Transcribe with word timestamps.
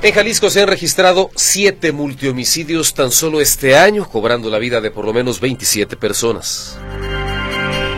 En 0.00 0.14
Jalisco 0.14 0.48
se 0.48 0.62
han 0.62 0.68
registrado 0.68 1.30
siete 1.34 1.90
multihomicidios 1.90 2.94
tan 2.94 3.10
solo 3.10 3.40
este 3.40 3.76
año, 3.76 4.08
cobrando 4.08 4.48
la 4.48 4.60
vida 4.60 4.80
de 4.80 4.92
por 4.92 5.04
lo 5.04 5.12
menos 5.12 5.40
27 5.40 5.96
personas. 5.96 6.78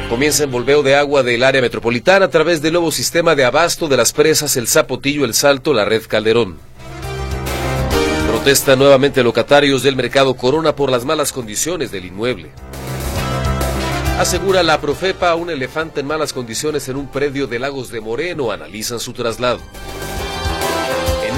Comienza 0.09 0.45
el 0.45 0.51
volveo 0.51 0.83
de 0.83 0.97
agua 0.97 1.23
del 1.23 1.45
área 1.45 1.61
metropolitana 1.61 2.25
a 2.25 2.31
través 2.31 2.63
del 2.63 2.73
nuevo 2.73 2.91
sistema 2.91 3.35
de 3.35 3.45
abasto 3.45 3.87
de 3.87 3.99
las 3.99 4.13
presas 4.13 4.57
El 4.57 4.67
Zapotillo, 4.67 5.27
El 5.27 5.35
Salto, 5.35 5.75
la 5.75 5.85
Red 5.85 6.05
Calderón. 6.09 6.57
Protesta 8.29 8.77
nuevamente 8.77 9.23
locatarios 9.23 9.83
del 9.83 9.95
mercado 9.95 10.35
Corona 10.35 10.75
por 10.75 10.91
las 10.91 11.05
malas 11.05 11.33
condiciones 11.33 11.93
del 11.93 12.07
inmueble. 12.07 12.51
Asegura 14.19 14.63
la 14.63 14.80
Profepa 14.80 15.35
un 15.35 15.51
elefante 15.51 16.01
en 16.01 16.07
malas 16.07 16.33
condiciones 16.33 16.89
en 16.89 16.97
un 16.97 17.09
predio 17.09 17.47
de 17.47 17.59
Lagos 17.59 17.91
de 17.91 18.01
Moreno. 18.01 18.53
Analizan 18.53 19.01
su 19.01 19.13
traslado. 19.13 19.61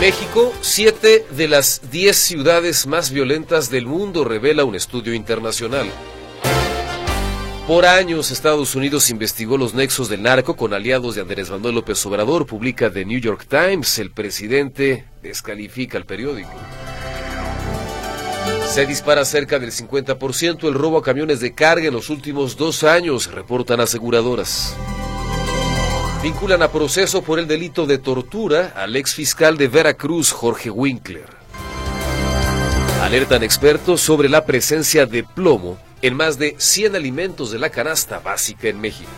México, 0.02 0.52
siete 0.62 1.24
de 1.30 1.46
las 1.46 1.80
diez 1.92 2.16
ciudades 2.16 2.88
más 2.88 3.12
violentas 3.12 3.70
del 3.70 3.86
mundo, 3.86 4.24
revela 4.24 4.64
un 4.64 4.74
estudio 4.74 5.14
internacional. 5.14 5.86
Por 7.68 7.86
años, 7.86 8.32
Estados 8.32 8.74
Unidos 8.74 9.10
investigó 9.10 9.56
los 9.56 9.74
nexos 9.74 10.08
del 10.08 10.24
narco 10.24 10.56
con 10.56 10.74
aliados 10.74 11.14
de 11.14 11.20
Andrés 11.20 11.50
Manuel 11.50 11.76
López 11.76 12.04
Obrador, 12.04 12.46
publica 12.46 12.90
The 12.90 13.04
New 13.04 13.20
York 13.20 13.46
Times. 13.48 13.96
El 14.00 14.10
presidente 14.10 15.04
descalifica 15.22 15.98
el 15.98 16.04
periódico. 16.04 16.50
Se 18.72 18.86
dispara 18.86 19.24
cerca 19.24 19.60
del 19.60 19.70
50% 19.70 20.66
el 20.66 20.74
robo 20.74 20.98
a 20.98 21.02
camiones 21.04 21.38
de 21.38 21.54
carga 21.54 21.86
en 21.86 21.94
los 21.94 22.10
últimos 22.10 22.56
dos 22.56 22.82
años, 22.82 23.30
reportan 23.30 23.78
aseguradoras. 23.78 24.74
Vinculan 26.22 26.62
a 26.62 26.70
proceso 26.70 27.20
por 27.22 27.40
el 27.40 27.48
delito 27.48 27.84
de 27.84 27.98
tortura 27.98 28.74
al 28.76 28.94
ex 28.94 29.12
fiscal 29.12 29.56
de 29.56 29.66
Veracruz, 29.66 30.30
Jorge 30.30 30.70
Winkler. 30.70 31.26
Alertan 33.02 33.42
expertos 33.42 34.00
sobre 34.00 34.28
la 34.28 34.46
presencia 34.46 35.04
de 35.04 35.24
plomo 35.24 35.78
en 36.00 36.14
más 36.14 36.38
de 36.38 36.54
100 36.56 36.94
alimentos 36.94 37.50
de 37.50 37.58
la 37.58 37.70
canasta 37.70 38.20
básica 38.20 38.68
en 38.68 38.80
México. 38.80 39.10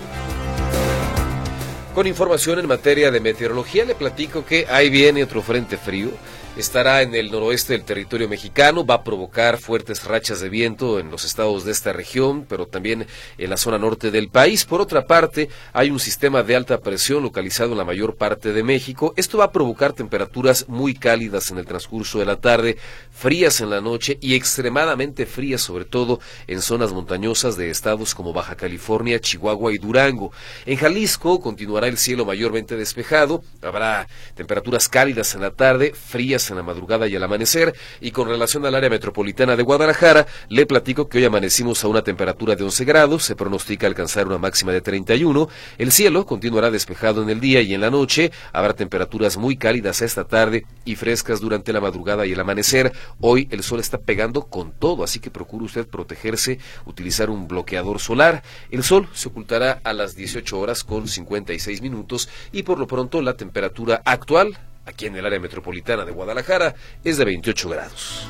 Con 1.94 2.06
información 2.06 2.58
en 2.58 2.66
materia 2.66 3.10
de 3.10 3.20
meteorología, 3.20 3.84
le 3.84 3.94
platico 3.94 4.46
que 4.46 4.66
ahí 4.70 4.88
viene 4.88 5.24
otro 5.24 5.42
frente 5.42 5.76
frío 5.76 6.08
estará 6.56 7.02
en 7.02 7.14
el 7.14 7.32
noroeste 7.32 7.72
del 7.72 7.84
territorio 7.84 8.28
mexicano, 8.28 8.86
va 8.86 8.96
a 8.96 9.04
provocar 9.04 9.58
fuertes 9.58 10.04
rachas 10.04 10.40
de 10.40 10.48
viento 10.48 11.00
en 11.00 11.10
los 11.10 11.24
estados 11.24 11.64
de 11.64 11.72
esta 11.72 11.92
región, 11.92 12.46
pero 12.48 12.66
también 12.66 13.06
en 13.38 13.50
la 13.50 13.56
zona 13.56 13.78
norte 13.78 14.12
del 14.12 14.28
país. 14.28 14.64
Por 14.64 14.80
otra 14.80 15.06
parte, 15.06 15.48
hay 15.72 15.90
un 15.90 15.98
sistema 15.98 16.44
de 16.44 16.54
alta 16.54 16.78
presión 16.78 17.22
localizado 17.24 17.72
en 17.72 17.78
la 17.78 17.84
mayor 17.84 18.14
parte 18.16 18.52
de 18.52 18.62
México. 18.62 19.14
Esto 19.16 19.38
va 19.38 19.46
a 19.46 19.52
provocar 19.52 19.94
temperaturas 19.94 20.68
muy 20.68 20.94
cálidas 20.94 21.50
en 21.50 21.58
el 21.58 21.66
transcurso 21.66 22.20
de 22.20 22.26
la 22.26 22.36
tarde, 22.36 22.76
frías 23.10 23.60
en 23.60 23.70
la 23.70 23.80
noche 23.80 24.18
y 24.20 24.34
extremadamente 24.34 25.26
frías, 25.26 25.60
sobre 25.60 25.84
todo 25.84 26.20
en 26.46 26.62
zonas 26.62 26.92
montañosas 26.92 27.56
de 27.56 27.70
estados 27.70 28.14
como 28.14 28.32
Baja 28.32 28.56
California, 28.56 29.20
Chihuahua 29.20 29.72
y 29.72 29.78
Durango. 29.78 30.30
En 30.66 30.76
Jalisco 30.76 31.40
continuará 31.40 31.88
el 31.88 31.98
cielo 31.98 32.24
mayormente 32.24 32.76
despejado, 32.76 33.42
habrá 33.60 34.06
temperaturas 34.36 34.88
cálidas 34.88 35.34
en 35.34 35.40
la 35.40 35.50
tarde, 35.50 35.92
frías 35.94 36.43
en 36.50 36.56
la 36.56 36.62
madrugada 36.62 37.08
y 37.08 37.16
al 37.16 37.22
amanecer. 37.22 37.74
Y 38.00 38.10
con 38.10 38.28
relación 38.28 38.64
al 38.66 38.74
área 38.74 38.90
metropolitana 38.90 39.56
de 39.56 39.62
Guadalajara, 39.62 40.26
le 40.48 40.66
platico 40.66 41.08
que 41.08 41.18
hoy 41.18 41.24
amanecimos 41.24 41.84
a 41.84 41.88
una 41.88 42.02
temperatura 42.02 42.56
de 42.56 42.64
11 42.64 42.84
grados, 42.84 43.24
se 43.24 43.36
pronostica 43.36 43.86
alcanzar 43.86 44.26
una 44.26 44.38
máxima 44.38 44.72
de 44.72 44.80
31. 44.80 45.48
El 45.78 45.92
cielo 45.92 46.26
continuará 46.26 46.70
despejado 46.70 47.22
en 47.22 47.30
el 47.30 47.40
día 47.40 47.60
y 47.62 47.74
en 47.74 47.80
la 47.80 47.90
noche. 47.90 48.32
Habrá 48.52 48.74
temperaturas 48.74 49.36
muy 49.36 49.56
cálidas 49.56 50.02
esta 50.02 50.24
tarde 50.24 50.66
y 50.84 50.96
frescas 50.96 51.40
durante 51.40 51.72
la 51.72 51.80
madrugada 51.80 52.26
y 52.26 52.32
el 52.32 52.40
amanecer. 52.40 52.92
Hoy 53.20 53.48
el 53.50 53.62
sol 53.62 53.80
está 53.80 53.98
pegando 53.98 54.46
con 54.46 54.72
todo, 54.72 55.04
así 55.04 55.20
que 55.20 55.30
procure 55.30 55.64
usted 55.64 55.86
protegerse, 55.86 56.58
utilizar 56.86 57.30
un 57.30 57.48
bloqueador 57.48 58.00
solar. 58.00 58.42
El 58.70 58.82
sol 58.82 59.08
se 59.12 59.28
ocultará 59.28 59.80
a 59.84 59.92
las 59.92 60.16
18 60.16 60.58
horas 60.58 60.84
con 60.84 61.08
56 61.08 61.82
minutos 61.82 62.28
y 62.52 62.62
por 62.62 62.78
lo 62.78 62.86
pronto 62.86 63.22
la 63.22 63.36
temperatura 63.36 64.02
actual 64.04 64.58
aquí 64.84 65.06
en 65.06 65.16
el 65.16 65.26
área 65.26 65.40
metropolitana 65.40 66.04
de 66.04 66.12
Guadalajara, 66.12 66.74
es 67.02 67.18
de 67.18 67.24
28 67.24 67.68
grados. 67.68 68.28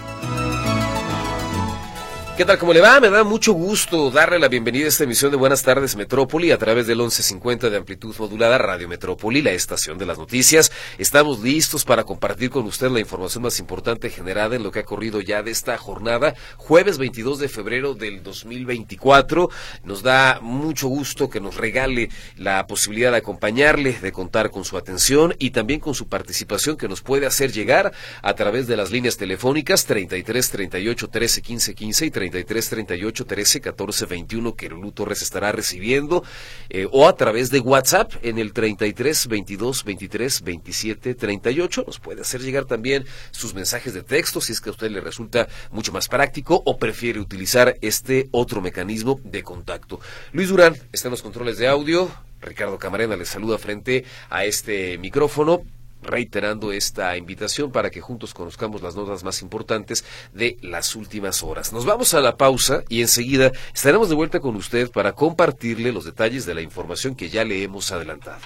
¿Qué 2.37 2.45
tal? 2.45 2.59
¿Cómo 2.59 2.73
le 2.73 2.81
va? 2.81 2.99
Me 2.99 3.11
da 3.11 3.23
mucho 3.23 3.53
gusto 3.53 4.11
darle 4.11 4.41
la 4.41 4.49
bienvenida 4.49 4.87
a 4.87 4.89
esta 4.89 5.05
emisión 5.05 5.31
de 5.31 5.37
Buenas 5.37 5.63
tardes 5.63 5.95
Metrópoli 5.95 6.51
a 6.51 6.59
través 6.59 6.89
del 6.89 6.99
1150 6.99 7.71
de 7.71 7.77
amplitud 7.77 8.13
modulada 8.19 8.59
Radio 8.59 8.89
Metrópoli, 8.89 9.41
la 9.41 9.53
estación 9.53 9.99
de 9.99 10.07
las 10.07 10.19
noticias. 10.19 10.73
Estamos 10.99 11.39
listos 11.45 11.85
para 11.85 12.03
compartir 12.03 12.51
con 12.51 12.65
usted 12.65 12.91
la 12.91 12.99
información 12.99 13.45
más 13.45 13.61
importante 13.61 14.11
generada 14.11 14.57
en 14.57 14.65
lo 14.65 14.73
que 14.73 14.81
ha 14.81 14.83
corrido 14.83 15.21
ya 15.21 15.45
de 15.45 15.53
esta 15.53 15.79
jornada, 15.79 16.35
jueves 16.57 16.99
22 16.99 17.39
de 17.39 17.49
febrero 17.49 17.95
del 17.95 18.25
2024. 18.25 19.49
Nos 19.85 20.03
da 20.03 20.41
mucho 20.43 20.89
gusto 20.89 21.31
que 21.31 21.39
nos 21.39 21.57
regale 21.57 22.09
la 22.37 22.67
posibilidad 22.67 23.13
de 23.13 23.19
acompañarle, 23.19 23.93
de 23.93 24.11
contar 24.11 24.51
con 24.51 24.65
su 24.65 24.77
atención 24.77 25.37
y 25.39 25.51
también 25.51 25.79
con 25.79 25.95
su 25.95 26.09
participación 26.09 26.77
que 26.77 26.89
nos 26.89 27.01
puede 27.01 27.27
hacer 27.27 27.53
llegar 27.53 27.93
a 28.23 28.35
través 28.35 28.67
de 28.67 28.77
las 28.77 28.91
líneas 28.91 29.17
telefónicas 29.17 29.87
33 29.87 30.51
38 30.51 31.09
13 31.09 31.41
15 31.41 31.75
15 31.77 32.07
y 32.07 32.11
33 32.11 32.24
38 32.31 33.25
13 33.25 33.61
14 33.61 34.07
21 34.07 34.55
que 34.55 34.69
Lulu 34.69 34.93
Torres 34.93 35.23
estará 35.23 35.53
recibiendo 35.53 36.25
eh, 36.69 36.87
o 36.91 37.09
a 37.09 37.17
través 37.17 37.51
de 37.51 37.61
WhatsApp 37.61 38.13
en 38.23 38.39
el 38.39 38.53
33 38.53 39.27
22 39.29 39.85
23 39.85 40.43
27 40.43 41.15
38 41.15 41.85
nos 41.87 42.01
puede 42.01 42.23
hacer 42.23 42.41
llegar 42.41 42.65
también 42.65 43.05
sus 43.31 43.55
mensajes 43.55 43.95
de 43.95 44.03
texto 44.03 44.41
si 44.41 44.53
es 44.53 44.61
que 44.61 44.71
a 44.71 44.73
usted 44.73 44.91
le 44.91 45.01
resulta 45.01 45.49
mucho 45.71 45.93
más 45.93 46.09
práctico 46.09 46.63
o 46.65 46.79
prefiere 46.79 47.21
utilizar 47.21 47.77
este 47.81 48.29
otro 48.31 48.61
mecanismo 48.61 49.21
de 49.25 49.43
contacto. 49.43 50.01
Luis 50.33 50.49
Durán 50.49 50.77
está 50.93 51.09
en 51.09 51.13
los 51.13 51.23
controles 51.23 51.59
de 51.59 51.69
audio. 51.69 52.11
Ricardo 52.41 52.79
Camarena 52.79 53.17
le 53.17 53.25
saluda 53.25 53.59
frente 53.59 54.05
a 54.29 54.45
este 54.45 54.99
micrófono 54.99 55.63
reiterando 56.05 56.73
esta 56.73 57.17
invitación 57.17 57.73
para 57.73 57.91
que 57.91 58.01
juntos 58.01 58.35
conozcamos 58.35 58.83
las 58.83 58.95
notas 58.95 59.25
más 59.25 59.43
importantes 59.43 60.05
de 60.33 60.57
las 60.63 60.95
últimas 60.95 61.43
horas. 61.43 61.73
Nos 61.73 61.85
vamos 61.85 62.15
a 62.15 62.21
la 62.21 62.37
pausa 62.37 62.85
y 62.89 63.01
enseguida 63.01 63.53
estaremos 63.75 64.09
de 64.09 64.15
vuelta 64.15 64.41
con 64.41 64.57
usted 64.57 64.91
para 64.91 65.13
compartirle 65.13 65.93
los 65.93 66.05
detalles 66.05 66.47
de 66.47 66.55
la 66.55 66.63
información 66.63 67.15
que 67.15 67.31
ya 67.31 67.45
le 67.45 67.63
hemos 67.63 67.91
adelantado. 67.93 68.41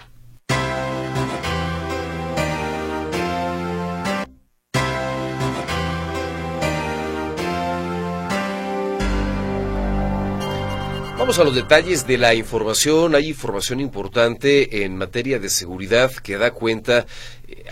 Vamos 11.19 11.41
a 11.41 11.45
los 11.45 11.57
detalles 11.57 12.07
de 12.07 12.17
la 12.17 12.33
información. 12.33 13.17
Hay 13.17 13.29
información 13.29 13.81
importante 13.81 14.85
en 14.85 14.97
materia 14.97 15.41
de 15.41 15.51
seguridad 15.51 16.13
que 16.13 16.39
da 16.39 16.53
cuenta, 16.53 17.07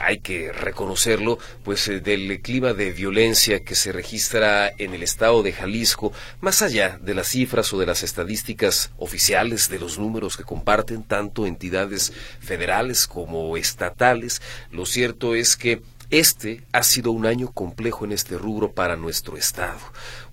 hay 0.00 0.18
que 0.18 0.52
reconocerlo, 0.52 1.38
pues 1.64 1.88
eh, 1.88 2.00
del 2.00 2.40
clima 2.40 2.72
de 2.72 2.92
violencia 2.92 3.60
que 3.60 3.74
se 3.74 3.92
registra 3.92 4.70
en 4.78 4.94
el 4.94 5.02
estado 5.02 5.42
de 5.42 5.52
Jalisco, 5.52 6.12
más 6.40 6.62
allá 6.62 6.98
de 7.00 7.14
las 7.14 7.28
cifras 7.28 7.72
o 7.72 7.78
de 7.78 7.86
las 7.86 8.02
estadísticas 8.02 8.90
oficiales, 8.98 9.68
de 9.68 9.78
los 9.78 9.98
números 9.98 10.36
que 10.36 10.44
comparten 10.44 11.02
tanto 11.02 11.46
entidades 11.46 12.12
federales 12.40 13.06
como 13.06 13.56
estatales. 13.56 14.42
Lo 14.70 14.86
cierto 14.86 15.34
es 15.34 15.56
que 15.56 15.82
este 16.10 16.62
ha 16.72 16.84
sido 16.84 17.10
un 17.10 17.26
año 17.26 17.50
complejo 17.50 18.04
en 18.04 18.12
este 18.12 18.38
rubro 18.38 18.72
para 18.72 18.96
nuestro 18.96 19.36
Estado. 19.36 19.80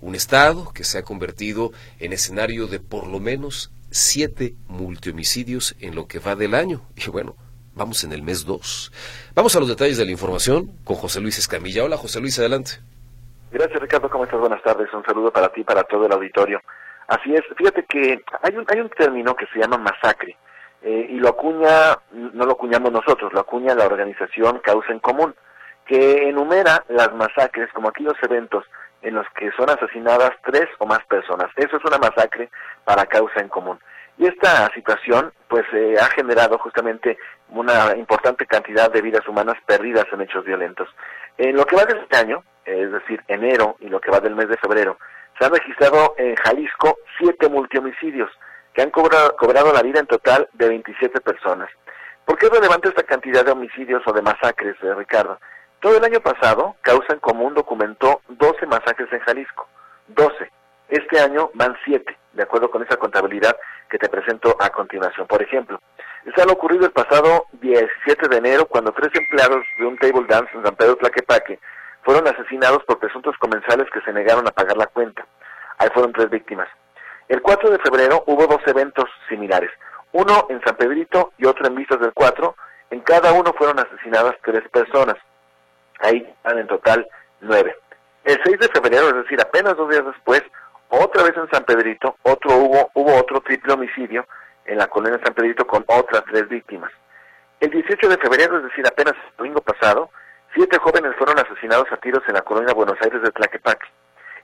Un 0.00 0.14
Estado 0.14 0.70
que 0.72 0.84
se 0.84 0.98
ha 0.98 1.02
convertido 1.02 1.72
en 1.98 2.12
escenario 2.12 2.68
de 2.68 2.78
por 2.78 3.08
lo 3.08 3.18
menos 3.18 3.72
siete 3.90 4.54
multihomicidios 4.68 5.74
en 5.80 5.94
lo 5.94 6.06
que 6.06 6.18
va 6.18 6.36
del 6.36 6.54
año. 6.54 6.82
Y 6.96 7.10
bueno, 7.10 7.36
vamos 7.74 8.04
en 8.04 8.12
el 8.12 8.22
mes 8.22 8.44
dos. 8.44 8.92
Vamos 9.34 9.54
a 9.56 9.60
los 9.60 9.68
detalles 9.68 9.98
de 9.98 10.04
la 10.04 10.10
información 10.10 10.70
con 10.84 10.96
José 10.96 11.20
Luis 11.20 11.38
Escamilla. 11.38 11.84
Hola 11.84 11.96
José 11.96 12.20
Luis, 12.20 12.38
adelante. 12.38 12.72
Gracias 13.50 13.80
Ricardo, 13.80 14.10
¿cómo 14.10 14.24
estás? 14.24 14.40
Buenas 14.40 14.62
tardes. 14.62 14.92
Un 14.92 15.04
saludo 15.04 15.32
para 15.32 15.48
ti 15.50 15.60
y 15.60 15.64
para 15.64 15.84
todo 15.84 16.06
el 16.06 16.12
auditorio. 16.12 16.60
Así 17.08 17.34
es, 17.34 17.42
fíjate 17.56 17.84
que 17.84 18.24
hay 18.42 18.56
un, 18.56 18.64
hay 18.68 18.80
un 18.80 18.88
término 18.88 19.36
que 19.36 19.46
se 19.52 19.58
llama 19.58 19.76
masacre 19.76 20.36
eh, 20.82 21.06
y 21.10 21.14
lo 21.18 21.28
acuña, 21.28 21.98
no 22.12 22.46
lo 22.46 22.52
acuñamos 22.52 22.90
nosotros, 22.90 23.32
lo 23.32 23.40
acuña 23.40 23.74
la 23.74 23.84
organización 23.84 24.60
Causa 24.60 24.90
en 24.90 25.00
Común 25.00 25.34
que 25.86 26.28
enumera 26.28 26.84
las 26.88 27.12
masacres 27.14 27.70
como 27.72 27.88
aquellos 27.88 28.14
eventos 28.22 28.64
en 29.02 29.14
los 29.14 29.26
que 29.36 29.50
son 29.52 29.68
asesinadas 29.68 30.30
tres 30.44 30.66
o 30.78 30.86
más 30.86 31.04
personas. 31.06 31.50
Eso 31.56 31.76
es 31.76 31.84
una 31.84 31.98
masacre 31.98 32.50
para 32.84 33.04
causa 33.06 33.40
en 33.40 33.48
común. 33.48 33.78
Y 34.16 34.26
esta 34.26 34.72
situación 34.74 35.32
pues 35.48 35.64
eh, 35.72 35.96
ha 36.00 36.06
generado 36.06 36.58
justamente 36.58 37.18
una 37.48 37.96
importante 37.96 38.46
cantidad 38.46 38.90
de 38.90 39.02
vidas 39.02 39.26
humanas 39.28 39.56
perdidas 39.66 40.06
en 40.12 40.22
hechos 40.22 40.44
violentos. 40.44 40.88
En 41.36 41.56
lo 41.56 41.64
que 41.64 41.76
va 41.76 41.84
de 41.84 41.98
este 41.98 42.16
año, 42.16 42.42
es 42.64 42.92
decir, 42.92 43.22
enero 43.28 43.76
y 43.80 43.88
lo 43.88 44.00
que 44.00 44.10
va 44.10 44.20
del 44.20 44.36
mes 44.36 44.48
de 44.48 44.56
febrero, 44.56 44.98
se 45.38 45.44
han 45.44 45.52
registrado 45.52 46.14
en 46.16 46.36
Jalisco 46.36 46.98
siete 47.18 47.48
multihomicidios 47.48 48.30
que 48.72 48.82
han 48.82 48.90
cobrado, 48.90 49.36
cobrado 49.36 49.72
la 49.72 49.82
vida 49.82 50.00
en 50.00 50.06
total 50.06 50.48
de 50.52 50.68
27 50.68 51.20
personas. 51.20 51.70
¿Por 52.24 52.38
qué 52.38 52.46
es 52.46 52.52
relevante 52.52 52.88
esta 52.88 53.02
cantidad 53.02 53.44
de 53.44 53.52
homicidios 53.52 54.02
o 54.06 54.12
de 54.12 54.22
masacres, 54.22 54.76
eh, 54.82 54.94
Ricardo? 54.94 55.38
Todo 55.80 55.98
el 55.98 56.04
año 56.04 56.20
pasado, 56.20 56.76
Causa 56.80 57.12
en 57.12 57.20
Común 57.20 57.54
documentó 57.54 58.22
12 58.28 58.66
masacres 58.66 59.12
en 59.12 59.20
Jalisco. 59.20 59.68
12. 60.08 60.50
Este 60.88 61.20
año 61.20 61.50
van 61.54 61.76
7, 61.84 62.16
de 62.32 62.42
acuerdo 62.42 62.70
con 62.70 62.82
esa 62.82 62.96
contabilidad 62.96 63.56
que 63.88 63.98
te 63.98 64.08
presento 64.08 64.56
a 64.60 64.70
continuación. 64.70 65.26
Por 65.26 65.42
ejemplo, 65.42 65.80
esto 66.24 66.42
ha 66.42 66.52
ocurrido 66.52 66.86
el 66.86 66.92
pasado 66.92 67.46
17 67.52 68.28
de 68.28 68.36
enero 68.36 68.66
cuando 68.66 68.92
tres 68.92 69.10
empleados 69.14 69.64
de 69.78 69.86
un 69.86 69.98
table 69.98 70.26
dance 70.28 70.50
en 70.54 70.64
San 70.64 70.74
Pedro 70.74 70.96
Tlaquepaque 70.96 71.58
fueron 72.02 72.26
asesinados 72.28 72.84
por 72.84 72.98
presuntos 72.98 73.36
comensales 73.38 73.88
que 73.92 74.00
se 74.02 74.12
negaron 74.12 74.46
a 74.46 74.52
pagar 74.52 74.76
la 74.76 74.86
cuenta. 74.86 75.26
Ahí 75.78 75.88
fueron 75.92 76.12
tres 76.12 76.30
víctimas. 76.30 76.68
El 77.28 77.40
4 77.40 77.70
de 77.70 77.78
febrero 77.78 78.22
hubo 78.26 78.46
dos 78.46 78.60
eventos 78.66 79.06
similares, 79.28 79.70
uno 80.12 80.46
en 80.48 80.60
San 80.62 80.76
Pedrito 80.76 81.32
y 81.38 81.46
otro 81.46 81.66
en 81.66 81.74
Vistas 81.74 82.00
del 82.00 82.12
4. 82.12 82.54
En 82.90 83.00
cada 83.00 83.32
uno 83.32 83.52
fueron 83.56 83.78
asesinadas 83.80 84.34
tres 84.44 84.62
personas. 84.70 85.16
Ahí 86.00 86.18
están 86.18 86.58
en 86.58 86.66
total 86.66 87.06
nueve. 87.40 87.76
El 88.24 88.38
6 88.44 88.58
de 88.58 88.68
febrero, 88.68 89.08
es 89.08 89.14
decir, 89.16 89.40
apenas 89.40 89.76
dos 89.76 89.90
días 89.90 90.04
después, 90.04 90.42
otra 90.88 91.22
vez 91.22 91.36
en 91.36 91.48
San 91.50 91.64
Pedrito, 91.64 92.16
otro 92.22 92.56
hubo, 92.56 92.90
hubo 92.94 93.14
otro 93.16 93.40
triple 93.40 93.72
homicidio 93.72 94.26
en 94.64 94.78
la 94.78 94.86
colonia 94.86 95.20
San 95.24 95.34
Pedrito 95.34 95.66
con 95.66 95.84
otras 95.86 96.24
tres 96.30 96.48
víctimas. 96.48 96.90
El 97.60 97.70
18 97.70 98.08
de 98.08 98.18
febrero, 98.18 98.58
es 98.58 98.64
decir, 98.64 98.86
apenas 98.86 99.14
domingo 99.36 99.60
pasado, 99.60 100.10
siete 100.54 100.78
jóvenes 100.78 101.14
fueron 101.16 101.38
asesinados 101.38 101.86
a 101.90 101.96
tiros 101.96 102.22
en 102.28 102.34
la 102.34 102.42
colonia 102.42 102.74
Buenos 102.74 102.96
Aires 103.02 103.22
de 103.22 103.30
Tlaquepaque. 103.30 103.86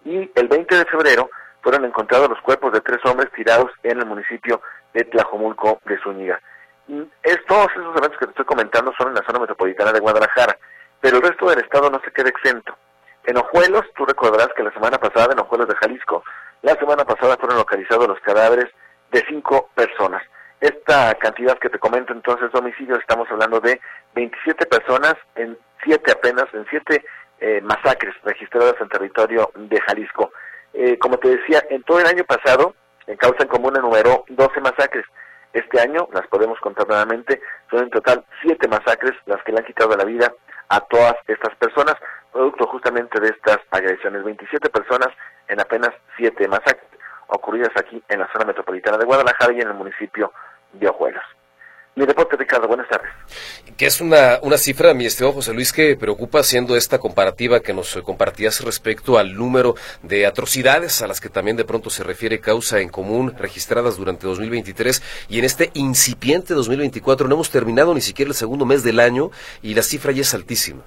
Y 0.05 0.31
el 0.35 0.49
20 0.49 0.77
de 0.77 0.85
febrero 0.87 1.31
fueron 1.63 1.85
encontrados 1.85 2.29
los 2.29 2.41
cuerpos 2.41 2.73
de 2.73 2.81
tres 2.81 2.99
hombres 3.05 3.31
tirados 3.33 3.71
en 3.83 3.99
el 3.99 4.07
municipio 4.07 4.63
de 4.95 5.05
Tlajomulco 5.05 5.81
de 5.85 5.99
Zúñiga. 5.99 6.41
todos 7.47 7.69
esos 7.73 7.97
eventos 7.97 8.19
que 8.19 8.27
te 8.27 8.31
estoy 8.31 8.45
comentando 8.47 8.93
son 8.97 9.09
en 9.09 9.15
la 9.15 9.23
zona 9.27 9.41
metropolitana 9.41 9.93
de 9.93 10.01
Guadalajara 10.01 10.57
pero 11.01 11.17
el 11.17 11.23
resto 11.23 11.49
del 11.49 11.61
estado 11.61 11.91
no 11.91 12.01
se 12.05 12.13
queda 12.13 12.29
exento. 12.29 12.77
En 13.31 13.37
Ojuelos, 13.37 13.85
tú 13.95 14.05
recordarás 14.05 14.49
que 14.57 14.65
la 14.65 14.73
semana 14.73 14.99
pasada, 14.99 15.33
en 15.33 15.39
Ojuelos 15.39 15.69
de 15.69 15.77
Jalisco, 15.77 16.25
la 16.63 16.75
semana 16.75 17.05
pasada 17.05 17.37
fueron 17.37 17.59
localizados 17.59 18.09
los 18.09 18.19
cadáveres 18.23 18.69
de 19.13 19.25
cinco 19.29 19.71
personas. 19.77 20.21
Esta 20.61 21.15
cantidad 21.15 21.57
que 21.61 21.71
te 21.71 21.79
comento 21.79 22.13
entonces 22.13 22.53
homicidios, 22.53 22.99
estamos 22.99 23.31
hablando 23.31 23.61
de 23.61 23.81
27 24.17 24.67
personas 24.67 25.15
en 25.37 25.57
siete 25.85 26.11
apenas, 26.11 26.47
en 26.53 26.67
siete 26.71 27.05
eh, 27.39 27.61
masacres 27.63 28.17
registradas 28.25 28.75
en 28.81 28.89
territorio 28.89 29.53
de 29.55 29.81
Jalisco. 29.81 30.33
Eh, 30.75 30.99
como 30.99 31.17
te 31.19 31.29
decía, 31.29 31.63
en 31.71 31.85
todo 31.85 32.01
el 32.01 32.07
año 32.07 32.25
pasado, 32.25 32.75
en 33.07 33.17
causa 33.17 33.45
en 33.45 33.49
común 33.49 33.77
enumeró 33.77 34.25
12 34.27 34.61
masacres. 34.61 35.07
Este 35.53 35.81
año, 35.81 36.09
las 36.13 36.27
podemos 36.27 36.59
contar 36.59 36.89
nuevamente, 36.89 37.41
son 37.71 37.85
en 37.85 37.91
total 37.91 38.25
siete 38.43 38.67
masacres 38.67 39.13
las 39.27 39.41
que 39.45 39.53
le 39.53 39.59
han 39.59 39.67
quitado 39.67 39.97
la 39.97 40.05
vida 40.05 40.33
a 40.69 40.81
todas 40.81 41.15
estas 41.27 41.55
personas, 41.57 41.95
producto 42.33 42.67
justamente 42.67 43.21
de 43.21 43.29
estas 43.29 43.59
agresiones. 43.71 44.25
27 44.25 44.69
personas 44.71 45.09
en 45.49 45.61
apenas 45.61 45.91
7 46.17 46.49
masacres 46.49 46.91
ocurridas 47.29 47.71
aquí 47.77 48.03
en 48.09 48.21
la 48.21 48.31
zona 48.33 48.45
metropolitana 48.45 48.99
de 48.99 49.05
Guadalajara 49.05 49.53
y 49.53 49.61
en 49.61 49.69
el 49.69 49.75
municipio 49.75 50.33
de 50.73 50.89
Ojuelos. 50.89 51.23
Mi 51.97 52.07
deporte, 52.07 52.37
Ricardo, 52.37 52.69
buenas 52.69 52.89
tardes. 52.89 53.11
Que 53.77 53.87
es 53.87 54.01
una, 54.01 54.39
una 54.43 54.57
cifra, 54.57 54.95
mi 54.95 55.07
estimado 55.07 55.35
José 55.35 55.53
Luis, 55.53 55.73
que 55.73 55.97
preocupa 55.97 56.39
haciendo 56.39 56.77
esta 56.77 56.99
comparativa 56.99 57.61
que 57.61 57.75
nos 57.75 57.97
compartías 58.05 58.65
respecto 58.65 59.19
al 59.19 59.35
número 59.35 59.75
de 60.03 60.25
atrocidades 60.25 61.03
a 61.03 61.09
las 61.09 61.21
que 61.21 61.29
también 61.29 61.57
de 61.57 61.65
pronto 61.65 61.91
se 61.91 62.05
refiere 62.05 62.41
causa 62.41 62.79
en 62.79 62.91
común 62.91 63.35
registradas 63.37 63.97
durante 63.97 64.27
2023 64.27 65.27
y 65.29 65.41
en 65.41 65.45
este 65.45 65.71
incipiente 65.75 66.55
2024 66.55 67.27
no 67.27 67.35
hemos 67.35 67.51
terminado 67.51 67.93
ni 67.93 68.01
siquiera 68.01 68.29
el 68.29 68.37
segundo 68.37 68.65
mes 68.65 68.85
del 68.85 69.01
año 69.01 69.31
y 69.61 69.75
la 69.75 69.83
cifra 69.83 70.13
ya 70.13 70.23
es 70.23 70.33
altísima. 70.33 70.83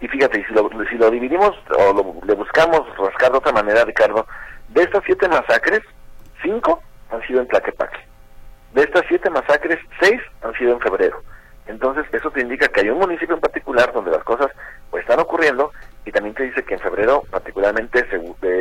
Y 0.00 0.08
fíjate, 0.08 0.44
si 0.46 0.54
lo, 0.54 0.70
si 0.88 0.96
lo 0.96 1.10
dividimos 1.10 1.56
o 1.76 2.20
le 2.24 2.34
buscamos 2.34 2.82
rascar 2.96 3.32
de 3.32 3.38
otra 3.38 3.52
manera, 3.52 3.84
Ricardo, 3.84 4.26
de 4.68 4.82
estas 4.82 5.02
siete 5.04 5.28
masacres, 5.28 5.80
cinco 6.42 6.82
han 7.10 7.20
sido 7.26 7.40
en 7.40 7.48
Tlaquepaque. 7.48 8.06
De 8.74 8.82
estas 8.82 9.04
siete 9.08 9.30
masacres, 9.30 9.78
seis 10.00 10.20
han 10.42 10.52
sido 10.54 10.72
en 10.74 10.80
febrero. 10.80 11.22
Entonces, 11.66 12.06
eso 12.12 12.30
te 12.30 12.40
indica 12.40 12.68
que 12.68 12.80
hay 12.80 12.90
un 12.90 12.98
municipio 12.98 13.34
en 13.34 13.40
particular 13.40 13.92
donde 13.92 14.10
las 14.10 14.24
cosas 14.24 14.48
pues, 14.90 15.02
están 15.02 15.20
ocurriendo 15.20 15.72
y 16.04 16.12
también 16.12 16.34
te 16.34 16.44
dice 16.44 16.64
que 16.64 16.74
en 16.74 16.80
febrero, 16.80 17.24
particularmente, 17.30 18.06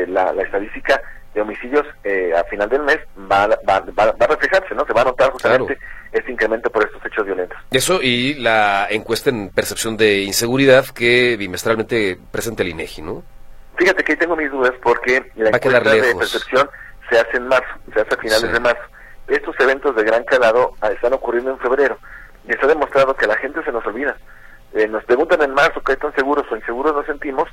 la, 0.07 0.33
la 0.33 0.43
estadística 0.43 1.01
de 1.37 1.43
homicidios 1.43 1.85
eh, 2.03 2.33
a 2.35 2.43
final 2.45 2.67
del 2.67 2.81
mes 2.81 2.97
va, 3.31 3.47
va, 3.47 3.79
va, 3.79 4.15
a 4.19 4.27
reflejarse, 4.27 4.73
¿no? 4.73 4.85
Se 4.85 4.93
va 4.93 5.01
a 5.01 5.05
notar 5.05 5.31
justamente 5.31 5.77
este 6.11 6.31
incremento 6.31 6.69
por 6.71 6.83
estos 6.83 7.05
hechos 7.05 7.25
violentos. 7.25 7.57
Eso 7.69 8.01
y 8.01 8.33
la 8.33 8.87
encuesta 8.89 9.29
en 9.29 9.49
percepción 9.49 9.97
de 9.97 10.23
inseguridad 10.23 10.85
que 10.87 11.37
bimestralmente 11.37 12.17
presenta 12.31 12.63
el 12.63 12.69
INEGI, 12.69 13.01
¿no? 13.03 13.23
Fíjate 13.75 14.03
que 14.03 14.13
ahí 14.13 14.17
tengo 14.17 14.35
mis 14.35 14.49
dudas 14.49 14.73
porque 14.81 15.31
la 15.35 15.49
encuesta 15.49 15.79
de 15.79 16.15
percepción 16.15 16.69
se 17.07 17.19
hace 17.19 17.37
en 17.37 17.47
marzo, 17.47 17.69
se 17.93 18.01
hace 18.01 18.15
a 18.15 18.17
finales 18.17 18.51
de 18.51 18.59
marzo 18.59 18.83
estos 19.27 19.55
eventos 19.59 19.95
de 19.95 20.03
gran 20.03 20.23
calado 20.23 20.73
ah, 20.81 20.89
están 20.89 21.13
ocurriendo 21.13 21.51
en 21.51 21.59
febrero 21.59 21.97
y 22.47 22.51
está 22.51 22.65
demostrado 22.65 23.15
que 23.15 23.27
la 23.27 23.35
gente 23.35 23.63
se 23.63 23.71
nos 23.71 23.85
olvida. 23.85 24.15
Eh, 24.73 24.87
nos 24.87 25.03
preguntan 25.03 25.41
en 25.41 25.53
marzo 25.53 25.81
qué 25.81 25.95
tan 25.97 26.13
seguros 26.15 26.45
o 26.49 26.55
inseguros 26.55 26.95
nos 26.95 27.05
sentimos 27.05 27.49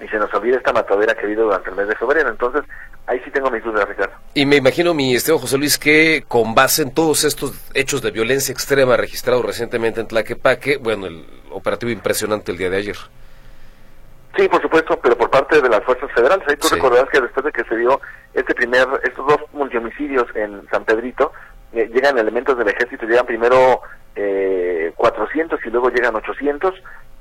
y 0.00 0.08
se 0.08 0.18
nos 0.18 0.32
olvida 0.34 0.56
esta 0.56 0.72
matadera 0.72 1.14
que 1.14 1.20
ha 1.20 1.24
habido 1.24 1.44
durante 1.44 1.70
el 1.70 1.76
mes 1.76 1.88
de 1.88 1.96
febrero. 1.96 2.28
Entonces, 2.28 2.62
ahí 3.06 3.20
sí 3.24 3.30
tengo 3.30 3.50
mis 3.50 3.62
dudas, 3.62 3.88
Ricardo. 3.88 4.14
Y 4.34 4.46
me 4.46 4.56
imagino, 4.56 4.94
mi 4.94 5.14
estimado 5.14 5.40
José 5.40 5.58
Luis, 5.58 5.78
que 5.78 6.24
con 6.26 6.54
base 6.54 6.82
en 6.82 6.92
todos 6.92 7.24
estos 7.24 7.52
hechos 7.74 8.02
de 8.02 8.10
violencia 8.10 8.52
extrema 8.52 8.96
registrados 8.96 9.44
recientemente 9.44 10.00
en 10.00 10.08
Tlaquepaque, 10.08 10.76
bueno, 10.78 11.06
el 11.06 11.24
operativo 11.50 11.90
impresionante 11.90 12.52
el 12.52 12.58
día 12.58 12.70
de 12.70 12.76
ayer. 12.76 12.96
Sí, 14.36 14.46
por 14.48 14.60
supuesto, 14.60 14.98
pero 15.02 15.16
por 15.16 15.30
parte 15.30 15.62
de 15.62 15.68
las 15.68 15.82
fuerzas 15.84 16.10
federales. 16.12 16.46
Ahí 16.46 16.56
tú 16.56 16.68
recordarás 16.68 17.08
que 17.08 17.20
después 17.20 17.44
de 17.44 17.52
que 17.52 17.64
se 17.64 17.76
dio 17.76 18.00
este 18.34 18.54
primer, 18.54 18.86
estos 19.02 19.26
dos 19.26 19.38
multihomicidios 19.52 20.26
en 20.34 20.68
San 20.68 20.84
Pedrito, 20.84 21.32
eh, 21.72 21.90
llegan 21.92 22.18
elementos 22.18 22.58
del 22.58 22.68
ejército, 22.68 23.06
llegan 23.06 23.24
primero 23.24 23.80
eh, 24.14 24.92
400 24.96 25.58
y 25.64 25.70
luego 25.70 25.88
llegan 25.88 26.16
800. 26.16 26.74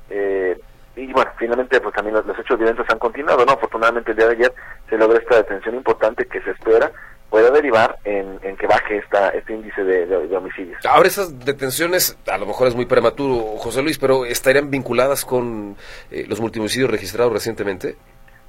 Eh, 0.10 0.60
y 0.98 1.12
bueno, 1.13 1.32
finalmente 1.38 1.80
pues 1.80 1.96
también 1.96 2.15
los, 2.15 2.25
los 2.25 2.38
hechos 2.38 2.58
violentos 2.58 2.86
han 2.89 3.00
continuado, 3.00 3.46
¿no? 3.46 3.54
Afortunadamente 3.54 4.12
el 4.12 4.18
día 4.18 4.27
de 4.27 4.34
ayer 4.34 4.54
se 4.89 4.98
logró 4.98 5.18
esta 5.18 5.38
detención 5.38 5.75
importante 5.75 6.25
que 6.25 6.42
se 6.42 6.51
espera 6.51 6.92
pueda 7.36 7.51
derivar 7.51 7.98
en, 8.06 8.39
que 8.56 8.65
baje 8.65 8.98
esta, 8.98 9.27
este 9.30 9.54
índice 9.54 9.84
de, 9.84 10.38
homicidios. 10.38 10.86
Ahora 10.86 11.10
esas 11.10 11.38
detenciones, 11.44 12.18
a 12.27 12.38
lo 12.38 12.46
mejor 12.46 12.70
es 12.70 12.75
muy 12.75 12.86
prematuro, 12.86 13.58
José 13.58 13.82
Luis, 13.82 13.98
pero 13.98 14.25
¿estarían 14.25 14.72
vinculadas 14.72 15.25
con 15.25 15.75
eh, 16.12 16.25
los 16.30 16.39
multihomicidios 16.39 16.89
registrados 16.89 17.34
recientemente? 17.34 17.98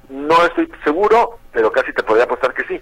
No 0.07 0.45
estoy 0.45 0.71
seguro, 0.85 1.37
pero 1.51 1.69
casi 1.69 1.91
te 1.91 2.01
podría 2.01 2.23
apostar 2.23 2.53
que 2.53 2.63
sí. 2.63 2.79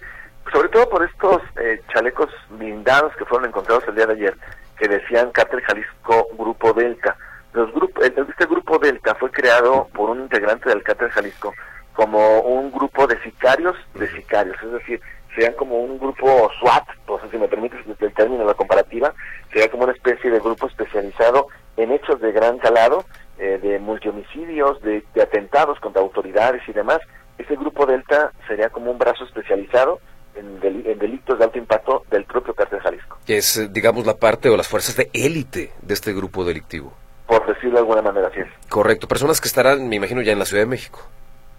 Sobre 0.54 0.70
todo 0.70 0.88
por 0.90 1.04
estos 1.04 1.42
eh, 1.60 1.82
chalecos 1.92 2.30
blindados 2.50 3.16
que 3.16 3.26
fueron 3.26 3.48
encontrados 3.50 3.84
el 3.88 3.96
día 3.96 4.06
de 4.06 4.14
ayer, 4.14 4.38
que 4.78 4.88
decían 4.88 5.32
Cártel 5.32 5.62
Jalisco 5.62 6.28
Grupo 6.38 6.72
Delta. 6.74 7.18
Los 7.54 7.74
grupos, 7.74 8.06
este 8.06 8.46
grupo 8.46 8.78
Delta 8.78 9.16
fue 9.16 9.32
creado 9.32 9.88
por 9.92 10.12
un 10.12 10.20
integrante 10.20 10.70
del 10.70 10.84
Cártel 10.84 11.10
Jalisco 11.10 11.52
como 11.96 12.42
un 12.42 12.72
grupo 12.72 13.08
de 13.08 13.22
sicarios 13.22 13.76
de 13.94 14.08
sicarios, 14.12 14.56
es 14.64 14.72
decir, 14.72 15.02
serían 15.34 15.54
como 15.54 15.80
un 15.80 15.98
grupo 15.98 16.50
SWAT, 16.60 16.88
no 17.08 17.20
sé 17.20 17.30
si 17.32 17.38
me 17.38 17.48
permites 17.48 17.80
el 17.86 18.14
término 18.14 18.42
de 18.42 18.48
la 18.48 18.54
comparativa, 18.54 19.14
sería 19.52 19.70
como 19.70 19.84
una 19.84 19.94
especie 19.94 20.30
de 20.30 20.40
grupo 20.40 20.68
especializado 20.68 21.48
en 21.78 21.92
hechos 21.92 22.22
de 22.22 22.32
gran 22.32 22.58
calado, 22.58 23.06
eh, 23.38 23.60
de 23.62 23.80
multihomicidios, 23.80 24.82
de, 24.82 25.04
de 25.14 25.22
atentados 25.22 25.80
contra 25.80 26.02
autoridades 26.02 26.62
y 26.68 26.74
demás. 26.74 27.00
Ese 27.38 27.56
grupo 27.56 27.86
Delta 27.86 28.32
sería 28.48 28.70
como 28.70 28.92
un 28.92 28.98
brazo 28.98 29.26
especializado 29.26 30.00
en, 30.36 30.60
delitos 31.00 31.38
de 31.38 31.46
alto 31.46 31.58
impacto 31.58 32.06
del 32.10 32.26
propio 32.26 32.54
cártel 32.54 32.80
Jalisco. 32.80 33.18
Que 33.26 33.38
es, 33.38 33.72
digamos, 33.74 34.06
la 34.06 34.18
parte 34.18 34.50
o 34.50 34.58
las 34.58 34.68
fuerzas 34.68 34.96
de 34.96 35.10
élite 35.14 35.72
de 35.82 35.94
este 35.94 36.14
grupo 36.14 36.44
delictivo. 36.44 36.94
Por 37.28 37.46
decirlo 37.48 37.74
de 37.74 37.80
alguna 37.80 38.02
manera, 38.02 38.28
así 38.28 38.40
es. 38.40 38.48
Correcto. 38.70 39.08
Personas 39.08 39.42
que 39.42 39.48
estarán, 39.48 39.88
me 39.90 39.96
imagino, 39.96 40.22
ya 40.22 40.32
en 40.32 40.40
la 40.40 40.46
Ciudad 40.46 40.64
de 40.64 40.68
México. 40.68 41.02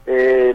Eh, 0.06 0.54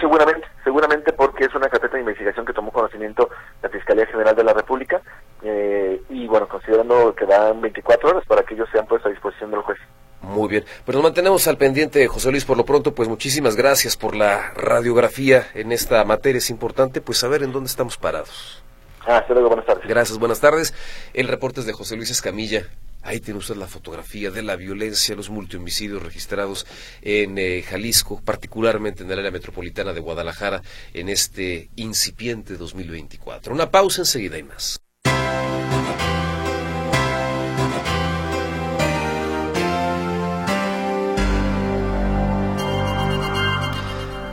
seguramente, 0.00 0.46
seguramente 0.62 1.12
porque 1.12 1.44
es 1.44 1.54
una 1.54 1.68
carpeta 1.68 1.94
de 1.94 2.00
investigación 2.00 2.46
que 2.46 2.52
tomó 2.52 2.70
conocimiento 2.70 3.28
la 3.62 3.68
Fiscalía 3.68 4.06
General 4.06 4.36
de 4.36 4.44
la 4.44 4.52
República 4.52 5.00
eh, 5.42 6.00
y 6.08 6.26
bueno, 6.26 6.48
considerando 6.48 7.14
que 7.14 7.26
dan 7.26 7.60
24 7.60 8.10
horas 8.10 8.24
para 8.26 8.42
que 8.42 8.54
ellos 8.54 8.68
sean 8.70 8.86
puestos 8.86 9.10
a 9.10 9.12
disposición 9.12 9.50
del 9.50 9.60
juez. 9.60 9.78
Muy 10.22 10.48
bien, 10.48 10.64
pero 10.84 10.98
nos 10.98 11.04
mantenemos 11.04 11.46
al 11.46 11.56
pendiente, 11.56 12.06
José 12.08 12.30
Luis, 12.30 12.44
por 12.44 12.56
lo 12.56 12.64
pronto, 12.64 12.94
pues 12.94 13.08
muchísimas 13.08 13.54
gracias 13.54 13.96
por 13.96 14.16
la 14.16 14.52
radiografía 14.54 15.46
en 15.54 15.72
esta 15.72 16.04
materia. 16.04 16.38
Es 16.38 16.50
importante 16.50 17.00
pues 17.00 17.18
saber 17.18 17.42
en 17.42 17.52
dónde 17.52 17.68
estamos 17.68 17.96
parados. 17.96 18.62
Ah, 19.06 19.18
hasta 19.18 19.34
luego, 19.34 19.48
buenas 19.48 19.66
tardes. 19.66 19.86
Gracias, 19.86 20.18
buenas 20.18 20.40
tardes. 20.40 20.74
El 21.14 21.28
reporte 21.28 21.60
es 21.60 21.66
de 21.66 21.72
José 21.72 21.96
Luis 21.96 22.10
Escamilla. 22.10 22.66
Ahí 23.06 23.20
tiene 23.20 23.38
usted 23.38 23.54
la 23.54 23.68
fotografía 23.68 24.32
de 24.32 24.42
la 24.42 24.56
violencia, 24.56 25.14
los 25.14 25.30
multihomicidios 25.30 26.02
registrados 26.02 26.66
en 27.02 27.38
eh, 27.38 27.62
Jalisco, 27.62 28.20
particularmente 28.20 29.04
en 29.04 29.10
el 29.12 29.20
área 29.20 29.30
metropolitana 29.30 29.92
de 29.92 30.00
Guadalajara, 30.00 30.60
en 30.92 31.08
este 31.08 31.70
incipiente 31.76 32.56
2024. 32.56 33.54
Una 33.54 33.70
pausa 33.70 34.02
enseguida 34.02 34.38
y 34.38 34.42
más. 34.42 34.80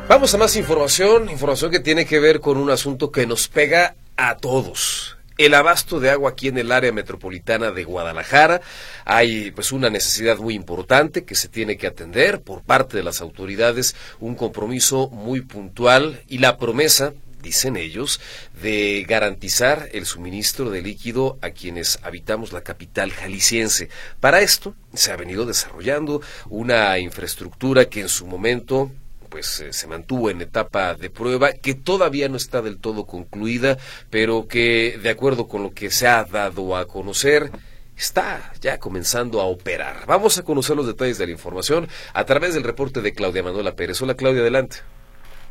Vamos 0.09 0.33
a 0.33 0.37
más 0.39 0.55
información, 0.55 1.29
información 1.29 1.69
que 1.69 1.79
tiene 1.79 2.07
que 2.07 2.19
ver 2.19 2.39
con 2.39 2.57
un 2.57 2.71
asunto 2.71 3.11
que 3.11 3.27
nos 3.27 3.47
pega 3.47 3.95
a 4.17 4.37
todos. 4.37 5.17
El 5.37 5.55
abasto 5.55 5.99
de 5.99 6.11
agua 6.11 6.31
aquí 6.31 6.47
en 6.47 6.57
el 6.57 6.71
área 6.71 6.91
metropolitana 6.91 7.71
de 7.71 7.83
Guadalajara. 7.83 8.61
Hay 9.05 9.51
pues 9.51 9.71
una 9.71 9.89
necesidad 9.89 10.37
muy 10.37 10.53
importante 10.53 11.23
que 11.23 11.35
se 11.35 11.47
tiene 11.47 11.77
que 11.77 11.87
atender 11.87 12.41
por 12.41 12.61
parte 12.61 12.97
de 12.97 13.03
las 13.03 13.21
autoridades, 13.21 13.95
un 14.19 14.35
compromiso 14.35 15.09
muy 15.09 15.41
puntual 15.41 16.21
y 16.27 16.37
la 16.37 16.57
promesa 16.57 17.13
dicen 17.43 17.75
ellos, 17.75 18.19
de 18.61 19.05
garantizar 19.07 19.89
el 19.91 20.05
suministro 20.07 20.69
de 20.69 20.81
líquido 20.81 21.37
a 21.41 21.51
quienes 21.51 21.99
habitamos 22.01 22.53
la 22.53 22.61
capital 22.61 23.11
jalisciense. 23.11 23.89
Para 24.19 24.41
esto 24.41 24.75
se 24.93 25.11
ha 25.11 25.17
venido 25.17 25.45
desarrollando 25.45 26.21
una 26.49 26.97
infraestructura 26.97 27.85
que 27.85 27.99
en 27.99 28.09
su 28.09 28.25
momento 28.25 28.91
pues 29.33 29.61
eh, 29.61 29.73
se 29.73 29.87
mantuvo 29.87 30.29
en 30.29 30.41
etapa 30.41 30.93
de 30.93 31.09
prueba 31.09 31.53
que 31.53 31.73
todavía 31.73 32.29
no 32.29 32.37
está 32.37 32.61
del 32.61 32.79
todo 32.79 33.07
concluida, 33.07 33.77
pero 34.11 34.47
que 34.47 34.99
de 35.01 35.09
acuerdo 35.09 35.47
con 35.47 35.63
lo 35.63 35.71
que 35.71 35.89
se 35.89 36.07
ha 36.07 36.23
dado 36.23 36.77
a 36.77 36.85
conocer 36.85 37.49
está 37.97 38.53
ya 38.61 38.77
comenzando 38.77 39.41
a 39.41 39.45
operar. 39.45 40.05
Vamos 40.05 40.37
a 40.37 40.43
conocer 40.43 40.75
los 40.75 40.85
detalles 40.85 41.17
de 41.17 41.25
la 41.25 41.31
información 41.31 41.87
a 42.13 42.25
través 42.25 42.53
del 42.53 42.63
reporte 42.63 43.01
de 43.01 43.11
Claudia 43.11 43.41
Manuela 43.41 43.71
Pérez. 43.71 43.99
Hola 44.03 44.13
Claudia, 44.13 44.41
adelante. 44.41 44.77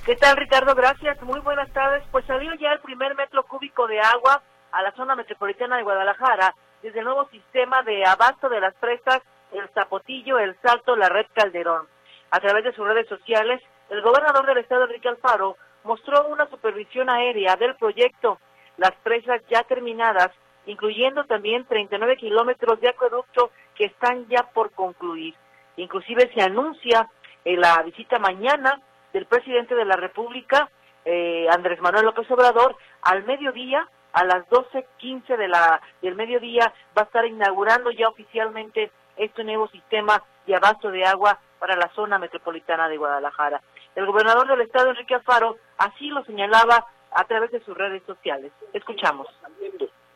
¿Qué 0.07 0.15
tal 0.15 0.37
Ricardo? 0.37 0.77
Gracias, 0.77 1.21
muy 1.23 1.41
buenas 1.41 1.69
tardes. 1.73 2.05
Pues 2.13 2.25
salió 2.27 2.53
ya 2.61 2.75
el 2.75 2.81
primer 2.83 3.17
metro 3.17 3.43
cúbico 3.49 3.89
de 3.89 3.99
agua 3.99 4.45
a 4.71 4.83
la 4.83 4.93
zona 4.93 5.17
metropolitana 5.17 5.79
de 5.79 5.83
Guadalajara 5.83 6.55
desde 6.85 7.01
el 7.01 7.05
nuevo 7.05 7.29
sistema 7.31 7.83
de 7.83 8.07
abasto 8.07 8.49
de 8.49 8.61
las 8.61 8.75
presas, 8.77 9.23
el 9.51 9.69
Zapotillo, 9.75 10.39
el 10.39 10.57
Salto, 10.63 10.95
la 10.95 11.09
Red 11.09 11.27
Calderón. 11.35 11.89
A 12.33 12.41
través 12.41 12.65
de 12.65 12.73
sus 12.73 12.89
redes 12.89 13.07
sociales, 13.09 13.61
el 13.91 14.01
gobernador 14.01 14.47
del 14.47 14.57
estado, 14.57 14.85
Enrique 14.85 15.07
Alfaro, 15.07 15.59
mostró 15.85 16.29
una 16.29 16.49
supervisión 16.49 17.11
aérea 17.11 17.57
del 17.57 17.77
proyecto, 17.77 18.39
las 18.79 18.93
presas 19.03 19.43
ya 19.51 19.65
terminadas, 19.65 20.31
incluyendo 20.65 21.25
también 21.25 21.67
39 21.67 22.17
kilómetros 22.17 22.81
de 22.81 22.89
acueducto 22.89 23.51
que 23.75 23.85
están 23.85 24.27
ya 24.29 24.45
por 24.55 24.71
concluir. 24.71 25.35
Inclusive 25.77 26.33
se 26.35 26.41
anuncia 26.41 27.07
en 27.45 27.61
la 27.61 27.83
visita 27.83 28.19
mañana 28.19 28.81
del 29.13 29.27
presidente 29.27 29.75
de 29.75 29.85
la 29.85 29.97
República, 29.97 30.71
eh, 31.05 31.47
Andrés 31.53 31.83
Manuel 31.83 32.07
López 32.07 32.31
Obrador, 32.31 32.77
al 33.03 33.25
mediodía, 33.25 33.87
a 34.15 34.25
las 34.25 34.49
12.15 34.49 35.37
de 35.37 35.49
la, 35.49 35.83
del 36.01 36.15
mediodía, 36.15 36.73
va 36.97 37.03
a 37.03 37.05
estar 37.05 37.27
inaugurando 37.27 37.91
ya 37.91 38.09
oficialmente 38.09 38.91
este 39.19 39.45
nuevo 39.45 39.69
sistema 39.69 40.23
de 40.47 40.55
abasto 40.55 40.91
de 40.91 41.05
agua 41.05 41.39
para 41.59 41.77
la 41.77 41.89
zona 41.95 42.19
metropolitana 42.19 42.89
de 42.89 42.97
Guadalajara. 42.97 43.61
El 43.95 44.07
gobernador 44.07 44.49
del 44.49 44.63
estado, 44.63 44.91
Enrique 44.91 45.15
Alfaro, 45.15 45.57
así 45.79 46.09
lo 46.09 46.25
señalaba 46.25 46.87
a 47.13 47.25
través 47.25 47.51
de 47.51 47.61
sus 47.61 47.77
redes 47.77 48.03
sociales. 48.05 48.53
Escuchamos. 48.73 49.29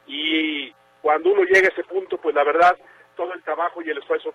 Y 0.06 0.73
cuando 1.02 1.30
uno 1.30 1.42
llega 1.42 1.68
a 1.68 1.73
ese 1.73 1.85
punto, 1.85 2.18
pues 2.18 2.35
la 2.35 2.45
verdad, 2.45 2.76
todo 3.16 3.33
el 3.33 3.42
trabajo 3.42 3.83
y 3.83 3.90
el 3.90 3.99
esfuerzo 3.99 4.33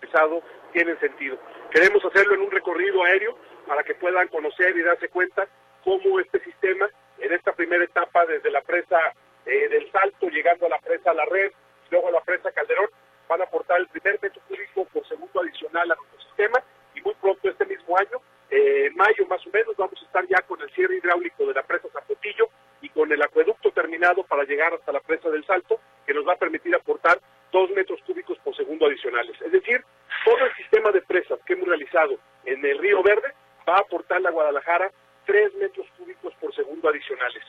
pesado 0.00 0.42
tienen 0.72 0.98
sentido. 1.00 1.38
Queremos 1.70 2.04
hacerlo 2.04 2.34
en 2.34 2.42
un 2.42 2.50
recorrido 2.50 3.02
aéreo 3.04 3.38
para 3.66 3.82
que 3.82 3.94
puedan 3.94 4.28
conocer 4.28 4.76
y 4.76 4.82
darse 4.82 5.08
cuenta 5.08 5.46
cómo 5.82 6.20
este 6.20 6.40
sistema, 6.40 6.88
en 7.18 7.32
esta 7.32 7.52
primera 7.52 7.84
etapa, 7.84 8.26
desde 8.26 8.50
la 8.50 8.60
presa 8.62 8.98
eh, 9.46 9.68
del 9.68 9.90
Salto, 9.92 10.28
llegando 10.28 10.66
a 10.66 10.70
la 10.70 10.78
presa 10.78 11.14
La 11.14 11.24
Red, 11.26 11.52
luego 11.90 12.08
a 12.08 12.12
la 12.12 12.20
presa 12.22 12.52
Calderón, 12.52 12.88
van 13.28 13.40
a 13.40 13.44
aportar 13.44 13.80
el 13.80 13.88
primer 13.88 14.18
metro 14.22 14.40
cúbico 14.48 14.84
por 14.86 15.06
segundo 15.08 15.40
adicional 15.40 15.90
a 15.90 15.94
nuestro 15.94 16.20
sistema 16.20 16.62
y 16.94 17.00
muy 17.00 17.14
pronto 17.14 17.48
este 17.48 17.66
mismo 17.66 17.96
año 17.96 18.20
eh, 18.50 18.86
en 18.86 18.94
mayo 18.96 19.26
más 19.26 19.44
o 19.46 19.50
menos 19.50 19.76
vamos 19.76 20.00
a 20.00 20.04
estar 20.04 20.24
ya 20.28 20.40
con 20.42 20.60
el 20.60 20.70
cierre 20.70 20.96
hidráulico 20.96 21.46
de 21.46 21.54
la 21.54 21.62
presa 21.62 21.88
Zapotillo 21.92 22.48
y 22.82 22.88
con 22.90 23.10
el 23.10 23.22
acueducto 23.22 23.70
terminado 23.72 24.22
para 24.24 24.44
llegar 24.44 24.74
hasta 24.74 24.92
la 24.92 25.00
presa 25.00 25.30
del 25.30 25.44
Salto, 25.44 25.80
que 26.06 26.14
nos 26.14 26.26
va 26.26 26.34
a 26.34 26.36
permitir 26.36 26.74
aportar 26.74 27.18
dos 27.50 27.70
metros 27.70 28.00
cúbicos 28.06 28.38
por 28.38 28.54
segundo 28.54 28.86
adicionales. 28.86 29.40
Es 29.40 29.50
decir, 29.50 29.82
todo 30.24 30.44
el 30.44 30.54
sistema 30.54 30.92
de 30.92 31.00
presas 31.02 31.40
que 31.46 31.54
hemos 31.54 31.68
realizado 31.68 32.18
en 32.44 32.64
el 32.64 32.78
Río 32.78 33.02
Verde 33.02 33.32
va 33.68 33.76
a 33.76 33.80
aportar 33.80 34.24
a 34.24 34.30
Guadalajara 34.30 34.90
tres 35.24 35.54
metros 35.54 35.86
cúbicos 35.96 36.34
por 36.34 36.54
segundo 36.54 36.88
adicionales. 36.88 37.42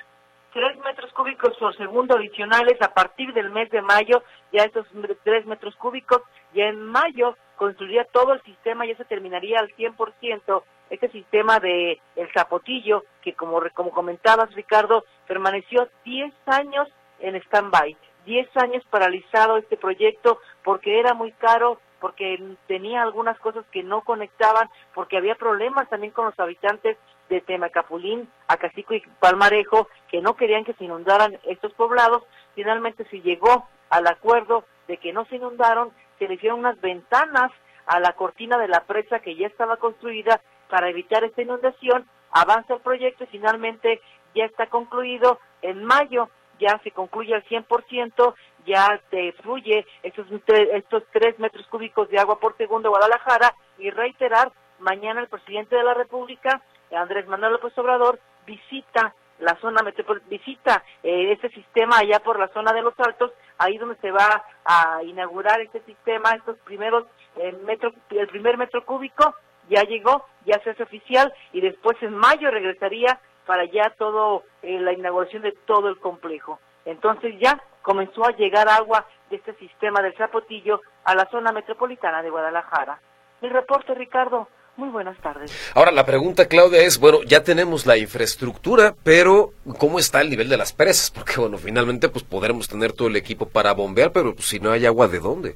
Tres 0.56 0.78
metros 0.86 1.12
cúbicos 1.12 1.58
por 1.58 1.76
segundo 1.76 2.16
adicionales 2.16 2.82
a 2.82 2.94
partir 2.94 3.34
del 3.34 3.50
mes 3.50 3.70
de 3.72 3.82
mayo, 3.82 4.24
ya 4.54 4.64
estos 4.64 4.88
tres 5.26 5.46
metros 5.46 5.76
cúbicos, 5.76 6.22
ya 6.54 6.68
en 6.68 6.82
mayo 6.82 7.36
construiría 7.58 8.06
todo 8.06 8.32
el 8.32 8.42
sistema, 8.44 8.86
ya 8.86 8.96
se 8.96 9.04
terminaría 9.04 9.60
al 9.60 9.76
100% 9.76 10.64
este 10.92 11.10
sistema 11.10 11.60
de 11.60 12.00
el 12.16 12.32
zapotillo, 12.32 13.04
que 13.22 13.34
como, 13.34 13.62
como 13.74 13.92
comentabas 13.92 14.54
Ricardo, 14.54 15.04
permaneció 15.28 15.90
10 16.06 16.34
años 16.46 16.88
en 17.20 17.36
stand-by, 17.36 17.98
10 18.26 18.48
años 18.56 18.82
paralizado 18.90 19.58
este 19.58 19.76
proyecto 19.76 20.40
porque 20.64 21.02
era 21.02 21.14
muy 21.14 21.34
caro, 21.34 21.82
porque 22.00 22.42
tenía 22.68 23.02
algunas 23.02 23.38
cosas 23.40 23.66
que 23.74 23.84
no 23.84 24.04
conectaban, 24.06 24.70
porque 24.94 25.18
había 25.18 25.36
problemas 25.36 25.90
también 25.90 26.14
con 26.14 26.28
los 26.28 26.40
habitantes 26.40 26.96
de 27.30 27.42
Temacapulín, 27.42 28.30
Acacico 28.48 28.94
y 28.94 29.02
Palmarejo, 29.20 29.88
que 30.10 30.22
no 30.22 30.36
querían 30.36 30.64
que 30.64 30.74
se 30.74 30.84
inundaran 30.86 31.40
estos 31.44 31.74
poblados. 31.74 32.24
Finalmente 32.54 33.06
se 33.10 33.22
llegó 33.22 33.68
al 33.90 34.08
acuerdo 34.08 34.66
de 34.88 34.98
que 34.98 35.14
no 35.14 35.26
se 35.26 35.38
inundaron, 35.38 35.92
se 36.20 36.28
le 36.28 36.36
hicieron 36.36 36.60
unas 36.60 36.80
ventanas 36.82 37.52
a 37.86 38.00
la 38.00 38.14
cortina 38.14 38.58
de 38.58 38.68
la 38.68 38.82
presa 38.82 39.20
que 39.20 39.36
ya 39.36 39.48
estaba 39.48 39.78
construida 39.78 40.42
para 40.70 40.90
evitar 40.90 41.24
esta 41.24 41.42
inundación, 41.42 42.08
avanza 42.32 42.76
el 42.76 42.82
proyecto 42.82 43.24
y 43.24 43.28
finalmente 43.28 44.02
ya 44.34 44.46
está 44.46 44.68
concluido. 44.68 45.40
En 45.62 45.84
mayo 45.84 46.30
ya 46.60 46.80
se 46.84 46.92
concluye 46.92 47.34
al 47.34 47.44
100%, 47.46 48.34
ya 48.66 49.00
se 49.10 49.32
fluye 49.44 49.86
estos, 50.04 50.28
estos 50.48 51.04
tres 51.12 51.38
metros 51.40 51.68
cúbicos 51.68 52.10
de 52.10 52.20
agua 52.20 52.40
por 52.40 52.58
segundo 52.58 52.90
Guadalajara 52.90 53.54
y 53.78 53.90
reiterar, 53.90 54.52
mañana 54.80 55.22
el 55.22 55.28
presidente 55.28 55.76
de 55.76 55.84
la 55.84 55.94
República, 55.94 56.62
Andrés 56.92 57.28
Manuel 57.28 57.54
López 57.54 57.78
Obrador, 57.78 58.20
visita 58.46 59.14
la 59.40 59.56
zona 59.60 59.82
visita 60.30 60.84
eh, 61.04 61.34
este 61.34 61.50
sistema 61.50 61.98
allá 61.98 62.20
por 62.20 62.40
la 62.40 62.48
zona 62.50 62.72
de 62.74 62.82
los 62.82 62.94
Altos, 63.00 63.32
ahí 63.58 63.78
donde 63.78 63.96
se 63.98 64.12
va 64.12 64.44
a 64.64 65.04
inaugurar 65.04 65.60
este 65.62 65.82
sistema, 65.82 66.32
estos 66.32 66.58
primeros 66.60 67.06
eh, 67.36 67.52
metros, 67.66 67.94
el 68.12 68.28
primer 68.28 68.58
metro 68.58 68.86
cúbico 68.86 69.36
ya 69.70 69.82
llegó, 69.84 70.26
ya 70.46 70.60
se 70.64 70.72
hace 70.72 70.84
oficial 70.84 71.34
y 71.52 71.62
después 71.62 72.02
en 72.02 72.16
mayo 72.16 72.50
regresaría 72.52 73.20
para 73.46 73.66
ya 73.66 73.90
todo 73.98 74.44
eh, 74.62 74.80
la 74.80 74.94
inauguración 74.94 75.42
de 75.42 75.52
todo 75.66 75.90
el 75.90 76.00
complejo. 76.00 76.60
Entonces 76.86 77.36
ya 77.40 77.62
comenzó 77.82 78.26
a 78.26 78.36
llegar 78.36 78.70
agua 78.70 79.06
de 79.30 79.38
este 79.38 79.54
sistema 79.56 80.02
del 80.02 80.16
Zapotillo 80.16 80.82
a 81.04 81.16
la 81.16 81.26
zona 81.30 81.52
metropolitana 81.52 82.22
de 82.22 82.30
Guadalajara. 82.30 83.00
El 83.42 83.50
reporte, 83.50 83.94
Ricardo. 83.94 84.48
Muy 84.78 84.90
buenas 84.90 85.18
tardes. 85.20 85.52
Ahora, 85.74 85.92
la 85.92 86.06
pregunta, 86.06 86.48
Claudia, 86.48 86.82
es, 86.82 87.00
bueno, 87.00 87.20
ya 87.24 87.44
tenemos 87.44 87.86
la 87.86 87.98
infraestructura, 87.98 88.94
pero 89.04 89.54
¿cómo 89.78 90.00
está 90.00 90.20
el 90.20 90.30
nivel 90.30 90.50
de 90.50 90.58
las 90.58 90.74
presas? 90.74 91.12
Porque, 91.12 91.40
bueno, 91.40 91.58
finalmente, 91.58 92.10
pues 92.10 92.26
podremos 92.26 92.68
tener 92.68 92.92
todo 92.92 93.08
el 93.08 93.16
equipo 93.16 93.48
para 93.48 93.74
bombear, 93.74 94.12
pero 94.12 94.36
pues, 94.36 94.48
si 94.48 94.60
no 94.60 94.72
hay 94.72 94.86
agua, 94.86 95.08
¿de 95.08 95.20
dónde? 95.20 95.56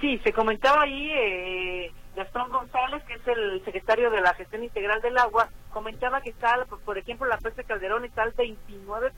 Sí, 0.00 0.18
se 0.24 0.32
comentaba 0.32 0.82
ahí, 0.82 1.10
eh, 1.12 1.92
Gastón 2.16 2.50
González, 2.50 3.02
que 3.04 3.14
es 3.14 3.26
el 3.26 3.62
secretario 3.66 4.10
de 4.10 4.22
la 4.22 4.32
Gestión 4.32 4.64
Integral 4.64 5.02
del 5.02 5.18
Agua, 5.18 5.50
comentaba 5.72 6.22
que 6.22 6.30
está, 6.30 6.64
por 6.84 6.96
ejemplo, 6.96 7.26
la 7.26 7.36
presa 7.36 7.62
Calderón 7.64 8.06
está 8.06 8.22
al 8.22 8.34
29%, 8.34 9.12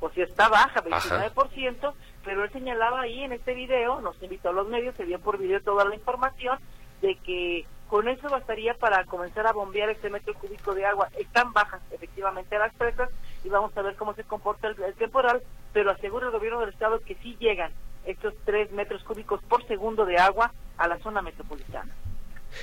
o 0.00 0.10
sea, 0.10 0.24
está 0.24 0.48
baja, 0.48 0.82
29%, 0.82 1.92
pero 2.24 2.44
él 2.44 2.52
señalaba 2.52 3.02
ahí 3.02 3.22
en 3.22 3.32
este 3.32 3.52
video, 3.52 4.00
nos 4.00 4.20
invitó 4.22 4.48
a 4.48 4.52
los 4.52 4.68
medios, 4.68 4.96
se 4.96 5.04
vio 5.04 5.20
por 5.20 5.38
video 5.38 5.60
toda 5.60 5.84
la 5.84 5.94
información, 5.94 6.58
de 7.02 7.16
que 7.16 7.66
con 7.94 8.08
eso 8.08 8.28
bastaría 8.28 8.74
para 8.74 9.04
comenzar 9.04 9.46
a 9.46 9.52
bombear 9.52 9.88
este 9.88 10.10
metro 10.10 10.34
cúbico 10.34 10.74
de 10.74 10.84
agua. 10.84 11.10
Están 11.16 11.52
bajas 11.52 11.80
efectivamente 11.92 12.58
las 12.58 12.74
presas 12.74 13.08
y 13.44 13.48
vamos 13.48 13.70
a 13.76 13.82
ver 13.82 13.94
cómo 13.94 14.14
se 14.14 14.24
comporta 14.24 14.66
el, 14.66 14.94
temporal, 14.94 15.40
pero 15.72 15.92
asegura 15.92 16.26
el 16.26 16.32
gobierno 16.32 16.58
del 16.58 16.70
estado 16.70 16.98
que 16.98 17.14
sí 17.22 17.36
llegan 17.38 17.70
estos 18.04 18.34
tres 18.44 18.72
metros 18.72 19.04
cúbicos 19.04 19.40
por 19.44 19.64
segundo 19.68 20.06
de 20.06 20.16
agua 20.16 20.52
a 20.76 20.88
la 20.88 20.98
zona 20.98 21.22
metropolitana. 21.22 21.94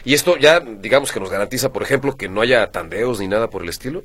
¿Y 0.04 0.16
esto 0.16 0.36
ya, 0.36 0.60
digamos, 0.60 1.14
que 1.14 1.22
nos 1.22 1.32
garantiza, 1.32 1.72
por 1.72 1.84
ejemplo, 1.84 2.18
que 2.18 2.28
no 2.28 2.42
haya 2.42 2.70
tandeos 2.70 3.22
ni 3.22 3.30
nada 3.30 3.50
por 3.50 3.62
el 3.62 3.70
estilo? 3.70 4.04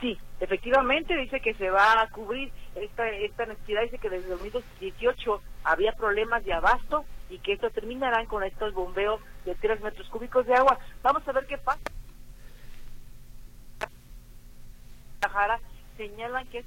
Sí, 0.00 0.16
efectivamente 0.40 1.14
dice 1.14 1.40
que 1.40 1.52
se 1.52 1.68
va 1.68 2.00
a 2.00 2.08
cubrir 2.08 2.50
esta, 2.74 3.06
esta 3.10 3.44
necesidad, 3.44 3.82
dice 3.82 3.98
que 3.98 4.08
desde 4.08 4.30
2018 4.30 5.42
había 5.64 5.92
problemas 5.92 6.42
de 6.42 6.54
abasto 6.54 7.04
y 7.28 7.36
que 7.40 7.52
esto 7.52 7.68
terminarán 7.68 8.24
con 8.24 8.42
estos 8.44 8.72
bombeos 8.72 9.20
de 9.44 9.54
3 9.54 9.80
metros 9.82 10.08
cúbicos 10.08 10.46
de 10.46 10.54
agua. 10.54 10.78
Vamos 11.02 11.26
a 11.26 11.32
ver 11.32 11.46
qué 11.46 11.58
pasa. 11.58 11.80
señalan 15.96 16.46
que 16.48 16.58
es 16.58 16.66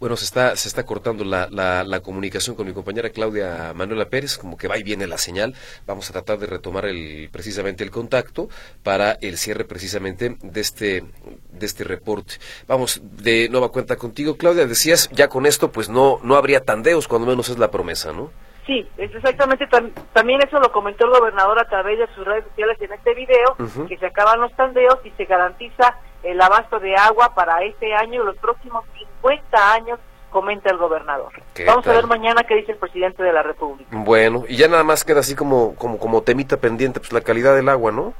bueno, 0.00 0.16
se 0.16 0.26
está, 0.26 0.54
se 0.54 0.68
está 0.68 0.84
cortando 0.84 1.24
la, 1.24 1.48
la, 1.50 2.00
comunicación 2.00 2.54
con 2.54 2.68
mi 2.68 2.72
compañera 2.72 3.10
Claudia 3.10 3.72
Manuela 3.74 4.08
Pérez, 4.08 4.38
como 4.38 4.56
que 4.56 4.68
va 4.68 4.78
y 4.78 4.84
viene 4.84 5.08
la 5.08 5.18
señal. 5.18 5.54
Vamos 5.86 6.08
a 6.08 6.12
tratar 6.12 6.38
de 6.38 6.46
retomar 6.46 6.86
el, 6.86 7.28
precisamente 7.32 7.82
el 7.82 7.90
contacto 7.90 8.48
para 8.84 9.12
el 9.20 9.38
cierre 9.38 9.64
precisamente 9.64 10.36
de 10.40 10.60
este, 10.60 11.04
de 11.50 11.66
este 11.66 11.82
reporte. 11.82 12.34
Vamos 12.68 13.00
de 13.02 13.48
nueva 13.48 13.72
cuenta 13.72 13.96
contigo, 13.96 14.36
Claudia. 14.36 14.66
Decías, 14.66 15.10
ya 15.10 15.28
con 15.28 15.46
esto, 15.46 15.72
pues 15.72 15.88
no, 15.88 16.20
no 16.22 16.36
habría 16.36 16.64
tandeos, 16.64 17.08
cuando 17.08 17.26
menos 17.26 17.48
es 17.48 17.58
la 17.58 17.72
promesa, 17.72 18.12
¿no? 18.12 18.30
Sí, 18.68 18.86
es 18.98 19.14
exactamente. 19.14 19.66
también 20.12 20.42
eso 20.42 20.60
lo 20.60 20.70
comentó 20.70 21.06
el 21.06 21.18
gobernador 21.18 21.58
a 21.58 21.64
través 21.64 21.98
de 21.98 22.06
sus 22.08 22.26
redes 22.26 22.44
sociales 22.48 22.76
en 22.82 22.92
este 22.92 23.14
video, 23.14 23.56
que 23.88 23.96
se 23.96 24.04
acaban 24.04 24.42
los 24.42 24.52
tandeos 24.52 24.98
y 25.04 25.10
se 25.12 25.24
garantiza 25.24 25.96
el 26.22 26.38
abasto 26.38 26.78
de 26.78 26.94
agua 26.94 27.34
para 27.34 27.62
este 27.62 27.94
año 27.94 28.22
y 28.22 28.26
los 28.26 28.36
próximos 28.36 28.84
50 29.22 29.72
años, 29.72 29.98
comenta 30.28 30.68
el 30.70 30.76
gobernador. 30.76 31.32
Vamos 31.66 31.86
a 31.86 31.92
ver 31.92 32.06
mañana 32.06 32.42
qué 32.42 32.56
dice 32.56 32.72
el 32.72 32.78
presidente 32.78 33.22
de 33.22 33.32
la 33.32 33.42
República. 33.42 33.88
Bueno, 33.90 34.44
y 34.46 34.56
ya 34.56 34.68
nada 34.68 34.84
más 34.84 35.02
queda 35.02 35.20
así 35.20 35.34
como, 35.34 35.74
como, 35.76 35.98
como 35.98 36.20
temita 36.20 36.58
pendiente, 36.58 37.00
pues 37.00 37.14
la 37.14 37.22
calidad 37.22 37.56
del 37.56 37.70
agua, 37.70 37.90
¿no? 37.90 38.12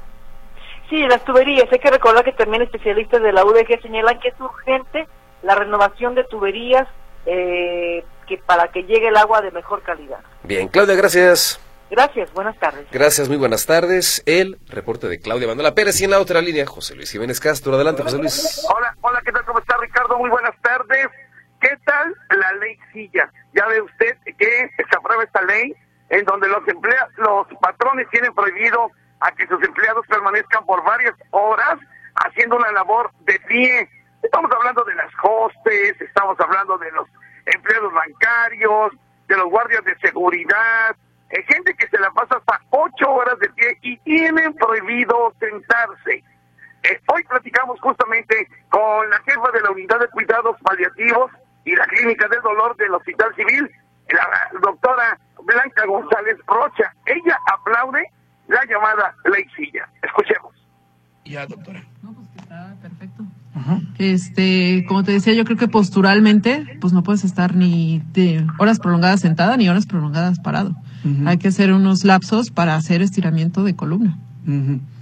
Sí, 0.89 1.05
las 1.07 1.23
tuberías. 1.23 1.71
Hay 1.71 1.77
que 1.77 1.91
recordar 1.91 2.23
que 2.25 2.31
también 2.31 2.63
especialistas 2.63 3.21
de 3.21 3.31
la 3.31 3.45
UDG 3.45 3.79
señalan 3.83 4.19
que 4.19 4.29
es 4.29 4.39
urgente 4.39 5.07
la 5.43 5.53
renovación 5.53 6.15
de 6.15 6.23
tuberías 6.23 6.87
eh, 7.27 8.03
que 8.29 8.37
para 8.37 8.67
que 8.71 8.83
llegue 8.83 9.07
el 9.07 9.17
agua 9.17 9.41
de 9.41 9.51
mejor 9.51 9.81
calidad. 9.81 10.19
Bien, 10.43 10.67
Claudia, 10.67 10.95
gracias. 10.95 11.59
Gracias, 11.89 12.31
buenas 12.33 12.57
tardes. 12.59 12.85
Gracias, 12.91 13.27
muy 13.27 13.37
buenas 13.37 13.65
tardes. 13.65 14.21
El 14.27 14.59
reporte 14.67 15.07
de 15.07 15.19
Claudia 15.19 15.47
Manuela 15.47 15.73
Pérez 15.73 15.99
y 15.99 16.05
en 16.05 16.11
la 16.11 16.19
otra 16.19 16.39
línea, 16.39 16.67
José 16.67 16.95
Luis 16.95 17.11
Jiménez 17.11 17.39
Castro. 17.39 17.73
Adelante, 17.73 18.03
José 18.03 18.19
Luis. 18.19 18.63
Hola, 18.69 18.95
hola, 19.01 19.21
¿qué 19.25 19.31
tal? 19.31 19.43
¿Cómo 19.45 19.57
está 19.57 19.75
Ricardo? 19.77 20.19
Muy 20.19 20.29
buenas 20.29 20.53
tardes. 20.61 21.07
¿Qué 21.59 21.75
tal 21.83 22.15
la 22.29 22.53
ley 22.53 22.77
Silla? 22.93 23.31
Ya 23.53 23.65
ve 23.65 23.81
usted 23.81 24.15
que 24.37 24.69
se 24.77 24.97
aprueba 24.97 25.23
esta 25.23 25.41
ley 25.41 25.73
en 26.09 26.23
donde 26.25 26.47
los 26.47 26.65
emplea 26.67 27.09
los 27.17 27.47
patrones 27.59 28.07
tienen 28.11 28.33
prohibido 28.33 28.91
a 29.21 29.31
que 29.31 29.47
sus 29.47 29.61
empleados 29.63 30.05
permanezcan 30.07 30.65
por 30.65 30.83
varias 30.83 31.15
horas 31.31 31.79
haciendo 32.15 32.55
una 32.55 32.71
labor 32.71 33.11
de 33.21 33.39
pie. 33.47 33.89
Estamos 34.21 34.51
hablando 34.51 34.83
de 34.83 34.95
las 34.95 35.11
hostes, 35.23 35.99
estamos 35.99 36.39
hablando 36.39 36.77
de 36.77 36.91
los 36.91 37.07
empleados 37.53 37.93
bancarios, 37.93 38.93
de 39.27 39.37
los 39.37 39.49
guardias 39.49 39.83
de 39.85 39.95
seguridad, 39.99 40.95
hay 41.31 41.43
gente 41.43 41.75
que 41.75 41.87
se 41.87 41.99
la 41.99 42.09
pasa 42.11 42.37
hasta 42.37 42.59
ocho 42.71 43.11
horas 43.11 43.37
de 43.39 43.49
pie 43.49 43.77
y 43.81 43.97
tienen 43.99 44.53
prohibido 44.55 45.33
sentarse. 45.39 46.23
Eh, 46.83 46.99
hoy 47.13 47.23
platicamos 47.23 47.79
justamente 47.81 48.47
con 48.69 49.09
la 49.09 49.19
jefa 49.19 49.51
de 49.51 49.61
la 49.61 49.71
unidad 49.71 49.99
de 49.99 50.07
cuidados 50.07 50.55
paliativos 50.63 51.31
y 51.65 51.75
la 51.75 51.85
clínica 51.85 52.27
del 52.29 52.41
dolor 52.41 52.75
del 52.77 52.95
Hospital 52.95 53.35
Civil, 53.35 53.69
la 54.09 54.59
doctora 54.59 55.19
Blanca 55.43 55.85
González 55.85 56.37
Rocha. 56.47 56.91
Ella 57.05 57.37
aplaude 57.53 58.03
la 58.47 58.65
llamada 58.65 59.13
ley 59.25 59.45
silla. 59.55 59.87
Escuchemos. 60.01 60.55
Ya, 61.25 61.45
doctora. 61.45 61.83
No, 62.01 62.13
pues 62.13 62.27
que 62.29 62.39
está 62.39 62.75
perfecto. 62.81 62.98
Este, 63.97 64.85
como 64.87 65.03
te 65.03 65.11
decía, 65.11 65.33
yo 65.33 65.43
creo 65.45 65.57
que 65.57 65.67
posturalmente, 65.67 66.65
pues 66.79 66.93
no 66.93 67.03
puedes 67.03 67.23
estar 67.23 67.55
ni 67.55 68.01
de 68.13 68.45
horas 68.57 68.79
prolongadas 68.79 69.21
sentada 69.21 69.57
ni 69.57 69.69
horas 69.69 69.85
prolongadas 69.85 70.39
parado. 70.39 70.75
Hay 71.25 71.37
que 71.37 71.47
hacer 71.47 71.71
unos 71.71 72.03
lapsos 72.03 72.51
para 72.51 72.75
hacer 72.75 73.01
estiramiento 73.01 73.63
de 73.63 73.75
columna. 73.75 74.17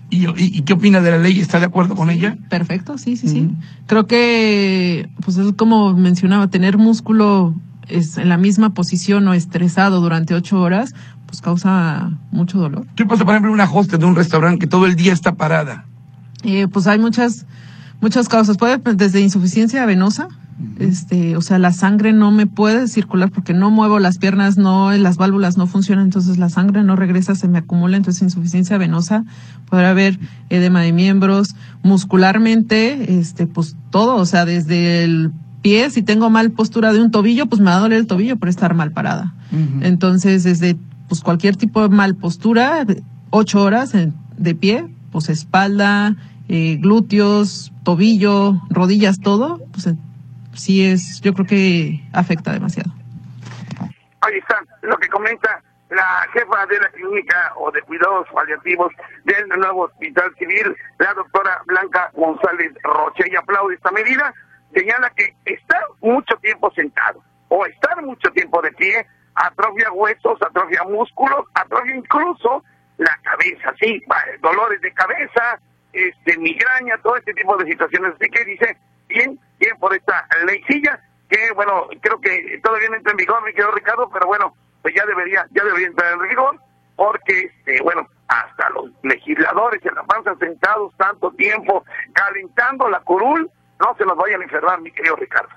¿Y, 0.09 0.61
qué 0.61 0.73
opina 0.73 1.01
de 1.01 1.11
la 1.11 1.17
ley? 1.17 1.39
¿Está 1.39 1.59
de 1.59 1.65
acuerdo 1.65 1.95
con 1.95 2.09
ella? 2.09 2.37
Perfecto, 2.49 2.97
sí, 2.97 3.17
sí, 3.17 3.27
sí. 3.27 3.49
Creo 3.87 4.07
que, 4.07 5.09
pues 5.23 5.37
es 5.37 5.53
como 5.53 5.93
mencionaba, 5.93 6.47
tener 6.47 6.77
músculo 6.77 7.55
es 7.89 8.17
en 8.17 8.29
la 8.29 8.37
misma 8.37 8.73
posición 8.73 9.27
o 9.27 9.33
estresado 9.33 10.01
durante 10.01 10.33
ocho 10.33 10.59
horas, 10.59 10.93
pues 11.25 11.41
causa 11.41 12.11
mucho 12.31 12.57
dolor. 12.57 12.85
¿Qué 12.95 13.05
pasa, 13.05 13.25
por 13.25 13.33
ejemplo, 13.33 13.51
una 13.51 13.69
hostel 13.69 13.99
de 13.99 14.05
un 14.05 14.15
restaurante 14.15 14.59
que 14.59 14.67
todo 14.67 14.85
el 14.85 14.95
día 14.95 15.13
está 15.13 15.35
parada? 15.35 15.85
Eh, 16.43 16.67
pues 16.67 16.87
hay 16.87 16.99
muchas, 16.99 17.45
muchas 18.01 18.29
causas. 18.29 18.57
Puede 18.57 18.79
desde 18.95 19.21
insuficiencia 19.21 19.85
venosa, 19.85 20.27
este, 20.79 21.37
o 21.37 21.41
sea, 21.41 21.59
la 21.59 21.71
sangre 21.71 22.13
no 22.13 22.31
me 22.31 22.47
puede 22.47 22.87
circular 22.87 23.29
porque 23.29 23.53
no 23.53 23.69
muevo 23.69 23.99
las 23.99 24.17
piernas, 24.17 24.57
no, 24.57 24.91
las 24.91 25.17
válvulas 25.17 25.55
no 25.55 25.67
funcionan, 25.67 26.05
entonces 26.05 26.37
la 26.37 26.49
sangre 26.49 26.83
no 26.83 26.95
regresa, 26.95 27.35
se 27.35 27.47
me 27.47 27.59
acumula, 27.59 27.97
entonces 27.97 28.23
insuficiencia 28.23 28.77
venosa, 28.77 29.23
podrá 29.69 29.91
haber 29.91 30.19
edema 30.49 30.81
de 30.81 30.93
miembros, 30.93 31.55
muscularmente, 31.83 33.19
este, 33.19 33.45
pues 33.45 33.75
todo, 33.91 34.15
o 34.15 34.25
sea, 34.25 34.45
desde 34.45 35.03
el 35.03 35.31
pie, 35.61 35.91
si 35.91 36.01
tengo 36.01 36.29
mal 36.29 36.51
postura 36.51 36.91
de 36.91 37.01
un 37.01 37.11
tobillo, 37.11 37.45
pues 37.45 37.61
me 37.61 37.69
va 37.69 37.77
a 37.77 37.79
doler 37.79 37.99
el 37.99 38.07
tobillo 38.07 38.37
por 38.37 38.49
estar 38.49 38.73
mal 38.73 38.91
parada. 38.91 39.33
Entonces, 39.81 40.43
desde, 40.43 40.75
pues 41.07 41.21
cualquier 41.21 41.55
tipo 41.55 41.81
de 41.81 41.89
mal 41.89 42.15
postura, 42.15 42.85
ocho 43.29 43.61
horas 43.61 43.93
de 43.93 44.55
pie, 44.55 44.87
pues 45.11 45.29
espalda, 45.29 46.15
eh, 46.49 46.77
glúteos, 46.79 47.71
tobillo, 47.83 48.55
rodillas, 48.69 49.19
todo, 49.19 49.59
pues 49.71 49.89
sí 50.53 50.85
es, 50.85 51.21
yo 51.21 51.33
creo 51.33 51.45
que 51.45 52.01
afecta 52.13 52.53
demasiado. 52.53 52.91
Ahí 54.21 54.37
está, 54.37 54.61
lo 54.81 54.97
que 54.97 55.07
comenta 55.09 55.61
la 55.89 56.27
jefa 56.33 56.65
de 56.65 56.79
la 56.79 56.89
clínica 56.89 57.53
o 57.55 57.71
de 57.71 57.81
cuidados 57.83 58.27
paliativos 58.33 58.91
del 59.23 59.47
nuevo 59.47 59.83
hospital 59.83 60.33
civil, 60.37 60.75
la 60.99 61.13
doctora 61.13 61.61
Blanca 61.65 62.11
González 62.13 62.73
Roche, 62.83 63.25
y 63.31 63.35
aplaude 63.35 63.75
esta 63.75 63.91
medida, 63.91 64.33
señala 64.73 65.09
que 65.11 65.33
estar 65.45 65.81
mucho 66.01 66.35
tiempo 66.41 66.71
sentado 66.75 67.23
o 67.49 67.65
estar 67.65 68.03
mucho 68.03 68.29
tiempo 68.31 68.61
de 68.61 68.71
pie 68.73 69.07
atrofia 69.37 69.91
huesos, 69.91 70.41
atrofia 70.41 70.83
músculos, 70.83 71.45
atrofia 71.53 71.95
incluso 71.95 72.63
la 72.97 73.17
cabeza, 73.21 73.73
sí, 73.79 74.01
dolores 74.41 74.81
de 74.81 74.91
cabeza, 74.93 75.59
este 75.97 76.37
migraña, 76.37 76.97
todo 77.01 77.15
este 77.17 77.33
tipo 77.33 77.57
de 77.57 77.65
situaciones. 77.65 78.13
Así 78.15 78.29
que 78.29 78.45
dice, 78.45 78.77
bien, 79.07 79.39
bien 79.59 79.77
por 79.79 79.93
esta 79.93 80.27
leycilla, 80.45 80.99
que 81.29 81.51
bueno, 81.53 81.87
creo 82.01 82.19
que 82.21 82.59
todavía 82.63 82.89
no 82.89 82.95
entra 82.95 83.11
en 83.11 83.17
vigor, 83.17 83.43
mi 83.43 83.51
querido 83.51 83.71
Ricardo, 83.71 84.09
pero 84.11 84.27
bueno, 84.27 84.55
pues 84.81 84.93
ya 84.95 85.05
debería, 85.05 85.45
ya 85.51 85.63
debería 85.63 85.87
entrar 85.87 86.13
en 86.13 86.29
vigor, 86.29 86.59
porque 86.95 87.39
este, 87.41 87.81
bueno, 87.83 88.07
hasta 88.27 88.69
los 88.69 88.91
legisladores 89.03 89.81
se 89.81 89.91
la 89.91 90.03
pasan 90.03 90.37
sentados 90.39 90.93
tanto 90.97 91.31
tiempo 91.31 91.83
calentando 92.13 92.89
la 92.89 92.99
curul, 93.01 93.49
no 93.79 93.95
se 93.97 94.05
nos 94.05 94.17
vayan 94.17 94.41
a 94.41 94.43
enfermar, 94.45 94.81
mi 94.81 94.91
querido 94.91 95.15
Ricardo. 95.15 95.49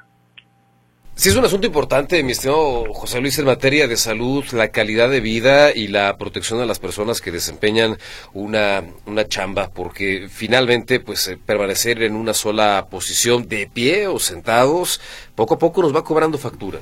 Sí, 1.20 1.28
es 1.28 1.36
un 1.36 1.44
asunto 1.44 1.66
importante, 1.66 2.22
mi 2.22 2.32
estimado 2.32 2.94
José 2.94 3.20
Luis, 3.20 3.38
en 3.38 3.44
materia 3.44 3.86
de 3.86 3.98
salud, 3.98 4.42
la 4.52 4.68
calidad 4.68 5.10
de 5.10 5.20
vida 5.20 5.70
y 5.70 5.88
la 5.88 6.16
protección 6.16 6.60
de 6.60 6.64
las 6.64 6.78
personas 6.78 7.20
que 7.20 7.30
desempeñan 7.30 7.98
una, 8.32 8.82
una 9.04 9.26
chamba, 9.26 9.68
porque 9.68 10.28
finalmente, 10.30 10.98
pues, 10.98 11.28
eh, 11.28 11.36
permanecer 11.36 12.02
en 12.04 12.16
una 12.16 12.32
sola 12.32 12.86
posición, 12.90 13.46
de 13.50 13.66
pie 13.66 14.06
o 14.06 14.18
sentados, 14.18 15.02
poco 15.34 15.56
a 15.56 15.58
poco 15.58 15.82
nos 15.82 15.94
va 15.94 16.02
cobrando 16.04 16.38
factura. 16.38 16.78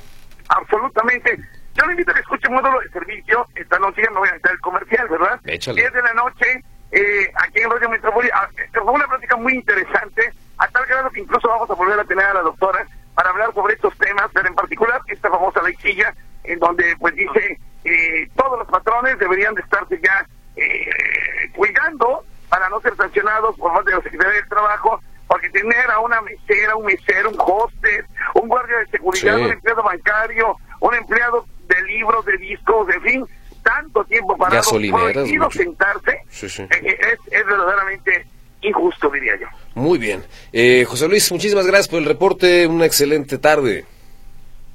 Absolutamente. 0.50 1.36
Yo 1.74 1.84
le 1.86 1.94
invito 1.94 2.12
a 2.12 2.14
que 2.14 2.20
escuche 2.20 2.48
módulo 2.48 2.78
de 2.78 2.90
servicio. 2.90 3.44
Esta 3.56 3.80
noche 3.80 4.02
no 4.12 4.20
voy 4.20 4.28
a 4.28 4.36
entrar 4.36 4.54
el 4.54 4.60
comercial, 4.60 5.08
¿verdad? 5.08 5.40
Échale. 5.46 5.80
10 5.80 5.92
de 5.94 6.02
la 6.02 6.14
noche, 6.14 6.62
eh, 6.92 7.32
aquí 7.42 7.58
en 7.58 7.70
Radio 7.72 7.88
Metrópoli. 7.88 8.28
Ah, 8.32 8.48
fue 8.72 8.82
una 8.84 9.08
plática 9.08 9.36
muy 9.36 9.54
interesante, 9.54 10.32
a 10.58 10.68
tal 10.68 10.86
grado 10.86 11.10
que 11.10 11.22
incluso 11.22 11.48
vamos 11.48 11.68
a 11.68 11.74
volver 11.74 11.98
a 11.98 12.04
tener 12.04 12.24
a 12.24 12.34
la 12.34 12.42
doctora 12.42 12.86
para 13.18 13.30
hablar 13.30 13.52
sobre 13.52 13.74
estos 13.74 13.98
temas, 13.98 14.30
pero 14.32 14.46
en 14.46 14.54
particular 14.54 15.00
esta 15.08 15.28
famosa 15.28 15.60
leycilla, 15.62 16.14
en 16.44 16.56
donde 16.60 16.94
pues 17.00 17.16
dice 17.16 17.58
eh, 17.82 18.28
todos 18.36 18.60
los 18.60 18.68
patrones 18.68 19.18
deberían 19.18 19.56
de 19.56 19.62
estarse 19.62 20.00
ya 20.00 20.24
eh, 20.54 21.50
cuidando 21.56 22.22
para 22.48 22.68
no 22.68 22.80
ser 22.80 22.94
sancionados 22.94 23.56
por 23.56 23.72
parte 23.72 23.90
de 23.90 23.96
la 23.96 24.02
Secretaría 24.04 24.34
del 24.34 24.48
Trabajo, 24.48 25.00
porque 25.26 25.50
tener 25.50 25.90
a 25.90 25.98
una 25.98 26.20
mesera, 26.20 26.76
un 26.76 26.86
mesero, 26.86 27.30
un 27.30 27.40
hostes, 27.40 28.04
un 28.34 28.46
guardia 28.46 28.78
de 28.78 28.86
seguridad, 28.86 29.36
un 29.36 29.50
empleado 29.50 29.82
bancario, 29.82 30.56
un 30.78 30.94
empleado 30.94 31.44
de 31.66 31.82
libros, 31.88 32.24
de 32.24 32.36
discos, 32.36 32.88
en 32.94 33.02
fin, 33.02 33.26
tanto 33.64 34.04
tiempo 34.04 34.36
para 34.36 34.60
prohibido 34.60 35.50
sentarse, 35.50 36.12
eh, 36.12 36.98
es, 37.00 37.32
es 37.32 37.46
verdaderamente 37.46 38.28
injusto, 38.60 39.10
diría 39.10 39.34
yo. 39.40 39.48
Muy 39.88 39.98
bien. 39.98 40.22
Eh, 40.52 40.84
José 40.86 41.08
Luis, 41.08 41.32
muchísimas 41.32 41.66
gracias 41.66 41.88
por 41.88 41.98
el 41.98 42.04
reporte. 42.04 42.66
Una 42.66 42.84
excelente 42.84 43.38
tarde. 43.38 43.86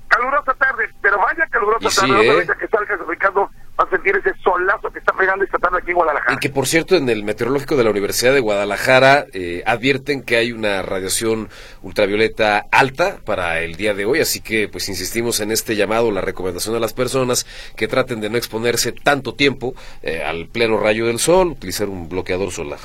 Calurosa 0.08 0.56
tarde, 0.56 0.90
pero 1.04 1.20
vaya 1.20 1.46
calurosa 1.52 2.02
tarde. 2.02 2.40
¿eh? 2.40 2.48
que 2.60 2.68
salga 2.68 2.98
Ricardo 3.08 3.48
va 3.80 3.84
a 3.84 3.90
sentir 3.92 4.16
ese 4.16 4.34
solazo 4.44 4.90
que 4.92 4.98
está 4.98 5.14
pegando 5.14 5.46
esta 5.46 5.60
tarde 5.60 5.78
aquí 5.80 5.92
en 5.92 5.98
Guadalajara. 5.98 6.34
Y 6.34 6.38
que 6.38 6.50
por 6.50 6.66
cierto 6.66 6.96
en 6.96 7.08
el 7.10 7.24
meteorológico 7.24 7.76
de 7.76 7.84
la 7.84 7.92
Universidad 7.92 8.34
de 8.34 8.40
Guadalajara 8.40 9.28
eh, 9.34 9.62
advierten 9.68 10.24
que 10.24 10.38
hay 10.38 10.52
una 10.52 10.82
radiación 10.82 11.48
ultravioleta 11.84 12.66
alta 12.72 13.18
para 13.24 13.60
el 13.60 13.76
día 13.76 13.94
de 13.94 14.06
hoy, 14.06 14.20
así 14.20 14.42
que 14.42 14.68
pues 14.68 14.90
insistimos 14.90 15.42
en 15.42 15.52
este 15.52 15.76
llamado, 15.76 16.10
la 16.10 16.22
recomendación 16.22 16.76
a 16.76 16.80
las 16.80 16.94
personas 16.94 17.46
que 17.76 17.88
traten 17.88 18.20
de 18.20 18.32
no 18.32 18.38
exponerse 18.38 18.94
tanto 18.94 19.36
tiempo 19.36 19.76
eh, 20.02 20.24
al 20.24 20.48
pleno 20.48 20.80
rayo 20.80 21.06
del 21.06 21.20
sol, 21.20 21.50
utilizar 21.50 21.88
un 21.88 22.10
bloqueador 22.10 22.52
solar. 22.52 22.80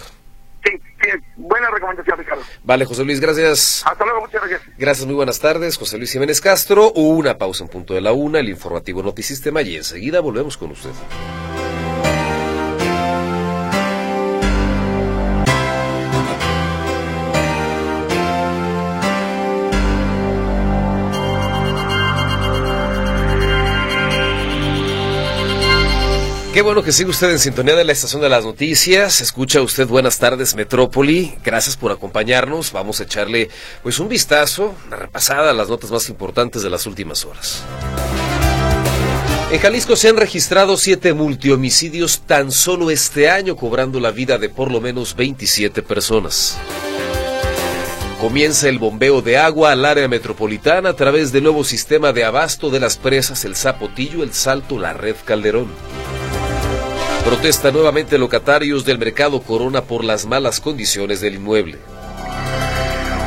Buena 1.36 1.70
recomendación, 1.70 2.18
Ricardo. 2.18 2.42
Vale, 2.64 2.84
José 2.84 3.04
Luis, 3.04 3.20
gracias. 3.20 3.82
Hasta 3.86 4.04
luego, 4.04 4.20
muchas 4.20 4.40
gracias. 4.40 4.62
Gracias, 4.78 5.06
muy 5.06 5.14
buenas 5.14 5.38
tardes. 5.40 5.76
José 5.76 5.98
Luis 5.98 6.12
Jiménez 6.12 6.40
Castro, 6.40 6.92
una 6.92 7.38
pausa 7.38 7.64
en 7.64 7.70
punto 7.70 7.94
de 7.94 8.00
la 8.00 8.12
una, 8.12 8.40
el 8.40 8.48
informativo 8.48 9.02
Notisistema 9.02 9.62
y 9.62 9.76
enseguida 9.76 10.20
volvemos 10.20 10.56
con 10.56 10.70
usted. 10.70 10.90
Qué 26.58 26.62
bueno 26.62 26.82
que 26.82 26.90
sigue 26.90 27.10
usted 27.10 27.30
en 27.30 27.38
sintonía 27.38 27.76
de 27.76 27.84
la 27.84 27.92
estación 27.92 28.20
de 28.20 28.28
las 28.28 28.44
noticias. 28.44 29.20
Escucha 29.20 29.62
usted 29.62 29.86
Buenas 29.86 30.18
tardes 30.18 30.56
Metrópoli. 30.56 31.36
Gracias 31.44 31.76
por 31.76 31.92
acompañarnos. 31.92 32.72
Vamos 32.72 32.98
a 32.98 33.04
echarle 33.04 33.48
pues 33.84 34.00
un 34.00 34.08
vistazo, 34.08 34.74
una 34.88 34.96
repasada 34.96 35.52
a 35.52 35.54
las 35.54 35.68
notas 35.68 35.92
más 35.92 36.08
importantes 36.08 36.64
de 36.64 36.68
las 36.68 36.84
últimas 36.86 37.24
horas. 37.24 37.62
En 39.52 39.60
Jalisco 39.60 39.94
se 39.94 40.08
han 40.08 40.16
registrado 40.16 40.76
siete 40.76 41.14
multihomicidios 41.14 42.22
tan 42.22 42.50
solo 42.50 42.90
este 42.90 43.30
año, 43.30 43.54
cobrando 43.54 44.00
la 44.00 44.10
vida 44.10 44.36
de 44.36 44.48
por 44.48 44.72
lo 44.72 44.80
menos 44.80 45.14
27 45.14 45.84
personas. 45.84 46.58
Comienza 48.20 48.68
el 48.68 48.80
bombeo 48.80 49.22
de 49.22 49.38
agua 49.38 49.70
al 49.70 49.84
área 49.84 50.08
metropolitana 50.08 50.88
a 50.88 50.96
través 50.96 51.30
del 51.30 51.44
nuevo 51.44 51.62
sistema 51.62 52.12
de 52.12 52.24
abasto 52.24 52.68
de 52.68 52.80
las 52.80 52.96
presas 52.96 53.44
El 53.44 53.54
Zapotillo, 53.54 54.24
El 54.24 54.34
Salto, 54.34 54.76
la 54.76 54.92
Red 54.92 55.14
Calderón. 55.24 55.68
Protesta 57.28 57.70
nuevamente 57.70 58.16
locatarios 58.16 58.86
del 58.86 58.98
mercado 58.98 59.42
Corona 59.42 59.82
por 59.82 60.02
las 60.02 60.24
malas 60.24 60.60
condiciones 60.60 61.20
del 61.20 61.34
inmueble. 61.34 61.76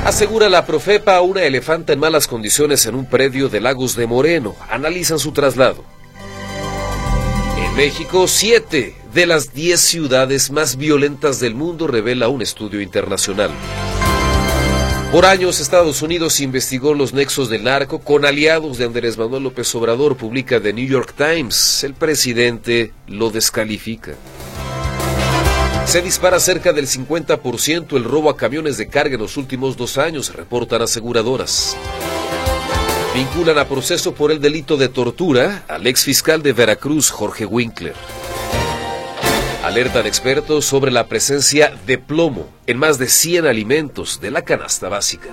Asegura 0.04 0.50
la 0.50 0.66
Profepa 0.66 1.22
una 1.22 1.44
elefanta 1.44 1.94
en 1.94 2.00
malas 2.00 2.28
condiciones 2.28 2.88
en 2.88 2.96
un 2.96 3.06
predio 3.06 3.48
de 3.48 3.62
Lagos 3.62 3.96
de 3.96 4.08
Moreno. 4.08 4.56
Analizan 4.72 5.20
su 5.20 5.34
traslado. 5.34 5.84
En 7.64 7.76
México, 7.76 8.28
siete 8.28 8.96
de 9.14 9.28
las 9.28 9.54
diez 9.54 9.80
ciudades 9.82 10.50
más 10.50 10.78
violentas 10.78 11.40
del 11.40 11.54
mundo 11.54 11.86
revela 11.86 12.28
un 12.28 12.42
estudio 12.42 12.82
internacional. 12.82 13.52
Por 15.12 15.26
años, 15.26 15.60
Estados 15.60 16.02
Unidos 16.02 16.40
investigó 16.40 16.94
los 16.94 17.14
nexos 17.14 17.50
del 17.50 17.66
narco 17.66 18.00
con 18.00 18.26
aliados 18.26 18.78
de 18.78 18.86
Andrés 18.86 19.18
Manuel 19.18 19.44
López 19.44 19.76
Obrador, 19.76 20.16
publica 20.16 20.62
The 20.62 20.72
New 20.72 20.88
York 20.88 21.14
Times. 21.18 21.84
El 21.84 21.96
presidente 21.96 22.94
lo 23.08 23.30
descalifica. 23.30 24.14
Se 25.86 26.02
dispara 26.02 26.40
cerca 26.40 26.72
del 26.72 26.88
50% 26.88 27.98
el 27.98 28.06
robo 28.06 28.30
a 28.30 28.38
camiones 28.38 28.78
de 28.78 28.88
carga 28.88 29.16
en 29.16 29.22
los 29.22 29.36
últimos 29.36 29.76
dos 29.76 29.98
años, 29.98 30.34
reportan 30.34 30.82
aseguradoras. 30.82 31.76
Vinculan 33.14 33.58
a 33.58 33.68
proceso 33.68 34.14
por 34.14 34.32
el 34.32 34.40
delito 34.40 34.78
de 34.78 34.88
tortura 34.88 35.66
al 35.68 35.88
ex 35.88 36.06
fiscal 36.06 36.42
de 36.42 36.54
Veracruz, 36.54 37.10
Jorge 37.12 37.46
Winkler. 37.46 37.96
Alertan 39.64 40.08
expertos 40.08 40.66
sobre 40.66 40.92
la 40.92 41.06
presencia 41.06 41.72
de 41.86 42.00
plomo 42.00 42.48
en 42.66 42.80
más 42.80 42.98
de 42.98 43.08
100 43.08 43.46
alimentos 43.46 44.20
de 44.20 44.32
la 44.32 44.42
canasta 44.42 44.90
básica. 44.90 45.30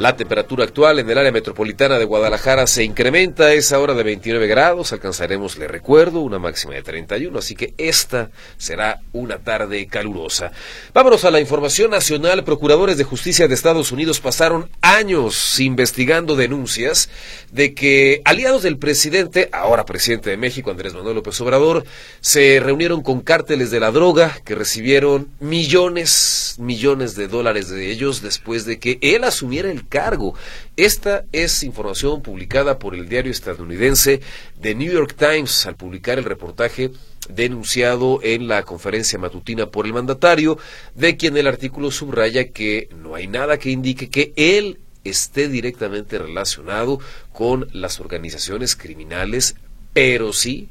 La 0.00 0.16
temperatura 0.16 0.64
actual 0.64 0.98
en 0.98 1.10
el 1.10 1.18
área 1.18 1.30
metropolitana 1.30 1.98
de 1.98 2.06
Guadalajara 2.06 2.66
se 2.66 2.84
incrementa 2.84 3.44
a 3.44 3.52
esa 3.52 3.78
hora 3.78 3.92
de 3.92 4.02
29 4.02 4.46
grados. 4.46 4.94
Alcanzaremos, 4.94 5.58
le 5.58 5.68
recuerdo, 5.68 6.20
una 6.20 6.38
máxima 6.38 6.72
de 6.72 6.82
31, 6.82 7.38
así 7.38 7.54
que 7.54 7.74
esta 7.76 8.30
será 8.56 9.02
una 9.12 9.40
tarde 9.40 9.86
calurosa. 9.88 10.52
Vámonos 10.94 11.26
a 11.26 11.30
la 11.30 11.38
información 11.38 11.90
nacional. 11.90 12.44
Procuradores 12.44 12.96
de 12.96 13.04
justicia 13.04 13.46
de 13.46 13.52
Estados 13.52 13.92
Unidos 13.92 14.20
pasaron 14.20 14.70
años 14.80 15.60
investigando 15.60 16.34
denuncias 16.34 17.10
de 17.52 17.74
que 17.74 18.22
aliados 18.24 18.62
del 18.62 18.78
presidente, 18.78 19.50
ahora 19.52 19.84
presidente 19.84 20.30
de 20.30 20.38
México, 20.38 20.70
Andrés 20.70 20.94
Manuel 20.94 21.16
López 21.16 21.38
Obrador, 21.42 21.84
se 22.22 22.58
reunieron 22.60 23.02
con 23.02 23.20
cárteles 23.20 23.70
de 23.70 23.80
la 23.80 23.90
droga 23.90 24.38
que 24.46 24.54
recibieron 24.54 25.28
millones, 25.40 26.54
millones 26.58 27.16
de 27.16 27.28
dólares 27.28 27.68
de 27.68 27.90
ellos 27.90 28.22
después 28.22 28.64
de 28.64 28.78
que 28.78 28.98
él 29.02 29.24
asumiera 29.24 29.70
el 29.70 29.89
cargo. 29.90 30.34
Esta 30.78 31.24
es 31.32 31.62
información 31.62 32.22
publicada 32.22 32.78
por 32.78 32.94
el 32.94 33.10
diario 33.10 33.30
estadounidense 33.30 34.22
The 34.62 34.74
New 34.74 34.90
York 34.90 35.14
Times 35.18 35.66
al 35.66 35.76
publicar 35.76 36.18
el 36.18 36.24
reportaje 36.24 36.92
denunciado 37.28 38.20
en 38.22 38.48
la 38.48 38.62
conferencia 38.62 39.18
matutina 39.18 39.66
por 39.66 39.84
el 39.84 39.92
mandatario, 39.92 40.58
de 40.94 41.18
quien 41.18 41.36
el 41.36 41.46
artículo 41.46 41.90
subraya 41.90 42.48
que 42.48 42.88
no 42.96 43.14
hay 43.14 43.26
nada 43.26 43.58
que 43.58 43.70
indique 43.70 44.08
que 44.08 44.32
él 44.36 44.78
esté 45.04 45.48
directamente 45.48 46.18
relacionado 46.18 47.00
con 47.32 47.68
las 47.72 48.00
organizaciones 48.00 48.76
criminales, 48.76 49.56
pero 49.92 50.32
sí, 50.32 50.68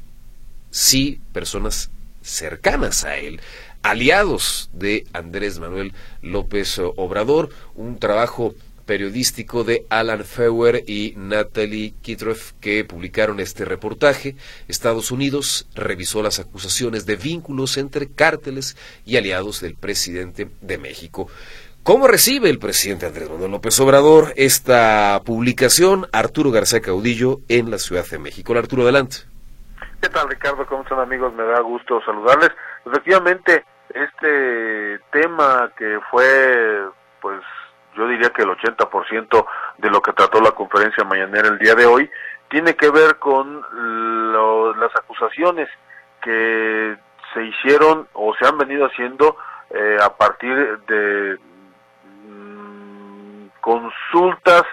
sí 0.70 1.20
personas 1.32 1.90
cercanas 2.22 3.04
a 3.04 3.16
él, 3.16 3.40
aliados 3.82 4.70
de 4.72 5.06
Andrés 5.12 5.58
Manuel 5.58 5.92
López 6.22 6.78
Obrador, 6.78 7.50
un 7.74 7.98
trabajo 7.98 8.54
periodístico 8.90 9.62
de 9.62 9.86
Alan 9.88 10.24
Feuer 10.24 10.82
y 10.84 11.14
Natalie 11.16 11.94
Kitroff 12.02 12.54
que 12.60 12.84
publicaron 12.84 13.38
este 13.38 13.64
reportaje. 13.64 14.34
Estados 14.66 15.12
Unidos 15.12 15.68
revisó 15.76 16.24
las 16.24 16.40
acusaciones 16.40 17.06
de 17.06 17.14
vínculos 17.14 17.76
entre 17.76 18.12
cárteles 18.12 18.76
y 19.06 19.16
aliados 19.16 19.60
del 19.60 19.76
presidente 19.76 20.48
de 20.60 20.76
México. 20.78 21.28
¿Cómo 21.84 22.08
recibe 22.08 22.50
el 22.50 22.58
presidente 22.58 23.06
Andrés 23.06 23.30
Manuel 23.30 23.52
López 23.52 23.78
Obrador 23.78 24.32
esta 24.34 25.22
publicación? 25.24 26.08
Arturo 26.12 26.50
García 26.50 26.80
Caudillo 26.80 27.38
en 27.48 27.70
la 27.70 27.78
Ciudad 27.78 28.04
de 28.04 28.18
México. 28.18 28.58
Arturo, 28.58 28.82
adelante. 28.82 29.18
¿Qué 30.02 30.08
tal, 30.08 30.28
Ricardo? 30.28 30.66
¿Cómo 30.66 30.82
están, 30.82 30.98
amigos? 30.98 31.32
Me 31.34 31.44
da 31.44 31.60
gusto 31.60 32.00
saludarles. 32.04 32.50
Efectivamente, 32.84 33.64
este 33.94 34.98
tema 35.12 35.70
que 35.78 36.00
fue, 36.10 36.88
pues, 37.22 37.40
yo 37.96 38.06
diría 38.06 38.30
que 38.30 38.42
el 38.42 38.50
80% 38.50 39.46
de 39.78 39.90
lo 39.90 40.00
que 40.00 40.12
trató 40.12 40.40
la 40.40 40.52
conferencia 40.52 41.04
mañanera 41.04 41.48
el 41.48 41.58
día 41.58 41.74
de 41.74 41.86
hoy, 41.86 42.10
tiene 42.48 42.74
que 42.74 42.90
ver 42.90 43.16
con 43.18 43.62
lo, 44.32 44.74
las 44.74 44.94
acusaciones 44.96 45.68
que 46.20 46.96
se 47.32 47.44
hicieron 47.44 48.08
o 48.12 48.34
se 48.34 48.46
han 48.46 48.58
venido 48.58 48.86
haciendo 48.86 49.36
eh, 49.70 49.96
a 50.02 50.16
partir 50.16 50.78
de 50.88 51.38
mm, 52.28 53.46
consultas 53.60 54.64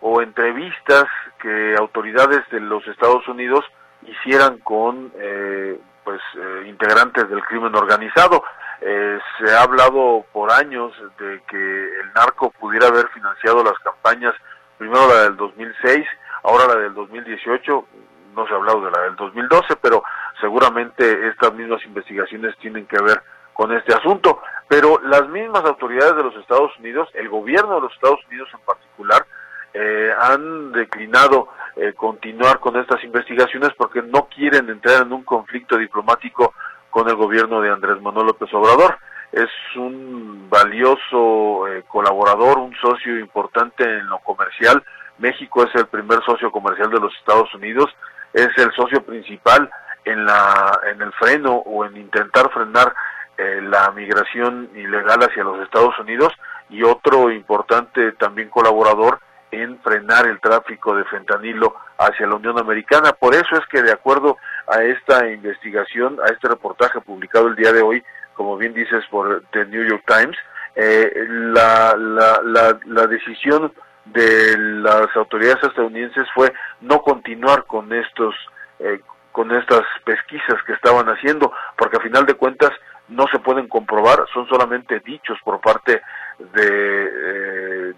o 0.00 0.22
entrevistas 0.22 1.04
que 1.40 1.74
autoridades 1.76 2.48
de 2.50 2.60
los 2.60 2.86
Estados 2.86 3.26
Unidos 3.26 3.64
hicieran 4.02 4.58
con 4.58 5.12
eh, 5.16 5.78
pues 6.04 6.20
eh, 6.36 6.68
integrantes 6.68 7.28
del 7.28 7.42
crimen 7.44 7.74
organizado. 7.74 8.44
Eh, 8.80 9.18
se 9.38 9.54
ha 9.54 9.62
hablado 9.62 10.24
por 10.32 10.52
años 10.52 10.92
de 11.18 11.42
que 11.48 11.56
el 11.56 12.12
narco 12.14 12.50
pudiera 12.50 12.88
haber 12.88 13.08
financiado 13.08 13.64
las 13.64 13.78
campañas, 13.78 14.34
primero 14.78 15.08
la 15.08 15.22
del 15.22 15.36
2006, 15.36 16.06
ahora 16.42 16.74
la 16.74 16.80
del 16.80 16.94
2018, 16.94 17.86
no 18.34 18.46
se 18.46 18.52
ha 18.52 18.56
hablado 18.56 18.84
de 18.84 18.90
la 18.90 19.02
del 19.02 19.16
2012, 19.16 19.76
pero 19.80 20.02
seguramente 20.40 21.28
estas 21.28 21.54
mismas 21.54 21.84
investigaciones 21.84 22.56
tienen 22.58 22.86
que 22.86 23.00
ver 23.02 23.22
con 23.52 23.72
este 23.72 23.94
asunto. 23.94 24.42
Pero 24.68 25.00
las 25.04 25.28
mismas 25.28 25.64
autoridades 25.64 26.16
de 26.16 26.24
los 26.24 26.36
Estados 26.36 26.76
Unidos, 26.78 27.08
el 27.14 27.28
gobierno 27.28 27.76
de 27.76 27.80
los 27.82 27.92
Estados 27.94 28.20
Unidos 28.28 28.48
en 28.52 28.60
particular, 28.60 29.24
eh, 29.74 30.10
han 30.18 30.72
declinado 30.72 31.48
eh, 31.76 31.92
continuar 31.94 32.60
con 32.60 32.76
estas 32.76 33.02
investigaciones 33.02 33.70
porque 33.76 34.00
no 34.00 34.28
quieren 34.28 34.70
entrar 34.70 35.02
en 35.02 35.12
un 35.12 35.24
conflicto 35.24 35.76
diplomático 35.76 36.54
con 36.90 37.08
el 37.08 37.16
gobierno 37.16 37.60
de 37.60 37.70
Andrés 37.70 38.00
Manuel 38.00 38.28
López 38.28 38.48
Obrador. 38.54 38.96
Es 39.32 39.50
un 39.74 40.48
valioso 40.48 41.66
eh, 41.66 41.82
colaborador, 41.88 42.58
un 42.58 42.74
socio 42.76 43.18
importante 43.18 43.82
en 43.82 44.06
lo 44.06 44.20
comercial. 44.20 44.80
México 45.18 45.64
es 45.64 45.74
el 45.74 45.86
primer 45.88 46.22
socio 46.24 46.52
comercial 46.52 46.90
de 46.90 47.00
los 47.00 47.12
Estados 47.16 47.52
Unidos, 47.54 47.90
es 48.32 48.50
el 48.56 48.72
socio 48.72 49.04
principal 49.04 49.68
en 50.04 50.24
la 50.24 50.80
en 50.92 51.02
el 51.02 51.12
freno 51.14 51.54
o 51.54 51.84
en 51.84 51.96
intentar 51.96 52.50
frenar 52.52 52.94
eh, 53.36 53.60
la 53.62 53.90
migración 53.90 54.70
ilegal 54.76 55.20
hacia 55.20 55.42
los 55.42 55.60
Estados 55.60 55.98
Unidos 55.98 56.32
y 56.70 56.84
otro 56.84 57.32
importante 57.32 58.12
también 58.12 58.48
colaborador 58.50 59.18
en 59.54 59.78
frenar 59.80 60.26
el 60.26 60.40
tráfico 60.40 60.96
de 60.96 61.04
fentanilo 61.04 61.74
hacia 61.98 62.26
la 62.26 62.36
Unión 62.36 62.58
Americana. 62.58 63.12
Por 63.12 63.34
eso 63.34 63.56
es 63.56 63.66
que 63.70 63.82
de 63.82 63.92
acuerdo 63.92 64.36
a 64.66 64.82
esta 64.82 65.28
investigación, 65.28 66.18
a 66.20 66.32
este 66.32 66.48
reportaje 66.48 67.00
publicado 67.00 67.48
el 67.48 67.56
día 67.56 67.72
de 67.72 67.82
hoy, 67.82 68.02
como 68.34 68.56
bien 68.56 68.74
dices 68.74 69.04
por 69.10 69.44
The 69.52 69.66
New 69.66 69.84
York 69.84 70.04
Times, 70.06 70.36
eh, 70.76 71.12
la, 71.28 71.94
la, 71.96 72.78
la, 72.84 73.06
decisión 73.06 73.72
de 74.06 74.58
las 74.58 75.14
autoridades 75.14 75.62
estadounidenses 75.62 76.26
fue 76.34 76.52
no 76.80 77.00
continuar 77.00 77.64
con 77.64 77.92
estos 77.92 78.34
eh, 78.80 79.00
con 79.30 79.50
estas 79.52 79.82
pesquisas 80.04 80.62
que 80.64 80.72
estaban 80.72 81.06
haciendo, 81.08 81.52
porque 81.76 81.96
a 81.96 82.00
final 82.00 82.24
de 82.24 82.34
cuentas 82.34 82.70
no 83.08 83.26
se 83.32 83.40
pueden 83.40 83.68
comprobar, 83.68 84.24
son 84.32 84.46
solamente 84.48 85.00
dichos 85.00 85.38
por 85.44 85.60
parte 85.60 86.00
de, 86.38 87.90
eh, 87.90 87.94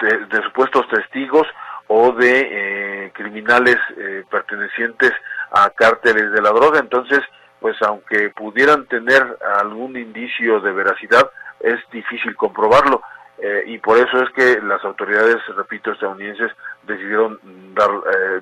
de, 0.00 0.42
supuestos 0.44 0.88
testigos 0.88 1.46
o 1.88 2.12
de 2.12 2.40
eh, 2.40 3.12
criminales 3.14 3.76
eh, 3.96 4.24
pertenecientes 4.30 5.12
a 5.52 5.70
cárteles 5.70 6.32
de 6.32 6.42
la 6.42 6.50
droga. 6.50 6.80
Entonces, 6.80 7.20
pues 7.60 7.76
aunque 7.82 8.30
pudieran 8.30 8.86
tener 8.86 9.22
algún 9.60 9.96
indicio 9.96 10.60
de 10.60 10.72
veracidad, 10.72 11.30
es 11.60 11.78
difícil 11.90 12.36
comprobarlo. 12.36 13.02
y 13.66 13.78
por 13.78 13.98
eso 13.98 14.22
es 14.22 14.30
que 14.30 14.60
las 14.62 14.82
autoridades, 14.84 15.36
repito, 15.56 15.92
estadounidenses 15.92 16.52
decidieron 16.84 17.38
dar, 17.74 17.90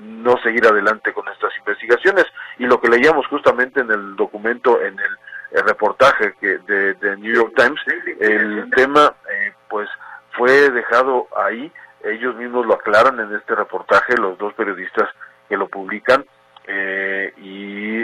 no 0.00 0.36
seguir 0.38 0.64
adelante 0.66 1.12
con 1.12 1.26
estas 1.28 1.52
investigaciones. 1.58 2.26
Y 2.58 2.66
lo 2.66 2.80
que 2.80 2.88
leíamos 2.88 3.26
justamente 3.26 3.80
en 3.80 3.90
el 3.90 4.14
documento, 4.14 4.80
en 4.80 4.98
el 4.98 5.12
el 5.50 5.62
reportaje 5.62 6.34
que 6.40 6.58
de, 6.58 6.94
de, 6.94 7.16
New 7.16 7.34
York 7.34 7.52
Times, 7.56 7.80
el 8.20 8.70
tema 8.70 9.14
eh, 9.30 9.52
pues 9.68 9.88
fue 10.32 10.70
dejado 10.70 11.28
ahí, 11.36 11.72
ellos 12.02 12.34
mismos 12.36 12.66
lo 12.66 12.74
aclaran 12.74 13.18
en 13.20 13.34
este 13.34 13.54
reportaje, 13.54 14.16
los 14.16 14.36
dos 14.38 14.52
periodistas 14.54 15.08
que 15.48 15.56
lo 15.56 15.68
publican, 15.68 16.24
eh, 16.66 17.32
y 17.38 18.02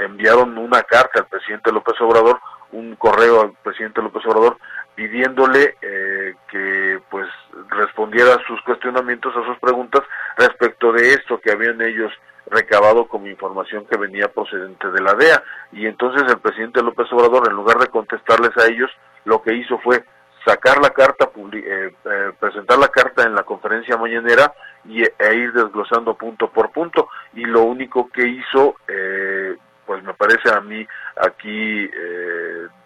enviaron 0.00 0.56
una 0.58 0.82
carta 0.82 1.20
al 1.20 1.26
presidente 1.26 1.72
López 1.72 2.00
Obrador, 2.00 2.38
un 2.72 2.96
correo 2.96 3.42
al 3.42 3.52
presidente 3.62 4.02
López 4.02 4.24
Obrador, 4.26 4.58
pidiéndole 4.94 5.76
eh, 5.82 6.34
que 6.50 7.00
pues 7.10 7.28
respondiera 7.70 8.34
a 8.34 8.46
sus 8.46 8.60
cuestionamientos, 8.62 9.36
a 9.36 9.44
sus 9.44 9.58
preguntas 9.58 10.02
respecto 10.36 10.92
de 10.92 11.14
esto 11.14 11.40
que 11.40 11.52
habían 11.52 11.80
ellos 11.82 12.12
recabado 12.46 13.06
como 13.08 13.26
información 13.26 13.86
que 13.86 13.96
venía 13.96 14.28
procedente 14.28 14.90
de 14.90 15.00
la 15.00 15.14
DEA. 15.14 15.42
Y 15.72 15.86
entonces 15.86 16.22
el 16.28 16.38
presidente 16.38 16.82
López 16.82 17.12
Obrador, 17.12 17.48
en 17.48 17.56
lugar 17.56 17.78
de 17.78 17.88
contestarles 17.88 18.56
a 18.56 18.66
ellos, 18.66 18.90
lo 19.24 19.42
que 19.42 19.54
hizo 19.54 19.78
fue 19.78 20.04
sacar 20.46 20.80
la 20.80 20.90
carta, 20.90 21.28
eh, 21.52 21.92
eh, 22.04 22.32
presentar 22.38 22.78
la 22.78 22.88
carta 22.88 23.24
en 23.24 23.34
la 23.34 23.42
conferencia 23.42 23.96
mañanera 23.96 24.54
y, 24.84 25.02
e 25.02 25.34
ir 25.34 25.52
desglosando 25.52 26.14
punto 26.14 26.48
por 26.50 26.70
punto. 26.70 27.08
Y 27.34 27.44
lo 27.44 27.62
único 27.62 28.08
que 28.10 28.26
hizo, 28.28 28.76
eh, 28.86 29.56
pues 29.84 30.02
me 30.04 30.14
parece 30.14 30.50
a 30.50 30.60
mí 30.60 30.86
aquí 31.16 31.90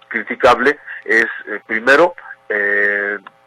criticable, 0.09 0.79
es 1.05 1.27
primero 1.67 2.15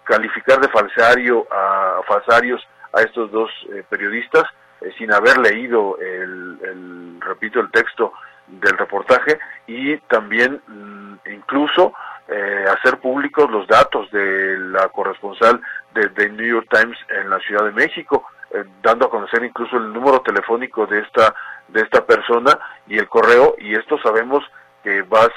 calificar 0.05 0.59
de 0.59 0.69
falsario 0.69 1.45
a 1.51 2.01
falsarios 2.07 2.65
a 2.93 3.01
estos 3.01 3.31
dos 3.31 3.51
periodistas, 3.89 4.43
eh, 4.83 4.91
sin 4.97 5.13
haber 5.13 5.37
leído 5.37 5.97
el, 5.99 7.19
repito, 7.21 7.59
el 7.59 7.71
texto 7.71 8.13
del 8.47 8.77
reportaje 8.77 9.39
y 9.65 9.97
también 9.97 10.61
mm, 10.67 11.29
incluso 11.31 11.93
eh, 12.27 12.65
hacer 12.67 12.99
públicos 12.99 13.49
los 13.49 13.65
datos 13.67 14.11
de 14.11 14.57
la 14.59 14.89
corresponsal 14.89 15.61
de, 15.93 16.29
New 16.29 16.45
York 16.45 16.67
Times 16.69 16.97
en 17.09 17.29
la 17.29 17.39
Ciudad 17.39 17.65
de 17.65 17.71
México, 17.71 18.25
eh, 18.51 18.65
dando 18.81 19.05
a 19.05 19.09
conocer 19.09 19.43
incluso 19.43 19.77
el 19.77 19.93
número 19.93 20.21
telefónico 20.21 20.85
de 20.85 20.99
esta 20.99 21.33
de 21.69 21.81
esta 21.81 22.05
persona 22.05 22.59
y 22.87 22.97
el 22.97 23.07
correo 23.07 23.55
y 23.57 23.75
esto 23.75 23.97
sabemos 23.99 24.43
que 24.83 25.01
va 25.03 25.29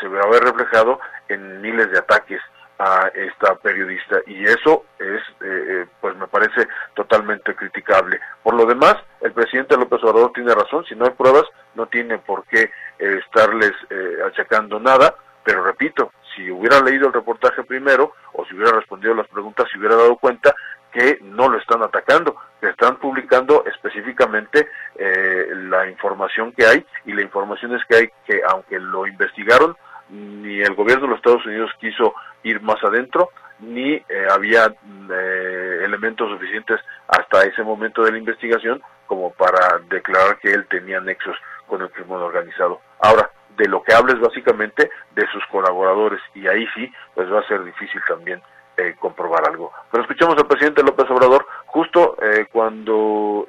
se 0.00 0.08
va 0.08 0.20
a 0.22 0.30
ver 0.30 0.42
reflejado 0.42 0.98
en 1.28 1.60
miles 1.60 1.90
de 1.90 1.98
ataques 1.98 2.40
a 2.78 3.10
esta 3.14 3.54
periodista. 3.56 4.18
Y 4.26 4.44
eso 4.44 4.84
es 4.98 5.22
eh, 5.40 5.86
pues 6.00 6.16
me 6.16 6.26
parece 6.26 6.66
totalmente 6.94 7.54
criticable. 7.54 8.20
Por 8.42 8.54
lo 8.54 8.66
demás 8.66 8.96
el 9.20 9.32
presidente 9.32 9.76
López 9.76 10.02
Obrador 10.02 10.32
tiene 10.32 10.54
razón. 10.54 10.84
Si 10.86 10.94
no 10.94 11.04
hay 11.04 11.12
pruebas 11.12 11.44
no 11.74 11.86
tiene 11.86 12.18
por 12.18 12.44
qué 12.46 12.62
eh, 12.98 13.20
estarles 13.24 13.72
eh, 13.90 14.18
achacando 14.26 14.80
nada. 14.80 15.14
Pero 15.44 15.62
repito 15.62 16.12
si 16.34 16.50
hubiera 16.50 16.80
leído 16.80 17.06
el 17.06 17.12
reportaje 17.12 17.62
primero 17.62 18.14
o 18.32 18.44
si 18.46 18.54
hubiera 18.54 18.72
respondido 18.72 19.14
las 19.14 19.28
preguntas 19.28 19.68
se 19.70 19.78
hubiera 19.78 19.94
dado 19.94 20.16
cuenta 20.16 20.54
que 20.90 21.18
no 21.22 21.48
lo 21.48 21.58
están 21.58 21.82
atacando 21.82 22.36
que 22.60 22.68
están 22.70 22.96
publicando 22.96 23.64
específicamente 23.66 24.68
la 24.96 25.88
información 25.90 26.52
que 26.52 26.64
hay. 26.64 26.86
Y 27.04 27.12
la 27.12 27.22
información 27.22 27.74
es 27.74 27.84
que 27.84 27.96
hay 27.96 28.10
que 28.24 28.40
aunque 28.48 28.78
lo 28.78 29.06
investigaron 29.06 29.76
ni 30.08 30.60
el 30.60 30.74
gobierno 30.74 31.02
de 31.02 31.08
los 31.08 31.18
Estados 31.18 31.46
Unidos 31.46 31.70
quiso 31.80 32.14
ir 32.42 32.60
más 32.62 32.82
adentro, 32.84 33.30
ni 33.60 33.94
eh, 33.94 34.04
había 34.30 34.66
eh, 34.66 35.80
elementos 35.84 36.30
suficientes 36.30 36.80
hasta 37.08 37.44
ese 37.44 37.62
momento 37.62 38.02
de 38.02 38.12
la 38.12 38.18
investigación 38.18 38.82
como 39.06 39.32
para 39.32 39.78
declarar 39.88 40.38
que 40.38 40.52
él 40.52 40.66
tenía 40.68 41.00
nexos 41.00 41.36
con 41.66 41.82
el 41.82 41.90
crimen 41.90 42.18
organizado. 42.18 42.80
Ahora, 43.00 43.30
de 43.56 43.68
lo 43.68 43.82
que 43.82 43.94
hables 43.94 44.18
básicamente 44.18 44.90
de 45.14 45.26
sus 45.28 45.44
colaboradores 45.46 46.20
y 46.34 46.46
ahí 46.48 46.66
sí, 46.74 46.90
pues 47.14 47.32
va 47.32 47.40
a 47.40 47.48
ser 47.48 47.62
difícil 47.64 48.00
también 48.08 48.42
eh, 48.76 48.94
comprobar 48.98 49.48
algo. 49.48 49.72
Pero 49.90 50.02
escuchamos 50.02 50.36
al 50.36 50.46
presidente 50.46 50.82
López 50.82 51.10
Obrador 51.10 51.46
justo 51.66 52.16
cuando 52.52 53.46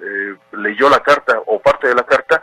leyó 0.52 0.90
la 0.90 1.00
carta 1.00 1.40
o 1.46 1.60
parte 1.60 1.88
de 1.88 1.96
la 1.96 2.04
carta 2.04 2.42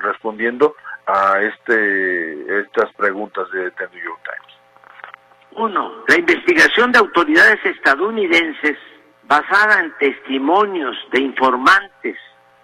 respondiendo 0.00 0.74
a 1.06 1.40
este 1.40 2.60
estas 2.60 2.92
preguntas 2.94 3.50
de 3.50 3.70
The 3.72 3.88
New 3.92 4.04
York 4.04 4.20
Times. 4.24 4.52
Uno, 5.54 6.04
la 6.08 6.16
investigación 6.16 6.92
de 6.92 6.98
autoridades 6.98 7.58
estadounidenses 7.64 8.78
basada 9.24 9.80
en 9.80 9.92
testimonios 9.98 10.96
de 11.12 11.20
informantes 11.20 12.16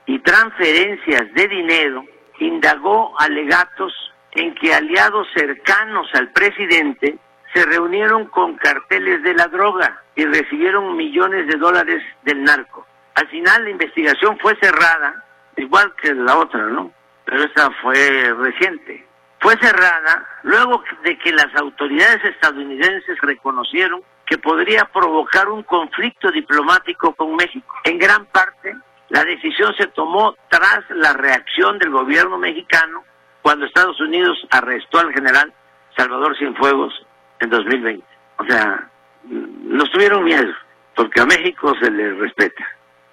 y 0.06 0.18
transferencias 0.20 1.32
de 1.34 1.48
dinero 1.48 2.04
indagó 2.38 3.18
alegatos 3.18 3.92
en 4.32 4.54
que 4.54 4.74
aliados 4.74 5.26
cercanos 5.34 6.08
al 6.14 6.30
presidente 6.32 7.18
se 7.58 7.66
reunieron 7.66 8.26
con 8.26 8.54
carteles 8.54 9.20
de 9.24 9.34
la 9.34 9.48
droga 9.48 10.00
y 10.14 10.24
recibieron 10.24 10.96
millones 10.96 11.48
de 11.48 11.58
dólares 11.58 12.00
del 12.22 12.44
narco. 12.44 12.86
Al 13.16 13.26
final 13.28 13.64
la 13.64 13.70
investigación 13.70 14.38
fue 14.38 14.56
cerrada, 14.60 15.24
igual 15.56 15.92
que 16.00 16.14
la 16.14 16.38
otra, 16.38 16.66
¿no? 16.66 16.92
pero 17.24 17.42
esa 17.42 17.68
fue 17.82 18.32
reciente. 18.38 19.04
Fue 19.40 19.56
cerrada 19.56 20.24
luego 20.44 20.84
de 21.02 21.18
que 21.18 21.32
las 21.32 21.52
autoridades 21.56 22.24
estadounidenses 22.26 23.18
reconocieron 23.22 24.02
que 24.24 24.38
podría 24.38 24.84
provocar 24.84 25.48
un 25.48 25.64
conflicto 25.64 26.30
diplomático 26.30 27.12
con 27.14 27.34
México. 27.34 27.74
En 27.82 27.98
gran 27.98 28.26
parte, 28.26 28.76
la 29.08 29.24
decisión 29.24 29.74
se 29.76 29.88
tomó 29.88 30.36
tras 30.48 30.88
la 30.90 31.12
reacción 31.12 31.78
del 31.78 31.90
gobierno 31.90 32.38
mexicano 32.38 33.02
cuando 33.42 33.66
Estados 33.66 34.00
Unidos 34.00 34.46
arrestó 34.50 35.00
al 35.00 35.12
general 35.12 35.52
Salvador 35.96 36.36
Cienfuegos 36.38 37.07
en 37.40 37.50
2020. 37.50 38.04
O 38.38 38.44
sea, 38.44 38.88
nos 39.24 39.90
tuvieron 39.90 40.24
miedo, 40.24 40.52
porque 40.94 41.20
a 41.20 41.26
México 41.26 41.74
se 41.80 41.90
le 41.90 42.14
respeta. 42.14 42.66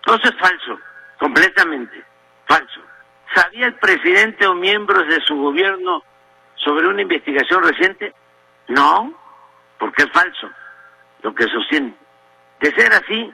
Eso 0.06 0.16
es 0.24 0.36
falso, 0.40 0.80
completamente 1.20 2.04
falso. 2.46 2.82
¿Sabía 3.34 3.68
el 3.68 3.76
presidente 3.76 4.46
o 4.48 4.54
miembros 4.54 5.08
de 5.08 5.20
su 5.22 5.36
gobierno 5.36 6.04
sobre 6.56 6.88
una 6.88 7.02
investigación 7.02 7.64
reciente? 7.64 8.14
No, 8.68 9.14
porque 9.80 10.04
es 10.04 10.12
falso 10.12 10.50
lo 11.22 11.34
que 11.34 11.46
sostiene. 11.46 11.94
De 12.60 12.72
ser 12.76 12.94
así, 12.94 13.34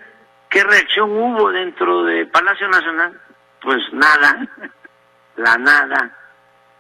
¿qué 0.49 0.63
reacción 0.63 1.11
hubo 1.11 1.51
dentro 1.51 2.03
de 2.03 2.25
Palacio 2.27 2.67
Nacional? 2.69 3.19
Pues 3.61 3.81
nada, 3.91 4.47
la 5.35 5.57
nada. 5.57 6.17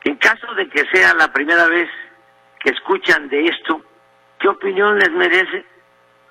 En 0.03 0.15
caso 0.15 0.53
de 0.55 0.67
que 0.69 0.85
sea 0.91 1.13
la 1.13 1.31
primera 1.31 1.67
vez 1.67 1.89
que 2.59 2.71
escuchan 2.71 3.27
de 3.29 3.45
esto, 3.45 3.83
¿qué 4.41 4.49
opinión 4.49 4.97
les 4.97 5.11
merece? 5.11 5.63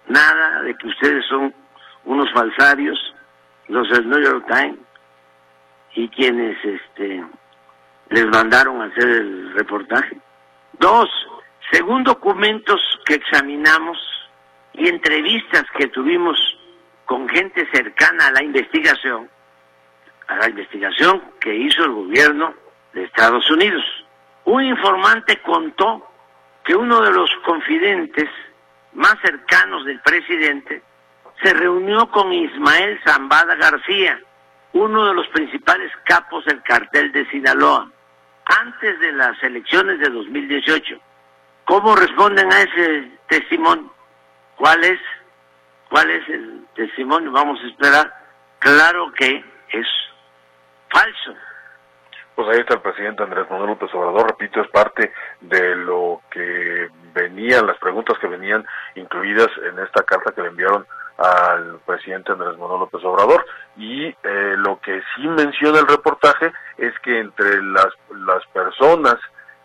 Nada 0.09 0.63
de 0.63 0.75
que 0.77 0.89
ustedes 0.89 1.25
son 1.27 1.55
unos 2.05 2.31
falsarios, 2.33 2.99
los 3.69 3.89
del 3.89 4.09
New 4.09 4.21
York 4.21 4.47
Times, 4.49 4.79
y 5.95 6.09
quienes 6.09 6.57
este, 6.65 7.25
les 8.09 8.27
mandaron 8.27 8.83
a 8.83 8.87
hacer 8.87 9.09
el 9.09 9.55
reportaje. 9.55 10.17
Dos, 10.79 11.09
según 11.71 12.03
documentos 12.03 12.81
que 13.07 13.15
examinamos 13.15 13.99
y 14.73 14.89
entrevistas 14.89 15.65
que 15.77 15.87
tuvimos 15.89 16.37
con 17.05 17.29
gente 17.29 17.69
cercana 17.73 18.29
a 18.29 18.33
la 18.33 18.43
investigación, 18.43 19.29
a 20.27 20.37
la 20.37 20.49
investigación 20.49 21.23
que 21.41 21.55
hizo 21.55 21.85
el 21.85 21.93
gobierno 21.93 22.55
de 22.93 23.05
Estados 23.05 23.49
Unidos. 23.51 23.85
Un 24.45 24.65
informante 24.65 25.41
contó 25.43 26.10
que 26.71 26.77
uno 26.77 27.01
de 27.01 27.11
los 27.11 27.29
confidentes 27.45 28.29
más 28.93 29.17
cercanos 29.25 29.85
del 29.87 29.99
presidente 30.03 30.81
se 31.43 31.53
reunió 31.53 32.09
con 32.13 32.33
Ismael 32.33 32.97
Zambada 33.05 33.57
García, 33.57 34.21
uno 34.75 35.05
de 35.07 35.15
los 35.15 35.27
principales 35.31 35.91
capos 36.05 36.45
del 36.45 36.63
cartel 36.63 37.11
de 37.11 37.29
Sinaloa, 37.29 37.91
antes 38.45 39.01
de 39.01 39.11
las 39.11 39.43
elecciones 39.43 39.99
de 39.99 40.11
2018. 40.11 40.97
¿Cómo 41.65 41.97
responden 41.97 42.53
a 42.53 42.63
ese 42.63 43.19
testimonio? 43.29 43.93
¿Cuál 44.55 44.85
es? 44.85 45.01
¿Cuál 45.89 46.09
es 46.09 46.29
el 46.29 46.67
testimonio? 46.77 47.33
Vamos 47.33 47.59
a 47.65 47.67
esperar. 47.67 48.15
Claro 48.61 49.11
que 49.15 49.45
es. 49.73 49.89
Pues 52.41 52.57
ahí 52.57 52.61
está 52.63 52.73
el 52.73 52.81
presidente 52.81 53.23
Andrés 53.23 53.51
Manuel 53.51 53.73
López 53.73 53.93
Obrador, 53.93 54.29
repito, 54.29 54.63
es 54.63 54.69
parte 54.69 55.13
de 55.43 55.77
lo 55.77 56.23
que 56.31 56.89
venían, 57.13 57.67
las 57.67 57.77
preguntas 57.77 58.19
que 58.19 58.29
venían 58.29 58.65
incluidas 58.95 59.49
en 59.71 59.79
esta 59.79 60.03
carta 60.05 60.33
que 60.33 60.41
le 60.41 60.49
enviaron 60.49 60.87
al 61.19 61.81
presidente 61.85 62.33
Andrés 62.33 62.57
Manuel 62.57 62.81
López 62.81 63.05
Obrador. 63.05 63.45
Y 63.77 64.07
eh, 64.07 64.55
lo 64.57 64.81
que 64.81 65.03
sí 65.15 65.29
menciona 65.29 65.81
el 65.81 65.87
reportaje 65.87 66.51
es 66.79 66.99
que 67.01 67.21
entre 67.21 67.63
las, 67.63 67.89
las 68.25 68.47
personas 68.55 69.17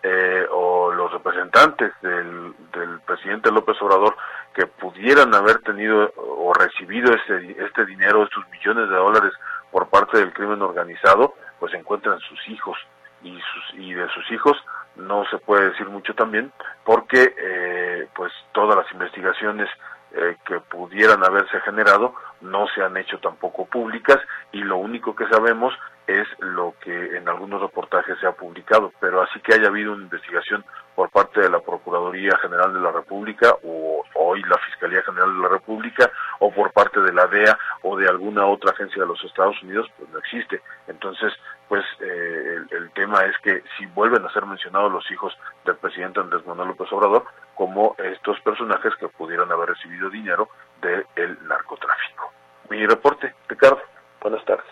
eh, 0.03 0.45
o 0.51 0.91
los 0.91 1.13
representantes 1.13 1.93
del, 2.01 2.53
del 2.73 2.99
presidente 3.07 3.51
López 3.51 3.81
Obrador 3.81 4.17
que 4.53 4.67
pudieran 4.67 5.33
haber 5.33 5.59
tenido 5.59 6.11
o 6.17 6.53
recibido 6.53 7.13
este, 7.13 7.55
este 7.57 7.85
dinero, 7.85 8.23
estos 8.23 8.43
millones 8.49 8.89
de 8.89 8.97
dólares 8.97 9.31
por 9.71 9.87
parte 9.87 10.17
del 10.17 10.33
crimen 10.33 10.61
organizado, 10.61 11.35
pues 11.65 11.79
encuentran 11.79 12.19
sus 12.19 12.47
hijos 12.47 12.77
y, 13.23 13.31
sus, 13.31 13.79
y 13.79 13.91
de 13.91 14.07
sus 14.09 14.29
hijos 14.29 14.55
no 14.97 15.25
se 15.31 15.39
puede 15.39 15.71
decir 15.71 15.89
mucho 15.89 16.13
también 16.13 16.51
porque 16.83 17.33
eh, 17.35 18.07
pues 18.15 18.31
todas 18.51 18.77
las 18.77 18.91
investigaciones 18.91 19.67
eh, 20.11 20.37
que 20.45 20.59
pudieran 20.59 21.23
haberse 21.25 21.59
generado 21.61 22.13
no 22.41 22.67
se 22.67 22.83
han 22.83 22.95
hecho 22.97 23.17
tampoco 23.17 23.65
públicas 23.65 24.19
y 24.51 24.59
lo 24.59 24.77
único 24.77 25.15
que 25.15 25.27
sabemos 25.27 25.73
es 26.05 26.27
lo 26.37 26.75
que 26.81 27.17
en 27.17 27.27
algunos 27.27 27.59
reportajes 27.59 28.19
se 28.19 28.27
ha 28.27 28.33
publicado, 28.33 28.91
pero 28.99 29.23
así 29.23 29.39
que 29.39 29.55
haya 29.55 29.69
habido 29.69 29.93
una 29.93 30.03
investigación 30.03 30.63
por 30.93 31.09
parte 31.09 31.41
de 31.41 31.49
la 31.49 31.59
Procuraduría 31.59 32.37
General 32.37 32.71
de 32.73 32.79
la 32.79 32.91
República 32.91 33.55
o 33.63 34.03
hoy 34.13 34.43
la 34.43 34.57
Fiscalía 34.59 35.01
General 35.01 35.33
de 35.33 35.41
la 35.41 35.49
República 35.49 36.11
o 36.39 36.51
por 36.51 36.71
parte 36.71 37.01
de 37.01 37.11
la 37.11 37.25
DEA 37.25 37.57
o 37.81 37.97
de 37.97 38.07
alguna 38.07 38.45
otra 38.45 38.71
agencia 38.71 39.01
de 39.01 39.07
los 39.07 39.23
Estados 39.23 39.61
Unidos, 39.63 39.87
pues 39.97 40.09
no 40.11 40.19
existe. 40.19 40.61
Entonces, 40.87 41.33
pues 41.67 41.83
eh, 41.99 42.57
el, 42.71 42.91
tema 42.91 43.25
es 43.25 43.35
que 43.43 43.63
si 43.77 43.85
vuelven 43.87 44.25
a 44.25 44.31
ser 44.31 44.45
mencionados 44.45 44.91
los 44.91 45.09
hijos 45.11 45.33
del 45.65 45.75
presidente 45.77 46.19
Andrés 46.19 46.45
Manuel 46.45 46.69
López 46.69 46.91
Obrador 46.91 47.25
como 47.55 47.95
estos 47.97 48.39
personajes 48.41 48.93
que 48.99 49.07
pudieran 49.09 49.51
haber 49.51 49.69
recibido 49.69 50.09
dinero 50.09 50.49
del 50.81 51.37
narcotráfico. 51.47 52.31
Mi 52.69 52.85
reporte, 52.85 53.33
Ricardo. 53.47 53.81
Buenas 54.21 54.43
tardes. 54.45 54.65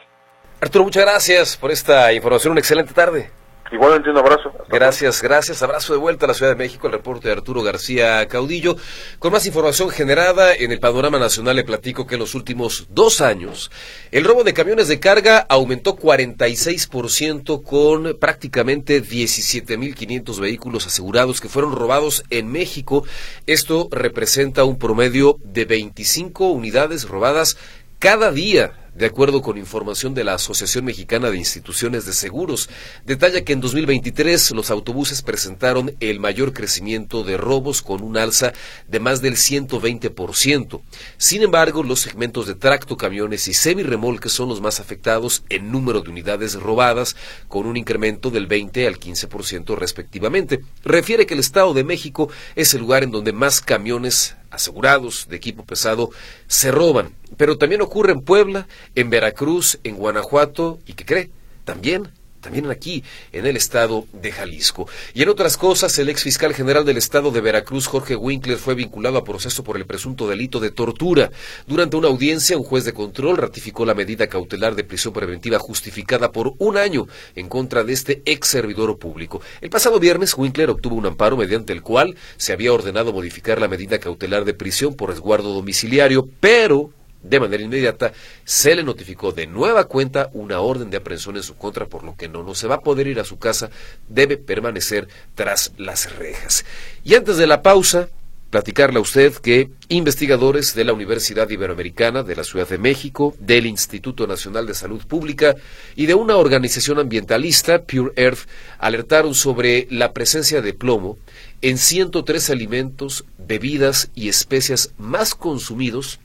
Arturo, 0.62 0.86
muchas 0.86 1.04
gracias 1.04 1.58
por 1.58 1.72
esta 1.72 2.14
información. 2.14 2.52
Una 2.52 2.60
excelente 2.60 2.94
tarde. 2.94 3.32
Igualmente 3.74 4.12
un 4.12 4.18
abrazo. 4.18 4.54
Gracias, 4.70 5.24
gracias. 5.24 5.64
Abrazo 5.64 5.94
de 5.94 6.00
vuelta 6.00 6.26
a 6.26 6.28
la 6.28 6.36
Ciudad 6.36 6.52
de 6.52 6.56
México. 6.56 6.86
El 6.86 6.94
reporte 6.94 7.28
de 7.28 7.34
Arturo 7.34 7.64
García 7.64 8.24
Caudillo. 8.28 8.76
Con 9.18 9.32
más 9.32 9.48
información 9.48 9.90
generada 9.90 10.54
en 10.54 10.72
el 10.72 10.80
panorama 10.80 11.18
nacional, 11.18 11.56
le 11.56 11.64
platico 11.64 12.06
que 12.06 12.14
en 12.14 12.20
los 12.20 12.36
últimos 12.36 12.86
dos 12.92 13.20
años 13.20 13.72
el 14.12 14.26
robo 14.26 14.44
de 14.44 14.54
camiones 14.54 14.90
de 14.90 15.00
carga 15.00 15.40
aumentó 15.50 15.96
46% 15.96 17.64
con 17.64 18.16
prácticamente 18.20 19.02
17.500 19.02 20.40
vehículos 20.40 20.86
asegurados 20.86 21.42
que 21.42 21.50
fueron 21.50 21.76
robados 21.76 22.24
en 22.30 22.52
México. 22.52 23.04
Esto 23.48 23.88
representa 23.90 24.66
un 24.66 24.78
promedio 24.78 25.40
de 25.44 25.66
25 25.66 26.52
unidades 26.52 27.10
robadas 27.10 27.58
cada 27.98 28.32
día 28.32 28.83
de 28.96 29.06
acuerdo 29.06 29.42
con 29.42 29.58
información 29.58 30.14
de 30.14 30.24
la 30.24 30.36
Asociación 30.36 30.86
Mexicana 30.86 31.30
de 31.30 31.38
Instituciones 31.38 32.06
de 32.06 32.14
Seguros, 32.14 32.70
detalla 33.06 33.44
que 33.44 33.54
en 33.54 33.62
2023 33.62 34.52
los 34.52 34.70
autobuses 34.70 35.22
presentaron 35.22 35.96
el 36.00 36.20
mayor 36.20 36.54
crecimiento 36.54 37.24
de 37.24 37.38
robos 37.38 37.82
con 37.82 38.04
un 38.04 38.18
alza 38.18 38.54
de 38.88 39.00
más 39.00 39.22
del 39.22 39.36
120%. 39.36 40.82
Sin 41.18 41.42
embargo, 41.42 41.84
los 41.84 42.02
segmentos 42.02 42.48
de 42.48 42.56
tracto, 42.56 42.98
camiones 42.98 43.48
y 43.48 43.54
semirremolques 43.54 44.32
son 44.32 44.50
los 44.50 44.62
más 44.62 44.80
afectados 44.80 45.44
en 45.50 45.72
número 45.72 46.02
de 46.02 46.10
unidades 46.10 46.54
robadas, 46.56 47.16
con 47.48 47.66
un 47.66 47.78
incremento 47.78 48.30
del 48.30 48.48
20 48.48 48.88
al 48.88 49.00
15% 49.00 49.76
respectivamente. 49.76 50.62
Refiere 50.84 51.26
que 51.26 51.34
el 51.34 51.40
Estado 51.40 51.74
de 51.74 51.84
México 51.84 52.30
es 52.56 52.74
el 52.74 52.82
lugar 52.82 53.04
en 53.04 53.12
donde 53.12 53.34
más 53.34 53.62
camiones 53.62 54.36
asegurados 54.54 55.28
de 55.30 55.36
equipo 55.36 55.66
pesado 55.66 56.12
se 56.48 56.72
roban. 56.72 57.16
Pero 57.38 57.58
también 57.58 57.82
ocurre 57.82 58.14
en 58.14 58.22
Puebla, 58.22 58.68
en 58.96 59.10
Veracruz, 59.10 59.80
en 59.84 59.98
Guanajuato 59.98 60.80
y 60.86 60.94
¿qué 60.94 61.06
cree? 61.06 61.32
También 61.66 62.10
también 62.44 62.70
aquí, 62.70 63.04
en 63.32 63.48
el 63.48 63.58
estado 63.58 64.06
de 64.14 64.32
Jalisco. 64.32 64.88
Y 65.16 65.24
en 65.24 65.30
otras 65.30 65.58
cosas, 65.58 65.98
el 65.98 66.10
ex 66.10 66.22
fiscal 66.24 66.54
general 66.54 66.86
del 66.86 66.98
estado 66.98 67.32
de 67.32 67.42
Veracruz, 67.42 67.88
Jorge 67.88 68.16
Winkler, 68.16 68.58
fue 68.58 68.76
vinculado 68.76 69.18
a 69.18 69.24
proceso 69.24 69.64
por 69.64 69.78
el 69.78 69.88
presunto 69.88 70.28
delito 70.28 70.60
de 70.60 70.70
tortura. 70.70 71.32
Durante 71.66 71.96
una 71.96 72.10
audiencia, 72.10 72.58
un 72.58 72.64
juez 72.64 72.86
de 72.86 72.94
control 72.94 73.38
ratificó 73.38 73.86
la 73.86 73.96
medida 73.96 74.28
cautelar 74.28 74.76
de 74.76 74.84
prisión 74.84 75.14
preventiva 75.14 75.58
justificada 75.58 76.32
por 76.32 76.54
un 76.60 76.78
año 76.78 77.08
en 77.36 77.50
contra 77.50 77.84
de 77.84 77.94
este 77.94 78.22
ex 78.26 78.48
servidor 78.48 79.00
público. 79.00 79.42
El 79.62 79.70
pasado 79.70 80.00
viernes, 80.00 80.38
Winkler 80.38 80.70
obtuvo 80.70 80.96
un 80.96 81.06
amparo 81.06 81.38
mediante 81.38 81.74
el 81.74 81.82
cual 81.82 82.16
se 82.38 82.54
había 82.54 82.74
ordenado 82.74 83.14
modificar 83.14 83.60
la 83.60 83.68
medida 83.68 84.00
cautelar 84.00 84.46
de 84.46 84.54
prisión 84.54 84.96
por 84.96 85.10
resguardo 85.10 85.54
domiciliario, 85.54 86.28
pero 86.40 86.92
de 87.24 87.40
manera 87.40 87.64
inmediata 87.64 88.14
se 88.44 88.76
le 88.76 88.84
notificó 88.84 89.32
de 89.32 89.48
nueva 89.48 89.86
cuenta 89.86 90.30
una 90.34 90.60
orden 90.60 90.90
de 90.90 90.98
aprehensión 90.98 91.38
en 91.38 91.44
su 91.44 91.56
contra, 91.56 91.88
por 91.88 92.04
lo 92.04 92.16
que 92.16 92.28
no, 92.28 92.44
no 92.44 92.54
se 92.54 92.68
va 92.68 92.76
a 92.76 92.82
poder 92.82 93.08
ir 93.08 93.20
a 93.20 93.26
su 93.26 93.40
casa, 93.40 93.70
debe 94.08 94.38
permanecer 94.38 95.08
tras 95.36 95.72
las 95.78 96.16
rejas. 96.18 96.66
Y 97.04 97.16
antes 97.16 97.38
de 97.38 97.48
la 97.48 97.62
pausa, 97.62 98.10
platicarle 98.54 99.00
a 99.00 99.02
usted 99.02 99.34
que 99.34 99.72
investigadores 99.90 100.76
de 100.76 100.84
la 100.84 100.94
Universidad 100.94 101.50
Iberoamericana 101.50 102.22
de 102.22 102.36
la 102.36 102.44
Ciudad 102.44 102.70
de 102.70 102.78
México, 102.78 103.36
del 103.40 103.66
Instituto 103.66 104.28
Nacional 104.28 104.68
de 104.68 104.76
Salud 104.76 105.04
Pública 105.08 105.56
y 105.96 106.06
de 106.06 106.14
una 106.14 106.36
organización 106.36 107.00
ambientalista, 107.00 107.82
Pure 107.82 108.14
Earth, 108.16 108.48
alertaron 108.78 109.34
sobre 109.34 109.88
la 109.90 110.14
presencia 110.14 110.62
de 110.62 110.74
plomo 110.74 111.18
en 111.64 111.80
103 111.80 112.52
alimentos, 112.52 113.26
bebidas 113.40 114.12
y 114.14 114.30
especias 114.30 114.92
más 115.00 115.34
consumidos 115.34 116.20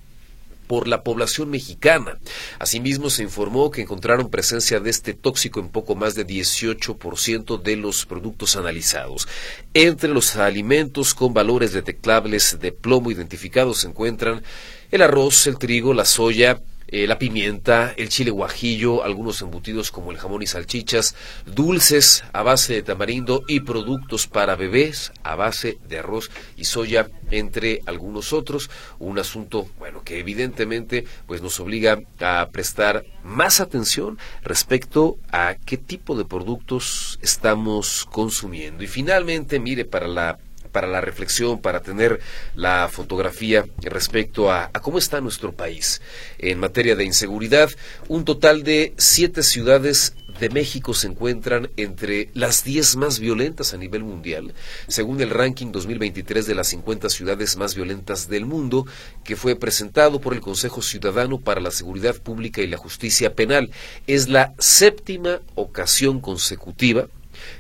por 0.69 0.87
la 0.87 1.03
población 1.03 1.51
mexicana. 1.51 2.19
Asimismo, 2.61 3.11
se 3.11 3.25
informó 3.25 3.73
que 3.73 3.83
encontraron 3.83 4.31
presencia 4.31 4.79
de 4.79 4.91
este 4.91 5.15
tóxico 5.15 5.59
en 5.59 5.71
poco 5.71 5.97
más 5.97 6.15
de 6.15 6.25
18% 6.25 7.61
de 7.61 7.77
los 7.77 8.07
productos 8.07 8.55
analizados. 8.55 9.27
Entre 9.75 10.09
los 10.11 10.37
alimentos 10.37 11.15
con 11.15 11.35
valores 11.35 11.73
detectables 11.73 12.59
de 12.61 12.71
plomo 12.71 13.11
identificados 13.11 13.79
se 13.79 13.89
encuentran 13.89 14.45
el 14.91 15.03
arroz, 15.03 15.47
el 15.47 15.59
trigo, 15.59 15.93
la 15.93 16.05
soya, 16.05 16.61
eh, 16.89 17.07
la 17.07 17.19
pimienta, 17.19 17.93
el 17.97 18.09
chile 18.09 18.31
guajillo, 18.31 19.05
algunos 19.05 19.43
embutidos 19.43 19.91
como 19.91 20.11
el 20.11 20.17
jamón 20.17 20.43
y 20.43 20.47
salchichas, 20.47 21.15
dulces 21.45 22.25
a 22.33 22.43
base 22.43 22.73
de 22.75 22.83
tamarindo 22.83 23.43
y 23.47 23.61
productos 23.61 24.27
para 24.27 24.57
bebés 24.57 25.13
a 25.23 25.37
base 25.37 25.79
de 25.87 25.99
arroz 25.99 26.31
y 26.57 26.65
soya, 26.65 27.11
entre 27.31 27.83
algunos 27.85 28.33
otros. 28.33 28.71
Un 28.99 29.19
asunto, 29.19 29.69
bueno, 29.79 30.03
que 30.03 30.19
evidentemente 30.19 31.05
pues 31.27 31.43
nos 31.43 31.61
obliga 31.61 32.01
a 32.21 32.49
prestar 32.51 33.05
más 33.23 33.61
atención 33.61 34.19
respecto 34.43 35.19
a 35.31 35.57
qué 35.67 35.77
tipo 35.77 36.17
de 36.17 36.25
productos 36.25 37.19
estamos 37.21 38.07
consumiendo. 38.11 38.83
Y 38.83 38.87
finalmente, 38.87 39.61
mire, 39.61 39.85
para 39.85 40.09
la 40.09 40.39
para 40.69 40.87
la 40.87 41.01
reflexión, 41.01 41.61
para 41.61 41.81
tener 41.81 42.21
la 42.55 42.89
fotografía 42.89 43.65
respecto 43.83 44.53
a, 44.53 44.71
cómo 44.83 44.99
está 44.99 45.21
nuestro 45.21 45.53
país 45.53 46.01
en 46.39 46.59
materia 46.59 46.97
de 46.97 47.05
inseguridad. 47.05 47.71
Un 48.09 48.25
total 48.25 48.63
de 48.63 48.95
siete 48.97 49.43
ciudades 49.43 50.15
de 50.41 50.51
México 50.51 50.95
se 50.95 51.09
encuentran 51.09 51.71
entre 51.77 52.31
las 52.35 52.63
diez 52.63 52.97
más 52.97 53.19
violentas 53.19 53.75
a 53.75 53.77
nivel 53.77 54.05
mundial, 54.05 54.55
según 54.87 55.21
el 55.21 55.31
ranking 55.31 55.73
2023 55.73 56.47
de 56.47 56.55
las 56.55 56.69
50 56.69 57.09
ciudades 57.11 57.57
más 57.57 57.75
violentas 57.75 58.29
del 58.29 58.47
mundo, 58.47 58.87
que 59.25 59.37
fue 59.37 59.57
presentado 59.57 60.21
por 60.21 60.35
el 60.35 60.41
Consejo 60.41 60.81
Ciudadano 60.81 61.41
para 61.41 61.61
la 61.61 61.71
Seguridad 61.71 62.17
Pública 62.17 62.63
y 62.63 62.69
la 62.69 62.77
Justicia 62.77 63.35
Penal. 63.35 63.71
Es 64.07 64.29
la 64.29 64.55
séptima 64.59 65.41
ocasión 65.57 66.21
consecutiva 66.21 67.09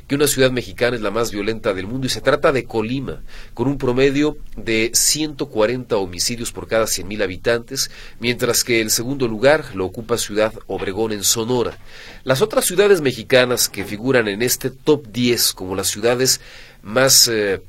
que 0.06 0.14
una 0.14 0.26
ciudad 0.26 0.50
mexicana 0.50 0.96
es 0.96 1.02
la 1.02 1.10
más 1.10 1.30
violenta 1.30 1.74
del 1.74 1.86
mundo 1.86 2.06
y 2.06 2.10
se 2.10 2.20
trata 2.20 2.52
de 2.52 2.64
Colima, 2.64 3.22
con 3.54 3.68
un 3.68 3.78
promedio 3.78 4.38
de 4.56 4.90
140 4.94 5.96
homicidios 5.96 6.52
por 6.52 6.66
cada 6.68 6.86
100.000 6.86 7.22
habitantes, 7.22 7.90
mientras 8.20 8.64
que 8.64 8.80
el 8.80 8.90
segundo 8.90 9.28
lugar 9.28 9.74
lo 9.74 9.84
ocupa 9.84 10.18
Ciudad 10.18 10.52
Obregón 10.66 11.12
en 11.12 11.24
Sonora. 11.24 11.78
Las 12.24 12.42
otras 12.42 12.64
ciudades 12.64 13.00
mexicanas 13.00 13.68
que 13.68 13.84
figuran 13.84 14.28
en 14.28 14.42
este 14.42 14.70
top 14.70 15.06
10 15.08 15.52
como 15.54 15.74
las 15.74 15.88
ciudades 15.88 16.40
más 16.82 17.28
eh, 17.28 17.62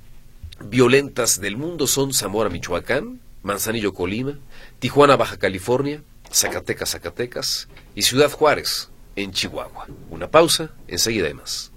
violentas 0.64 1.40
del 1.42 1.58
mundo 1.58 1.88
son 1.88 2.14
Zamora, 2.14 2.50
Michoacán, 2.50 3.20
Manzanillo, 3.44 3.94
Colima, 3.94 4.38
Tijuana, 4.80 5.16
Baja 5.16 5.38
California, 5.38 6.02
Zacatecas, 6.32 6.92
Zacatecas 6.92 7.68
y 7.96 8.04
Ciudad 8.04 8.32
Juárez, 8.32 8.90
en 9.16 9.32
Chihuahua. 9.32 9.88
Una 10.10 10.30
pausa, 10.30 10.72
enseguida 10.88 11.28
hay 11.28 11.34
más. 11.34 11.72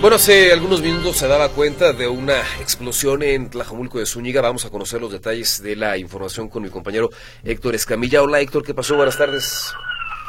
Bueno, 0.00 0.16
hace 0.16 0.50
algunos 0.50 0.80
minutos 0.80 1.18
se 1.18 1.28
daba 1.28 1.50
cuenta 1.50 1.92
de 1.92 2.08
una 2.08 2.40
explosión 2.58 3.22
en 3.22 3.50
Tlajomulco 3.50 3.98
de 3.98 4.06
Zúñiga. 4.06 4.40
Vamos 4.40 4.64
a 4.64 4.70
conocer 4.70 4.98
los 4.98 5.12
detalles 5.12 5.62
de 5.62 5.76
la 5.76 5.98
información 5.98 6.48
con 6.48 6.62
mi 6.62 6.70
compañero 6.70 7.10
Héctor 7.44 7.74
Escamilla. 7.74 8.22
Hola 8.22 8.40
Héctor, 8.40 8.64
¿qué 8.64 8.72
pasó? 8.72 8.96
Buenas 8.96 9.18
tardes. 9.18 9.74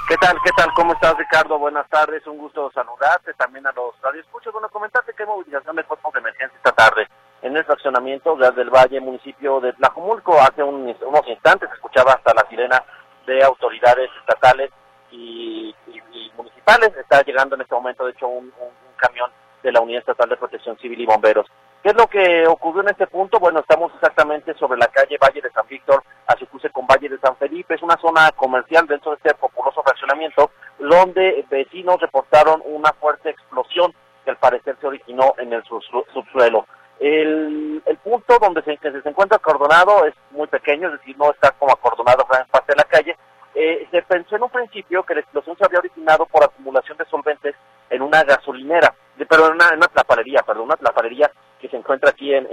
¿Qué 0.09 0.17
tal? 0.17 0.35
¿Qué 0.43 0.51
tal? 0.57 0.73
¿Cómo 0.75 0.91
estás, 0.91 1.15
Ricardo? 1.17 1.57
Buenas 1.57 1.87
tardes. 1.87 2.27
Un 2.27 2.37
gusto 2.37 2.69
saludarte 2.73 3.33
también 3.35 3.65
a 3.65 3.71
los 3.71 3.95
radioescuchos. 4.01 4.51
Bueno, 4.51 4.67
comentarte 4.67 5.13
que 5.13 5.25
movilización 5.25 5.77
de 5.77 5.85
cuerpos 5.85 6.13
de 6.15 6.19
emergencia 6.19 6.57
esta 6.57 6.73
tarde 6.73 7.07
en 7.41 7.55
el 7.55 7.63
fraccionamiento 7.63 8.35
del 8.35 8.69
Valle, 8.69 8.99
municipio 8.99 9.61
de 9.61 9.71
Tlajomulco. 9.71 10.37
Hace 10.37 10.63
unos 10.63 11.27
instantes 11.29 11.69
escuchaba 11.71 12.11
hasta 12.11 12.33
la 12.33 12.45
sirena 12.49 12.83
de 13.25 13.41
autoridades 13.41 14.09
estatales 14.19 14.69
y, 15.11 15.73
municipales. 16.35 16.91
Está 16.97 17.21
llegando 17.21 17.55
en 17.55 17.61
este 17.61 17.73
momento, 17.73 18.03
de 18.03 18.11
hecho, 18.11 18.27
un 18.27 18.51
camión 18.97 19.31
de 19.63 19.71
la 19.71 19.81
Unidad 19.81 19.99
Estatal 19.99 20.29
de 20.29 20.37
Protección 20.37 20.77
Civil 20.77 21.01
y 21.01 21.05
Bomberos. 21.05 21.47
¿Qué 21.83 21.89
es 21.89 21.95
lo 21.95 22.05
que 22.05 22.45
ocurrió 22.47 22.81
en 22.81 22.89
este 22.89 23.07
punto? 23.07 23.39
Bueno, 23.39 23.59
estamos 23.59 23.91
exactamente 23.95 24.53
sobre 24.53 24.77
la 24.77 24.85
calle 24.87 25.17
Valle 25.17 25.41
de 25.41 25.49
San 25.49 25.65
Víctor, 25.67 26.03
a 26.27 26.37
su 26.37 26.45
cruce 26.45 26.69
con 26.69 26.85
Valle 26.85 27.09
de 27.09 27.17
San 27.17 27.35
Felipe. 27.37 27.73
Es 27.73 27.81
una 27.81 27.97
zona 27.97 28.31
comercial 28.35 28.85
dentro 28.85 29.11
de 29.11 29.17
este 29.17 29.33
populoso 29.33 29.81
fraccionamiento, 29.81 30.51
donde 30.77 31.43
vecinos 31.49 31.99
reportaron 31.99 32.61
una 32.65 32.93
fuerte 32.93 33.31
explosión 33.31 33.93
que 34.23 34.29
al 34.29 34.37
parecer 34.37 34.77
se 34.79 34.85
originó 34.85 35.33
en 35.39 35.53
el 35.53 35.63
subsuelo. 35.63 36.67
El, 36.99 37.81
punto 38.03 38.37
donde 38.39 38.61
se, 38.61 38.77
encuentra 39.05 39.37
acordonado 39.37 40.05
es 40.05 40.13
muy 40.29 40.47
pequeño, 40.47 40.87
es 40.87 40.99
decir, 40.99 41.17
no 41.17 41.31
está 41.31 41.51
como 41.51 41.71
acordonado 41.71 42.25
en 42.39 42.47
parte 42.47 42.73
de 42.73 42.77
la 42.77 42.83
calle. 42.83 43.17
Eh, 43.55 43.87
se 43.89 44.03
pensó 44.03 44.35
en 44.35 44.43
un 44.43 44.49
principio 44.49 45.03
que 45.03 45.15
la 45.15 45.21
explosión 45.21 45.57
se 45.57 45.65
había 45.65 45.79
originado 45.79 46.27
por 46.27 46.43
acumulación 46.43 46.97
de 46.97 47.05
solventes 47.05 47.55
en 47.89 48.03
una 48.03 48.23
gasolinera 48.23 48.93
pero 49.25 49.51
una, 49.51 49.69
una 49.73 49.87
perdón, 49.87 50.65
una 50.65 50.75
tlapalería 50.75 51.31
que 51.59 51.69
se 51.69 51.77
encuentra 51.77 52.09
aquí 52.09 52.33
en, 52.33 52.45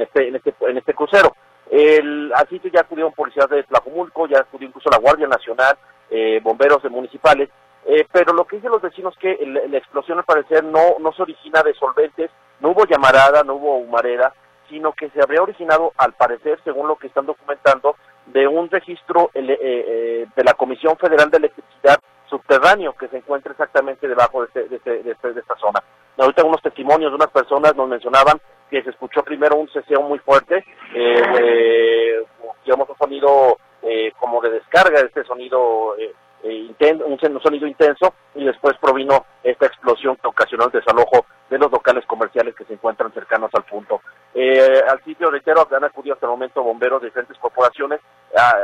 este, 0.00 0.28
en, 0.28 0.36
este, 0.36 0.54
en 0.60 0.78
este 0.78 0.94
crucero. 0.94 1.34
El, 1.70 2.32
al 2.34 2.48
sitio 2.48 2.70
ya 2.70 2.80
acudieron 2.80 3.12
policías 3.12 3.48
de 3.48 3.62
Tlajumulco, 3.64 4.26
ya 4.26 4.40
acudió 4.40 4.68
incluso 4.68 4.90
la 4.90 4.98
Guardia 4.98 5.26
Nacional, 5.26 5.76
eh, 6.10 6.40
bomberos 6.42 6.84
municipales, 6.90 7.48
eh, 7.86 8.06
pero 8.12 8.32
lo 8.32 8.44
que 8.46 8.56
dicen 8.56 8.70
los 8.70 8.82
vecinos 8.82 9.14
es 9.14 9.20
que 9.20 9.46
la 9.46 9.78
explosión 9.78 10.18
al 10.18 10.24
parecer 10.24 10.64
no, 10.64 10.98
no 11.00 11.12
se 11.12 11.22
origina 11.22 11.62
de 11.62 11.74
solventes, 11.74 12.30
no 12.60 12.70
hubo 12.70 12.84
llamarada, 12.86 13.42
no 13.42 13.54
hubo 13.54 13.76
humareda, 13.78 14.34
sino 14.68 14.92
que 14.92 15.10
se 15.10 15.22
habría 15.22 15.42
originado 15.42 15.92
al 15.96 16.12
parecer, 16.12 16.58
según 16.64 16.88
lo 16.88 16.96
que 16.96 17.06
están 17.06 17.26
documentando, 17.26 17.96
de 18.26 18.46
un 18.46 18.70
registro 18.70 19.30
eh, 19.34 20.26
de 20.34 20.44
la 20.44 20.54
Comisión 20.54 20.96
Federal 20.96 21.30
de 21.30 21.38
Electricidad 21.38 21.98
subterráneo 22.28 22.94
que 22.94 23.08
se 23.08 23.18
encuentra 23.18 23.52
exactamente 23.52 24.08
debajo 24.08 24.40
de, 24.40 24.46
este, 24.46 24.68
de, 24.68 24.76
este, 24.76 25.02
de, 25.02 25.10
este, 25.10 25.32
de 25.32 25.40
esta 25.40 25.56
zona. 25.56 25.82
Ahorita 26.18 26.44
unos 26.44 26.62
testimonios 26.62 27.10
de 27.10 27.16
unas 27.16 27.30
personas 27.30 27.74
nos 27.74 27.88
mencionaban 27.88 28.40
que 28.70 28.82
se 28.82 28.90
escuchó 28.90 29.22
primero 29.22 29.56
un 29.56 29.68
ceseo 29.68 30.02
muy 30.02 30.18
fuerte, 30.20 30.64
eh, 30.94 32.24
digamos 32.64 32.88
un 32.88 32.96
sonido 32.96 33.58
eh, 33.82 34.12
como 34.18 34.40
de 34.40 34.50
descarga, 34.50 35.00
este 35.00 35.24
sonido 35.24 35.96
eh, 35.98 36.12
eh 36.42 36.74
un 37.04 37.40
sonido 37.42 37.66
intenso, 37.66 38.14
y 38.34 38.44
después 38.44 38.76
provino 38.80 39.26
esta 39.42 39.66
explosión 39.66 40.16
que 40.16 40.28
ocasionó 40.28 40.64
el 40.64 40.72
desalojo 40.72 41.26
de 41.50 41.58
los 41.58 41.70
locales 41.70 42.04
comerciales 42.06 42.54
que 42.54 42.64
se 42.64 42.74
encuentran 42.74 43.12
cercanos 43.12 43.50
al 43.54 43.64
punto. 43.64 44.00
Eh, 44.34 44.82
al 44.88 45.02
sitio, 45.04 45.30
reitero, 45.30 45.66
han 45.70 45.84
acudido 45.84 46.14
hasta 46.14 46.26
el 46.26 46.30
momento 46.30 46.62
bomberos 46.62 47.00
de 47.00 47.08
diferentes 47.08 47.38
corporaciones. 47.38 48.00
Ah, 48.36 48.54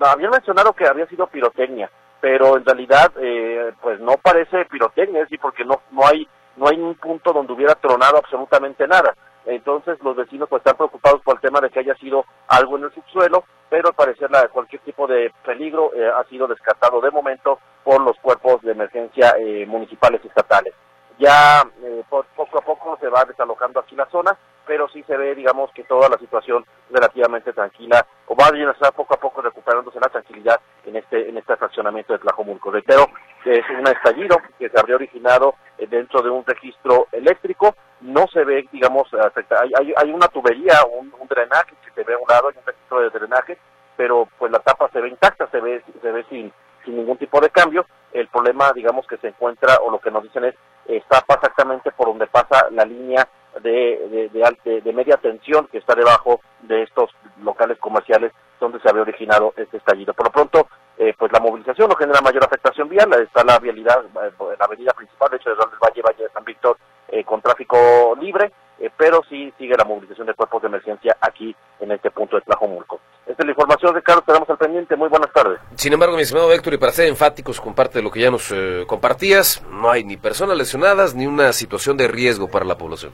ah, 0.00 0.12
habían 0.12 0.30
mencionado 0.30 0.72
que 0.72 0.86
había 0.86 1.06
sido 1.06 1.26
pirotecnia 1.26 1.90
pero 2.20 2.56
en 2.56 2.64
realidad 2.64 3.12
eh, 3.20 3.72
pues 3.80 3.98
no 4.00 4.16
parece 4.16 4.64
pirotecnia, 4.66 5.26
sí, 5.26 5.38
porque 5.38 5.64
no 5.64 5.80
no 5.90 6.06
hay 6.06 6.28
no 6.56 6.68
hay 6.68 6.78
un 6.78 6.94
punto 6.94 7.32
donde 7.32 7.52
hubiera 7.52 7.74
tronado 7.74 8.18
absolutamente 8.18 8.86
nada. 8.86 9.14
Entonces 9.46 9.98
los 10.02 10.14
vecinos 10.14 10.48
pues 10.48 10.60
están 10.60 10.76
preocupados 10.76 11.22
por 11.22 11.36
el 11.36 11.40
tema 11.40 11.60
de 11.60 11.70
que 11.70 11.80
haya 11.80 11.94
sido 11.94 12.24
algo 12.48 12.76
en 12.76 12.84
el 12.84 12.92
subsuelo, 12.92 13.44
pero 13.70 13.88
al 13.88 13.94
parecer 13.94 14.30
la, 14.30 14.48
cualquier 14.48 14.82
tipo 14.82 15.06
de 15.06 15.32
peligro 15.44 15.92
eh, 15.94 16.10
ha 16.14 16.22
sido 16.24 16.46
descartado 16.46 17.00
de 17.00 17.10
momento 17.10 17.58
por 17.82 18.02
los 18.02 18.18
cuerpos 18.18 18.60
de 18.62 18.72
emergencia 18.72 19.34
eh, 19.38 19.64
municipales 19.66 20.20
y 20.22 20.28
estatales. 20.28 20.74
Ya 21.18 21.62
poco 22.08 22.58
a 22.58 22.62
poco 22.62 22.96
se 22.98 23.08
va 23.08 23.24
desalojando 23.26 23.80
aquí 23.80 23.94
la 23.94 24.06
zona, 24.06 24.36
pero 24.66 24.88
sí 24.88 25.02
se 25.04 25.16
ve, 25.16 25.34
digamos, 25.34 25.70
que 25.72 25.84
toda 25.84 26.08
la 26.08 26.18
situación 26.18 26.64
relativamente 26.90 27.52
tranquila, 27.52 28.06
o 28.26 28.34
va 28.34 28.46
a 28.46 28.72
estar 28.72 28.92
poco 28.92 29.14
a 29.14 29.20
poco 29.20 29.42
recuperándose 29.42 29.98
la 30.00 30.08
tranquilidad 30.08 30.60
en 30.84 30.96
este 30.96 31.28
en 31.28 31.36
este 31.36 31.56
fraccionamiento 31.56 32.12
de 32.12 32.20
Tlajomulco. 32.20 32.70
Reitero, 32.70 33.06
es 33.44 33.64
un 33.70 33.86
estallido 33.86 34.36
que 34.58 34.68
se 34.68 34.78
habría 34.78 34.96
originado 34.96 35.54
eh, 35.78 35.86
dentro 35.86 36.22
de 36.22 36.30
un 36.30 36.44
registro 36.44 37.08
eléctrico, 37.12 37.74
no 38.00 38.26
se 38.32 38.44
ve, 38.44 38.68
digamos, 38.72 39.08
hay, 39.12 39.72
hay, 39.78 39.92
hay 39.96 40.12
una 40.12 40.28
tubería, 40.28 40.74
un, 40.90 41.12
un, 41.18 41.28
drenaje 41.28 41.74
que 41.84 41.90
se 41.92 42.04
ve 42.04 42.14
a 42.14 42.18
un 42.18 42.28
lado, 42.28 42.48
hay 42.48 42.58
un 42.58 42.66
registro 42.66 43.00
de 43.00 43.10
drenaje, 43.10 43.58
pero 43.96 44.28
pues 44.38 44.50
la 44.50 44.58
tapa 44.60 44.88
se 44.90 45.00
ve 45.00 45.08
intacta, 45.08 45.48
se 45.50 45.60
ve, 45.60 45.82
se 46.00 46.12
ve 46.12 46.24
sin, 46.30 46.52
sin 46.84 46.96
ningún 46.96 47.18
tipo 47.18 47.40
de 47.40 47.50
cambio. 47.50 47.86
El 48.12 48.28
problema, 48.28 48.72
digamos, 48.72 49.06
que 49.06 49.18
se 49.18 49.28
encuentra, 49.28 49.76
o 49.84 49.90
lo 49.90 50.00
que 50.00 50.10
nos 50.10 50.22
dicen 50.22 50.44
es, 50.44 50.54
está 50.86 51.18
exactamente 51.28 51.92
por 51.92 52.08
donde 52.08 52.26
pasa 52.26 52.68
la 52.70 52.84
línea 52.84 53.28
de, 53.62 54.30
de, 54.32 54.80
de, 54.80 54.92
media 54.92 55.16
tensión 55.16 55.66
que 55.66 55.78
está 55.78 55.94
debajo 55.94 56.40
de 56.62 56.82
estos 56.82 57.10
locales 57.42 57.78
comerciales 57.78 58.32
donde 58.60 58.80
se 58.80 58.88
había 58.88 59.02
originado 59.02 59.52
este 59.56 59.78
estallido. 59.78 60.14
Por 60.14 60.26
lo 60.26 60.32
pronto, 60.32 60.68
eh, 60.98 61.14
pues 61.18 61.32
la 61.32 61.40
movilización 61.40 61.88
no 61.88 61.96
genera 61.96 62.20
mayor 62.20 62.44
afectación 62.44 62.88
vial, 62.88 63.12
está 63.14 63.42
la 63.42 63.58
vialidad, 63.58 64.04
eh, 64.04 64.32
la 64.58 64.64
avenida 64.64 64.92
principal, 64.92 65.30
de 65.30 65.36
hecho, 65.38 65.50
de 65.50 65.56
del 65.56 65.78
Valle, 65.82 66.02
Valle 66.02 66.24
de 66.24 66.30
San 66.30 66.44
Víctor, 66.44 66.76
eh, 67.08 67.24
con 67.24 67.40
tráfico 67.40 68.14
libre, 68.20 68.52
pero 68.96 69.22
sí 69.28 69.52
sigue 69.58 69.76
la 69.76 69.84
movilización 69.84 70.26
de 70.26 70.34
cuerpos 70.34 70.62
de 70.62 70.68
emergencia 70.68 71.16
aquí 71.20 71.54
en 71.80 71.92
este 71.92 72.10
punto 72.10 72.36
de 72.36 72.42
Tlajomulco. 72.42 73.00
Esta 73.26 73.42
es 73.42 73.46
la 73.46 73.52
información, 73.52 73.94
Ricardo, 73.94 74.22
quedamos 74.22 74.48
al 74.48 74.56
pendiente. 74.56 74.96
Muy 74.96 75.08
buenas 75.08 75.30
tardes. 75.32 75.60
Sin 75.74 75.92
embargo, 75.92 76.16
mi 76.16 76.22
estimado 76.22 76.50
Héctor, 76.50 76.74
y 76.74 76.78
para 76.78 76.92
ser 76.92 77.08
enfáticos 77.08 77.60
con 77.60 77.74
parte 77.74 77.98
de 77.98 78.02
lo 78.02 78.10
que 78.10 78.20
ya 78.20 78.30
nos 78.30 78.54
compartías, 78.86 79.62
no 79.70 79.90
hay 79.90 80.04
ni 80.04 80.16
personas 80.16 80.56
lesionadas 80.56 81.14
ni 81.14 81.26
una 81.26 81.52
situación 81.52 81.98
de 81.98 82.08
riesgo 82.08 82.48
para 82.48 82.64
la 82.64 82.78
población. 82.78 83.12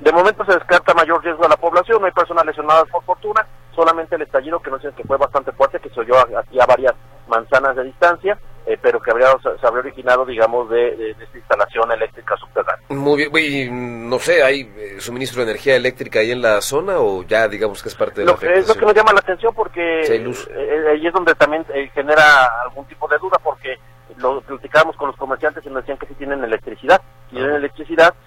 De 0.00 0.12
momento 0.12 0.44
se 0.44 0.52
descarta 0.52 0.94
mayor 0.94 1.22
riesgo 1.24 1.44
a 1.44 1.48
la 1.48 1.56
población, 1.56 2.00
no 2.00 2.06
hay 2.06 2.12
personas 2.12 2.44
lesionadas 2.44 2.84
por 2.90 3.02
fortuna, 3.04 3.46
solamente 3.74 4.16
el 4.16 4.22
estallido 4.22 4.60
que 4.60 4.70
no 4.70 4.78
sé 4.78 4.90
que 4.96 5.04
fue 5.04 5.16
bastante 5.16 5.52
fuerte, 5.52 5.80
que 5.80 5.90
se 5.90 6.00
oyó 6.00 6.18
aquí 6.38 6.60
a 6.60 6.66
varias 6.66 6.94
manzanas 7.28 7.76
de 7.76 7.84
distancia, 7.84 8.38
eh, 8.66 8.76
pero 8.80 9.00
que 9.00 9.10
habría, 9.10 9.28
se 9.42 9.66
habría 9.66 9.80
originado, 9.80 10.26
digamos, 10.26 10.68
de, 10.68 11.10
esta 11.10 11.38
instalación 11.38 11.92
eléctrica 11.92 12.36
subterránea. 12.36 12.84
Muy 12.88 13.28
bien, 13.28 14.08
no 14.10 14.18
sé, 14.18 14.42
¿hay 14.42 14.62
eh, 14.76 14.96
suministro 15.00 15.44
de 15.44 15.50
energía 15.50 15.76
eléctrica 15.76 16.18
ahí 16.18 16.32
en 16.32 16.42
la 16.42 16.60
zona 16.60 16.98
o 16.98 17.22
ya 17.22 17.48
digamos 17.48 17.82
que 17.82 17.88
es 17.88 17.94
parte 17.94 18.20
de 18.20 18.26
lo, 18.26 18.32
la 18.32 18.36
afectación? 18.36 18.62
Es 18.62 18.68
lo 18.68 18.74
que 18.74 18.86
nos 18.86 18.94
llama 18.94 19.12
la 19.12 19.20
atención 19.20 19.54
porque 19.54 20.00
eh, 20.02 20.88
ahí 20.90 21.06
es 21.06 21.12
donde 21.12 21.34
también 21.36 21.64
genera 21.94 22.62
algún 22.64 22.84
tipo 22.86 23.08
de 23.08 23.18
duda 23.18 23.38
porque 23.42 23.76
lo 24.18 24.40
platicábamos 24.40 24.96
con 24.96 25.08
los 25.08 25.16
comerciantes 25.16 25.64
y 25.64 25.68
nos 25.68 25.82
decían 25.82 25.98
que 25.98 26.06
sí 26.06 26.14
tienen 26.14 26.42
electricidad, 26.42 27.00
tienen 27.30 27.52
electricidad, 27.52 28.14
cuando 28.14 28.14
por 28.14 28.14
lo 28.14 28.25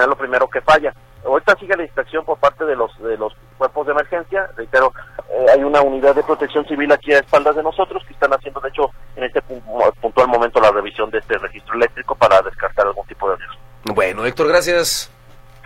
general 0.00 0.10
lo 0.10 0.16
primero 0.16 0.48
que 0.48 0.60
falla. 0.60 0.94
Ahorita 1.24 1.56
sigue 1.58 1.76
la 1.76 1.82
inspección 1.82 2.24
por 2.24 2.38
parte 2.38 2.64
de 2.64 2.74
los 2.74 2.96
de 2.98 3.16
los 3.18 3.34
cuerpos 3.58 3.86
de 3.86 3.92
emergencia, 3.92 4.48
reitero, 4.56 4.92
eh, 5.28 5.46
hay 5.52 5.62
una 5.62 5.82
unidad 5.82 6.14
de 6.14 6.22
protección 6.22 6.64
civil 6.66 6.90
aquí 6.92 7.12
a 7.12 7.18
espaldas 7.18 7.56
de 7.56 7.62
nosotros 7.62 8.02
que 8.06 8.14
están 8.14 8.32
haciendo, 8.32 8.60
de 8.60 8.70
hecho, 8.70 8.90
en 9.16 9.24
este 9.24 9.42
puntual 9.42 10.28
momento 10.28 10.60
la 10.60 10.70
revisión 10.70 11.10
de 11.10 11.18
este 11.18 11.36
registro 11.36 11.74
eléctrico 11.74 12.14
para 12.14 12.40
descartar 12.40 12.86
algún 12.86 13.06
tipo 13.06 13.28
de 13.30 13.36
riesgo. 13.36 13.56
Bueno, 13.94 14.24
Héctor, 14.24 14.48
gracias. 14.48 15.10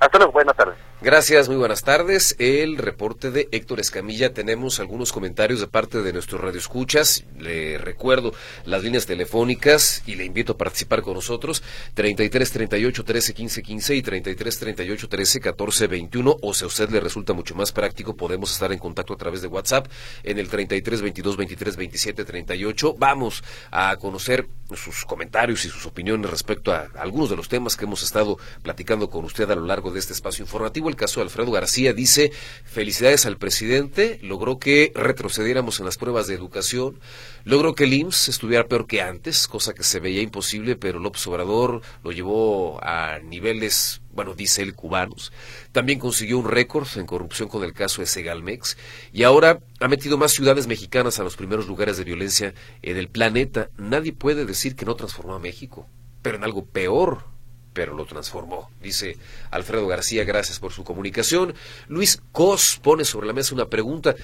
Hasta 0.00 0.18
luego, 0.18 0.32
buenas 0.32 0.56
tardes. 0.56 0.76
Gracias, 1.00 1.48
muy 1.48 1.56
buenas 1.56 1.82
tardes. 1.82 2.34
El 2.38 2.78
reporte 2.78 3.30
de 3.30 3.48
Héctor 3.52 3.78
Escamilla. 3.78 4.32
Tenemos 4.32 4.80
algunos 4.80 5.12
comentarios 5.12 5.60
de 5.60 5.68
parte 5.68 6.02
de 6.02 6.12
nuestros 6.12 6.40
radioescuchas. 6.40 7.24
Le 7.38 7.63
recuerdo 8.04 8.34
las 8.66 8.82
líneas 8.82 9.06
telefónicas 9.06 10.02
y 10.04 10.16
le 10.16 10.26
invito 10.26 10.52
a 10.52 10.58
participar 10.58 11.00
con 11.00 11.14
nosotros. 11.14 11.62
33 11.94 12.50
38 12.50 13.02
13 13.02 13.32
15 13.32 13.62
15 13.62 13.94
y 13.96 14.02
33 14.02 14.58
38 14.58 15.08
13 15.08 15.40
14 15.40 15.86
21. 15.86 16.36
O 16.42 16.52
si 16.52 16.64
a 16.64 16.66
usted 16.66 16.90
le 16.90 17.00
resulta 17.00 17.32
mucho 17.32 17.54
más 17.54 17.72
práctico, 17.72 18.14
podemos 18.14 18.52
estar 18.52 18.70
en 18.72 18.78
contacto 18.78 19.14
a 19.14 19.16
través 19.16 19.40
de 19.40 19.48
WhatsApp 19.48 19.86
en 20.22 20.38
el 20.38 20.48
33 20.50 21.00
22 21.00 21.36
23 21.38 21.76
27 21.76 22.24
38. 22.26 22.94
Vamos 22.98 23.42
a 23.70 23.96
conocer 23.96 24.48
sus 24.74 25.06
comentarios 25.06 25.64
y 25.64 25.70
sus 25.70 25.86
opiniones 25.86 26.30
respecto 26.30 26.72
a 26.72 26.88
algunos 26.98 27.30
de 27.30 27.36
los 27.36 27.48
temas 27.48 27.74
que 27.74 27.86
hemos 27.86 28.02
estado 28.02 28.38
platicando 28.62 29.08
con 29.08 29.24
usted 29.24 29.50
a 29.50 29.54
lo 29.54 29.64
largo 29.64 29.90
de 29.90 30.00
este 30.00 30.12
espacio 30.12 30.42
informativo 30.42 30.90
el 30.90 30.96
caso 30.96 31.20
de 31.20 31.24
Alfredo 31.24 31.52
García, 31.52 31.94
dice, 31.94 32.32
felicidades 32.64 33.24
al 33.24 33.38
presidente, 33.38 34.18
logró 34.22 34.58
que 34.58 34.92
retrocediéramos 34.94 35.78
en 35.78 35.86
las 35.86 35.96
pruebas 35.96 36.26
de 36.26 36.34
educación, 36.34 36.98
logró 37.44 37.74
que 37.74 37.84
el 37.84 37.92
IMSS 37.92 38.30
estuviera 38.30 38.66
peor 38.66 38.86
que 38.86 39.02
antes, 39.02 39.46
cosa 39.46 39.74
que 39.74 39.82
se 39.82 40.00
veía 40.00 40.22
imposible, 40.22 40.76
pero 40.76 40.98
López 40.98 41.26
Obrador 41.26 41.82
lo 42.02 42.12
llevó 42.12 42.82
a 42.82 43.18
niveles, 43.22 44.00
bueno, 44.12 44.34
dice 44.34 44.62
él, 44.62 44.74
cubanos. 44.74 45.32
También 45.72 45.98
consiguió 45.98 46.38
un 46.38 46.48
récord 46.48 46.88
en 46.96 47.06
corrupción 47.06 47.48
con 47.48 47.64
el 47.64 47.72
caso 47.72 48.00
de 48.00 48.06
Segalmex 48.06 48.76
y 49.12 49.22
ahora 49.22 49.60
ha 49.80 49.88
metido 49.88 50.18
más 50.18 50.32
ciudades 50.32 50.66
mexicanas 50.66 51.18
a 51.18 51.24
los 51.24 51.36
primeros 51.36 51.66
lugares 51.66 51.96
de 51.96 52.04
violencia 52.04 52.54
en 52.82 52.96
el 52.96 53.08
planeta. 53.08 53.70
Nadie 53.76 54.12
puede 54.12 54.46
decir 54.46 54.76
que 54.76 54.86
no 54.86 54.96
transformó 54.96 55.34
a 55.34 55.38
México, 55.40 55.86
pero 56.22 56.36
en 56.36 56.44
algo 56.44 56.64
peor 56.64 57.34
pero 57.74 57.94
lo 57.94 58.06
transformó. 58.06 58.70
Dice 58.80 59.18
Alfredo 59.50 59.86
García, 59.86 60.24
gracias 60.24 60.58
por 60.60 60.72
su 60.72 60.84
comunicación. 60.84 61.54
Luis 61.88 62.22
Cos 62.32 62.80
pone 62.80 63.04
sobre 63.04 63.26
la 63.26 63.34
mesa 63.34 63.54
una 63.54 63.66
pregunta. 63.66 64.14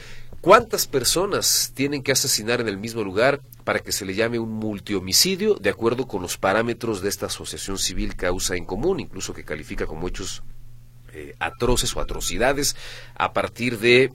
¿Cuántas 0.40 0.86
personas 0.86 1.72
tienen 1.74 2.02
que 2.02 2.12
asesinar 2.12 2.62
en 2.62 2.68
el 2.68 2.78
mismo 2.78 3.04
lugar 3.04 3.42
para 3.62 3.80
que 3.80 3.92
se 3.92 4.06
le 4.06 4.14
llame 4.14 4.38
un 4.38 4.50
multihomicidio 4.52 5.56
de 5.56 5.68
acuerdo 5.68 6.08
con 6.08 6.22
los 6.22 6.38
parámetros 6.38 7.02
de 7.02 7.10
esta 7.10 7.26
asociación 7.26 7.76
civil 7.76 8.16
causa 8.16 8.56
en 8.56 8.64
común, 8.64 9.00
incluso 9.00 9.34
que 9.34 9.44
califica 9.44 9.86
como 9.86 10.08
hechos 10.08 10.42
eh, 11.12 11.34
atroces 11.40 11.94
o 11.94 12.00
atrocidades 12.00 12.74
a 13.16 13.34
partir 13.34 13.78
de 13.80 14.14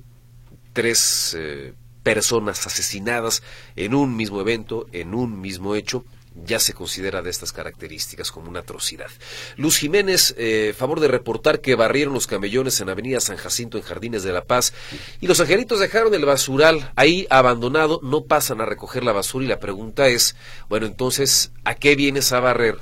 tres 0.74 1.36
eh, 1.38 1.76
personas 2.02 2.66
asesinadas 2.66 3.44
en 3.76 3.94
un 3.94 4.16
mismo 4.16 4.42
evento, 4.42 4.88
en 4.94 5.14
un 5.14 5.40
mismo 5.40 5.76
hecho? 5.76 6.06
Ya 6.44 6.60
se 6.60 6.74
considera 6.74 7.22
de 7.22 7.30
estas 7.30 7.52
características 7.52 8.32
como 8.32 8.50
una 8.50 8.60
atrocidad. 8.62 9.10
Luz 9.56 9.78
Jiménez, 9.78 10.36
eh, 10.38 10.74
favor 10.78 11.00
de 11.00 11.08
reportar 11.08 11.62
que 11.62 11.76
barrieron 11.76 12.14
los 12.14 12.28
camellones 12.28 12.80
en 12.82 12.90
Avenida 12.90 13.20
San 13.20 13.38
Jacinto 13.38 13.78
en 13.78 13.84
Jardines 13.84 14.24
de 14.24 14.34
la 14.34 14.44
Paz 14.44 14.74
y 15.22 15.28
los 15.28 15.40
angelitos 15.40 15.80
dejaron 15.80 16.14
el 16.14 16.26
basural 16.26 16.92
ahí 16.96 17.28
abandonado, 17.30 18.00
no 18.04 18.26
pasan 18.26 18.62
a 18.62 18.66
recoger 18.66 19.04
la 19.04 19.14
basura 19.14 19.46
y 19.46 19.50
la 19.50 19.60
pregunta 19.60 20.08
es, 20.08 20.36
bueno, 20.70 20.86
entonces, 20.86 21.52
¿a 21.64 21.76
qué 21.76 21.96
vienes 21.96 22.32
a 22.32 22.40
barrer? 22.40 22.78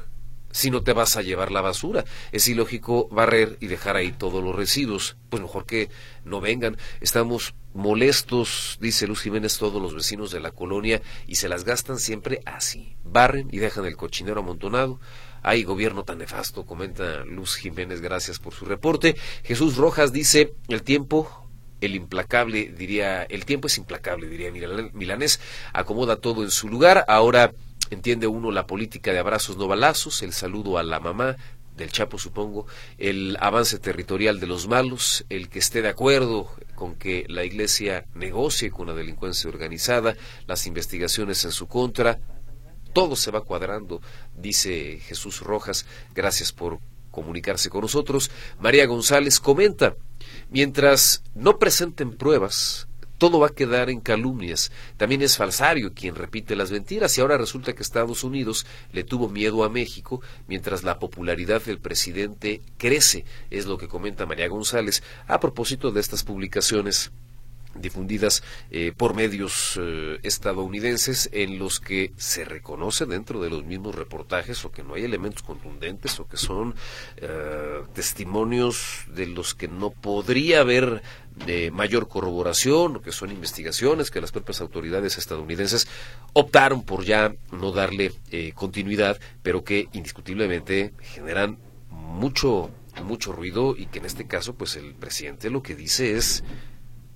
si 0.54 0.70
no 0.70 0.84
te 0.84 0.94
vas 0.94 1.18
a 1.18 1.24
llevar 1.24 1.52
la 1.52 1.62
basura. 1.62 2.06
Es 2.32 2.48
ilógico 2.48 3.10
barrer 3.10 3.58
y 3.60 3.68
dejar 3.68 3.96
ahí 3.96 4.12
todos 4.12 4.44
los 4.44 4.56
residuos. 4.56 5.18
Pues 5.30 5.42
mejor 5.42 5.66
que 5.66 5.90
no 6.24 6.42
vengan. 6.42 6.78
Estamos 7.02 7.56
molestos, 7.74 8.78
dice 8.80 9.08
Luz 9.08 9.22
Jiménez, 9.22 9.58
todos 9.58 9.82
los 9.82 9.96
vecinos 9.96 10.32
de 10.32 10.40
la 10.40 10.52
colonia 10.52 11.02
y 11.28 11.36
se 11.36 11.50
las 11.50 11.64
gastan 11.64 12.00
siempre 12.00 12.42
así. 12.46 12.96
Barren 13.04 13.50
y 13.52 13.58
dejan 13.58 13.86
el 13.86 13.98
cochinero 13.98 14.42
amontonado. 14.42 15.00
Hay 15.42 15.64
gobierno 15.64 16.04
tan 16.04 16.20
nefasto, 16.20 16.66
comenta 16.66 17.26
Luz 17.26 17.56
Jiménez, 17.56 18.00
gracias 18.00 18.40
por 18.40 18.54
su 18.54 18.66
reporte. 18.66 19.16
Jesús 19.44 19.76
Rojas 19.76 20.14
dice, 20.14 20.54
el 20.70 20.84
tiempo, 20.84 21.50
el 21.82 21.96
implacable, 21.96 22.72
diría, 22.78 23.24
el 23.24 23.46
tiempo 23.46 23.68
es 23.68 23.78
implacable, 23.78 24.28
diría 24.28 24.52
Milanés, 24.94 25.42
acomoda 25.74 26.16
todo 26.16 26.44
en 26.44 26.52
su 26.52 26.70
lugar. 26.70 27.04
Ahora 27.10 27.52
entiende 27.90 28.28
uno 28.28 28.52
la 28.52 28.68
política 28.68 29.12
de 29.12 29.20
abrazos 29.20 29.58
no 29.58 29.68
balazos, 29.68 30.22
el 30.22 30.32
saludo 30.32 30.78
a 30.78 30.84
la 30.84 31.00
mamá, 31.00 31.36
del 31.76 31.92
Chapo, 31.92 32.18
supongo, 32.18 32.68
el 32.98 33.38
avance 33.40 33.80
territorial 33.80 34.40
de 34.40 34.48
los 34.48 34.68
malos, 34.68 35.26
el 35.30 35.50
que 35.50 35.60
esté 35.60 35.82
de 35.82 35.90
acuerdo 35.90 36.50
con 36.76 36.96
que 36.96 37.26
la 37.30 37.44
Iglesia 37.44 38.06
negocie 38.14 38.72
con 38.72 38.88
la 38.88 38.94
delincuencia 38.94 39.50
organizada, 39.50 40.16
las 40.48 40.68
investigaciones 40.68 41.44
en 41.46 41.52
su 41.52 41.68
contra, 41.68 42.20
todo 42.94 43.16
se 43.16 43.32
va 43.32 43.42
cuadrando, 43.42 44.02
dice 44.38 45.00
Jesús 45.00 45.42
Rojas. 45.42 45.86
Gracias 46.14 46.52
por 46.52 46.80
comunicarse 47.12 47.70
con 47.70 47.82
nosotros. 47.82 48.32
María 48.60 48.86
González 48.86 49.40
comenta, 49.40 49.96
mientras 50.50 51.24
no 51.34 51.58
presenten 51.58 52.16
pruebas, 52.16 52.88
todo 53.18 53.40
va 53.40 53.48
a 53.48 53.54
quedar 53.54 53.90
en 53.90 54.02
calumnias. 54.02 54.72
También 54.98 55.22
es 55.22 55.38
falsario 55.38 55.94
quien 55.94 56.16
repite 56.16 56.56
las 56.56 56.72
mentiras 56.72 57.18
y 57.18 57.22
ahora 57.22 57.38
resulta 57.38 57.74
que 57.74 57.84
Estados 57.84 58.24
Unidos 58.24 58.66
le 58.92 59.04
tuvo 59.04 59.30
miedo 59.30 59.64
a 59.64 59.70
México 59.70 60.22
mientras 60.48 60.84
la 60.84 61.00
popularidad 61.00 61.62
del 61.64 61.80
presidente 61.80 62.62
crece, 62.78 63.26
es 63.50 63.66
lo 63.66 63.78
que 63.78 63.88
comenta 63.88 64.26
María 64.26 64.48
González 64.48 65.04
a 65.28 65.40
propósito 65.40 65.92
de 65.92 66.02
estas 66.02 66.24
publicaciones 66.24 67.12
difundidas 67.76 68.44
eh, 68.72 68.94
por 68.96 69.16
medios 69.16 69.80
eh, 69.82 70.20
estadounidenses 70.24 71.30
en 71.32 71.60
los 71.60 71.80
que 71.80 72.14
se 72.18 72.46
reconoce 72.46 73.06
dentro 73.06 73.42
de 73.42 73.50
los 73.50 73.66
mismos 73.66 73.96
reportajes 73.96 74.64
o 74.66 74.72
que 74.72 74.84
no 74.84 74.96
hay 74.96 75.04
elementos 75.04 75.44
contundentes 75.44 76.20
o 76.20 76.28
que 76.28 76.38
son 76.38 76.76
eh, 77.18 77.82
testimonios 77.94 79.06
de 79.08 79.28
los 79.28 79.56
que 79.56 79.68
no 79.68 79.90
podría 79.90 80.62
haber 80.62 81.02
mayor 81.72 82.10
corroboración 82.10 82.98
o 82.98 83.02
que 83.02 83.12
son 83.12 83.32
investigaciones 83.32 84.12
que 84.12 84.22
las 84.22 84.32
propias 84.32 84.62
autoridades 84.62 85.18
estadounidenses 85.18 85.88
optaron 86.34 86.84
por 86.84 87.06
ya 87.06 87.34
no 87.52 87.72
darle 87.72 88.14
continuidad 88.54 89.20
pero 89.42 89.64
que 89.64 89.90
indiscutiblemente 89.94 90.94
generan 91.02 91.58
mucho 91.90 92.70
mucho 93.04 93.32
ruido 93.32 93.76
y 93.76 93.88
que 93.88 93.98
en 93.98 94.06
este 94.06 94.28
caso 94.28 94.54
pues 94.54 94.76
el 94.76 94.94
presidente 94.94 95.50
lo 95.50 95.64
que 95.64 95.74
dice 95.74 96.16
es 96.16 96.44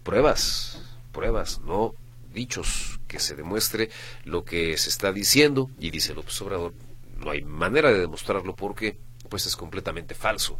pruebas, 0.08 0.82
pruebas, 1.12 1.60
no 1.66 1.93
dichos, 2.34 3.01
que 3.10 3.20
se 3.20 3.36
demuestre 3.36 3.89
lo 4.24 4.45
que 4.45 4.78
se 4.78 4.88
está 4.88 5.12
diciendo 5.12 5.70
y 5.82 5.89
dice 5.89 6.14
López 6.14 6.41
Obrador, 6.41 6.74
no 7.18 7.30
hay 7.30 7.41
manera 7.41 7.91
de 7.91 7.99
demostrarlo 7.99 8.55
porque 8.55 8.97
pues 9.28 9.45
es 9.47 9.58
completamente 9.58 10.16
falso. 10.16 10.58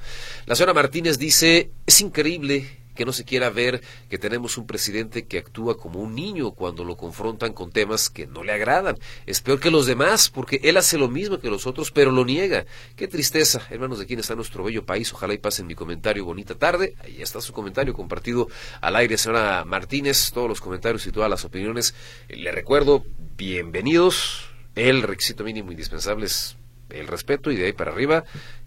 La 0.48 0.56
señora 0.56 0.74
Martínez 0.74 1.18
dice, 1.18 1.72
es 1.86 2.02
increíble 2.02 2.82
que 2.98 3.06
no 3.06 3.14
se 3.14 3.24
quiera 3.24 3.50
ver 3.50 3.82
que 4.10 4.18
tenemos 4.18 4.58
un 4.58 4.68
presidente 4.68 5.26
que 5.26 5.38
actúa 5.38 5.78
como 5.78 6.02
un 6.02 6.16
niño 6.16 6.52
cuando 6.52 6.84
lo 6.84 6.98
confrontan 6.98 7.54
con 7.54 7.72
temas 7.72 8.10
que 8.10 8.28
no 8.28 8.43
le 8.43 8.52
agradan. 8.52 8.98
Es 9.26 9.39
peor 9.39 9.62
que 9.62 9.72
los 9.72 9.86
demás, 9.86 10.30
porque 10.30 10.60
él 10.64 10.76
hace 10.76 10.98
lo 10.98 11.08
mismo 11.08 11.39
que 11.39 11.50
los 11.50 11.66
otros, 11.68 11.91
pero 11.91 12.12
lo 12.12 12.26
niega. 12.26 12.66
Qué 12.95 13.08
tristeza, 13.08 13.62
hermanos, 13.70 14.00
de 14.00 14.06
quién 14.06 14.20
está 14.20 14.36
nuestro 14.36 14.64
bello 14.64 14.86
país. 14.86 15.14
Ojalá 15.14 15.34
y 15.34 15.38
pasen 15.38 15.68
mi 15.68 15.76
comentario. 15.76 16.26
Bonita 16.26 16.56
tarde. 16.56 16.95
Ahí 17.04 17.22
está 17.22 17.39
su 17.39 17.54
comentario 17.54 17.93
compartido 17.93 18.48
al 18.82 18.95
aire, 18.95 19.18
señora 19.18 19.64
Martínez. 19.64 20.32
Todos 20.34 20.50
los 20.50 20.60
comentarios 20.60 21.06
y 21.08 21.12
todas 21.12 21.30
las 21.30 21.45
opiniones. 21.45 21.93
Le 22.28 22.52
recuerdo, 22.52 23.06
bienvenidos. 23.38 24.50
El 24.76 25.04
requisito 25.04 25.43
mínimo 25.43 25.72
indispensable 25.72 26.26
es 26.26 26.58
el 26.89 27.08
respeto 27.08 27.52
y 27.52 27.56
de 27.56 27.66
ahí 27.66 27.74
para 27.74 27.91
arriba 27.91 28.24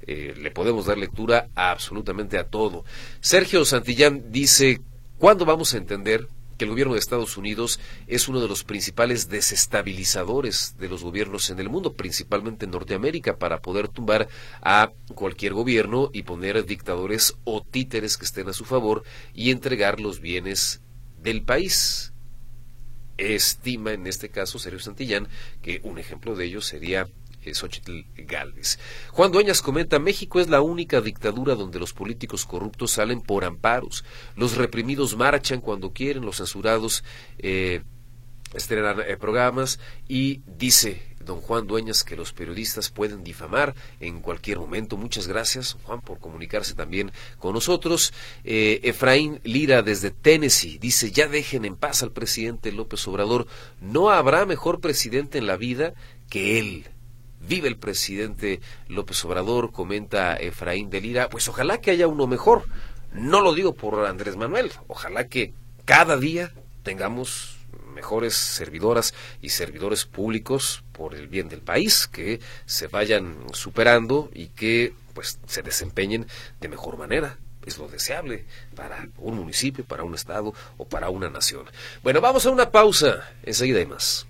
eh, 0.07 0.35
le 0.37 0.51
podemos 0.51 0.87
dar 0.87 0.99
lectura 0.99 1.49
absolutamente 1.55 2.39
a 2.39 2.45
todo. 2.45 2.85
Sergio 3.21 3.65
Santillán 3.65 4.31
dice, 4.31 4.81
¿cuándo 5.19 5.45
vamos 5.45 5.75
a 5.75 5.79
entender 5.79 6.29
que 6.61 6.65
el 6.65 6.73
gobierno 6.73 6.93
de 6.93 7.01
Estados 7.01 7.39
Unidos 7.39 7.81
es 8.07 8.29
uno 8.29 8.39
de 8.39 8.47
los 8.47 8.65
principales 8.65 9.31
desestabilizadores 9.31 10.77
de 10.79 10.91
los 10.91 11.03
gobiernos 11.03 11.49
en 11.49 11.59
el 11.59 11.71
mundo, 11.71 11.95
principalmente 11.95 12.67
en 12.67 12.73
Norteamérica, 12.73 13.39
para 13.39 13.63
poder 13.63 13.89
tumbar 13.89 14.29
a 14.61 14.93
cualquier 15.15 15.55
gobierno 15.55 16.11
y 16.13 16.23
poner 16.25 16.67
dictadores 16.67 17.35
o 17.45 17.63
títeres 17.63 18.19
que 18.19 18.27
estén 18.27 18.51
a 18.51 18.53
su 18.53 18.67
favor 18.67 19.05
y 19.33 19.53
entregar 19.53 20.01
los 20.01 20.21
bienes 20.21 20.83
del 21.23 21.45
país? 21.45 22.13
Estima 23.17 23.93
en 23.93 24.07
este 24.07 24.29
caso 24.29 24.59
Sergio 24.59 24.81
Santillán 24.81 25.29
que 25.63 25.81
un 25.83 25.99
ejemplo 25.99 26.35
de 26.35 26.45
ello 26.45 26.61
sería 26.61 27.09
Xochitl 27.53 28.05
Galvez. 28.17 28.79
Juan 29.11 29.33
Dueñas 29.33 29.63
comenta, 29.63 29.99
México 29.99 30.41
es 30.41 30.49
la 30.49 30.61
única 30.61 31.01
dictadura 31.01 31.55
donde 31.55 31.79
los 31.79 31.93
políticos 31.93 32.47
corruptos 32.47 32.93
salen 32.93 33.21
por 33.21 33.45
amparos. 33.45 34.05
Los 34.37 34.57
reprimidos 34.57 35.17
marchan 35.17 35.61
cuando 35.61 35.93
quieren, 35.93 36.25
los 36.25 36.37
censurados 36.37 37.05
eh, 37.39 37.83
estrenan 38.55 39.01
eh, 39.01 39.17
programas 39.17 39.79
y 40.09 40.41
dice 40.47 41.03
don 41.21 41.41
Juan 41.41 41.67
Dueñas 41.67 42.03
que 42.03 42.17
los 42.17 42.33
periodistas 42.33 42.91
pueden 42.91 43.23
difamar 43.23 43.75
en 44.01 44.21
cualquier 44.21 44.59
momento. 44.59 44.97
Muchas 44.97 45.29
gracias, 45.29 45.77
Juan, 45.85 46.01
por 46.01 46.19
comunicarse 46.19 46.75
también 46.75 47.13
con 47.39 47.55
nosotros. 47.55 48.13
Eh, 48.45 48.81
Efraín 48.85 49.41
Lira 49.45 49.83
desde 49.83 50.11
Tennessee 50.11 50.79
dice, 50.79 51.11
ya 51.13 51.29
dejen 51.29 51.65
en 51.65 51.77
paz 51.77 52.03
al 52.03 52.13
presidente 52.13 52.73
López 52.73 53.07
Obrador. 53.07 53.47
No 53.81 54.11
habrá 54.11 54.47
mejor 54.47 54.81
presidente 54.81 55.39
en 55.39 55.47
la 55.47 55.57
vida 55.57 55.95
que 56.29 56.59
él. 56.59 56.89
Vive 57.41 57.69
el 57.69 57.77
presidente 57.77 58.61
López 58.89 59.25
Obrador, 59.25 59.73
comenta 59.73 60.37
Efraín 60.37 60.91
de 60.91 61.01
Lira, 61.01 61.29
pues 61.29 61.49
ojalá 61.49 61.81
que 61.81 61.91
haya 61.91 62.07
uno 62.07 62.27
mejor. 62.27 62.65
No 63.13 63.41
lo 63.41 63.55
digo 63.55 63.75
por 63.75 64.07
Andrés 64.07 64.37
Manuel, 64.37 64.71
ojalá 64.87 65.27
que 65.27 65.53
cada 65.85 66.17
día 66.17 66.53
tengamos 66.83 67.57
mejores 67.95 68.35
servidoras 68.35 69.15
y 69.43 69.51
servidores 69.51 70.05
públicos 70.05 70.85
por 70.93 71.15
el 71.15 71.29
bien 71.29 71.49
del 71.49 71.61
país, 71.61 72.07
que 72.07 72.41
se 72.67 72.87
vayan 72.87 73.37
superando 73.53 74.31
y 74.35 74.49
que 74.49 74.95
pues 75.15 75.39
se 75.47 75.63
desempeñen 75.63 76.27
de 76.61 76.69
mejor 76.69 76.97
manera. 76.97 77.39
Es 77.67 77.77
lo 77.79 77.89
deseable 77.89 78.47
para 78.75 79.09
un 79.19 79.37
municipio, 79.37 79.85
para 79.85 80.03
un 80.03 80.15
estado 80.15 80.55
o 80.79 80.87
para 80.87 81.11
una 81.11 81.29
nación. 81.29 81.67
Bueno, 82.03 82.21
vamos 82.21 82.47
a 82.47 82.51
una 82.51 82.71
pausa. 82.71 83.29
Enseguida 83.43 83.81
hay 83.81 83.87
más. 83.87 84.27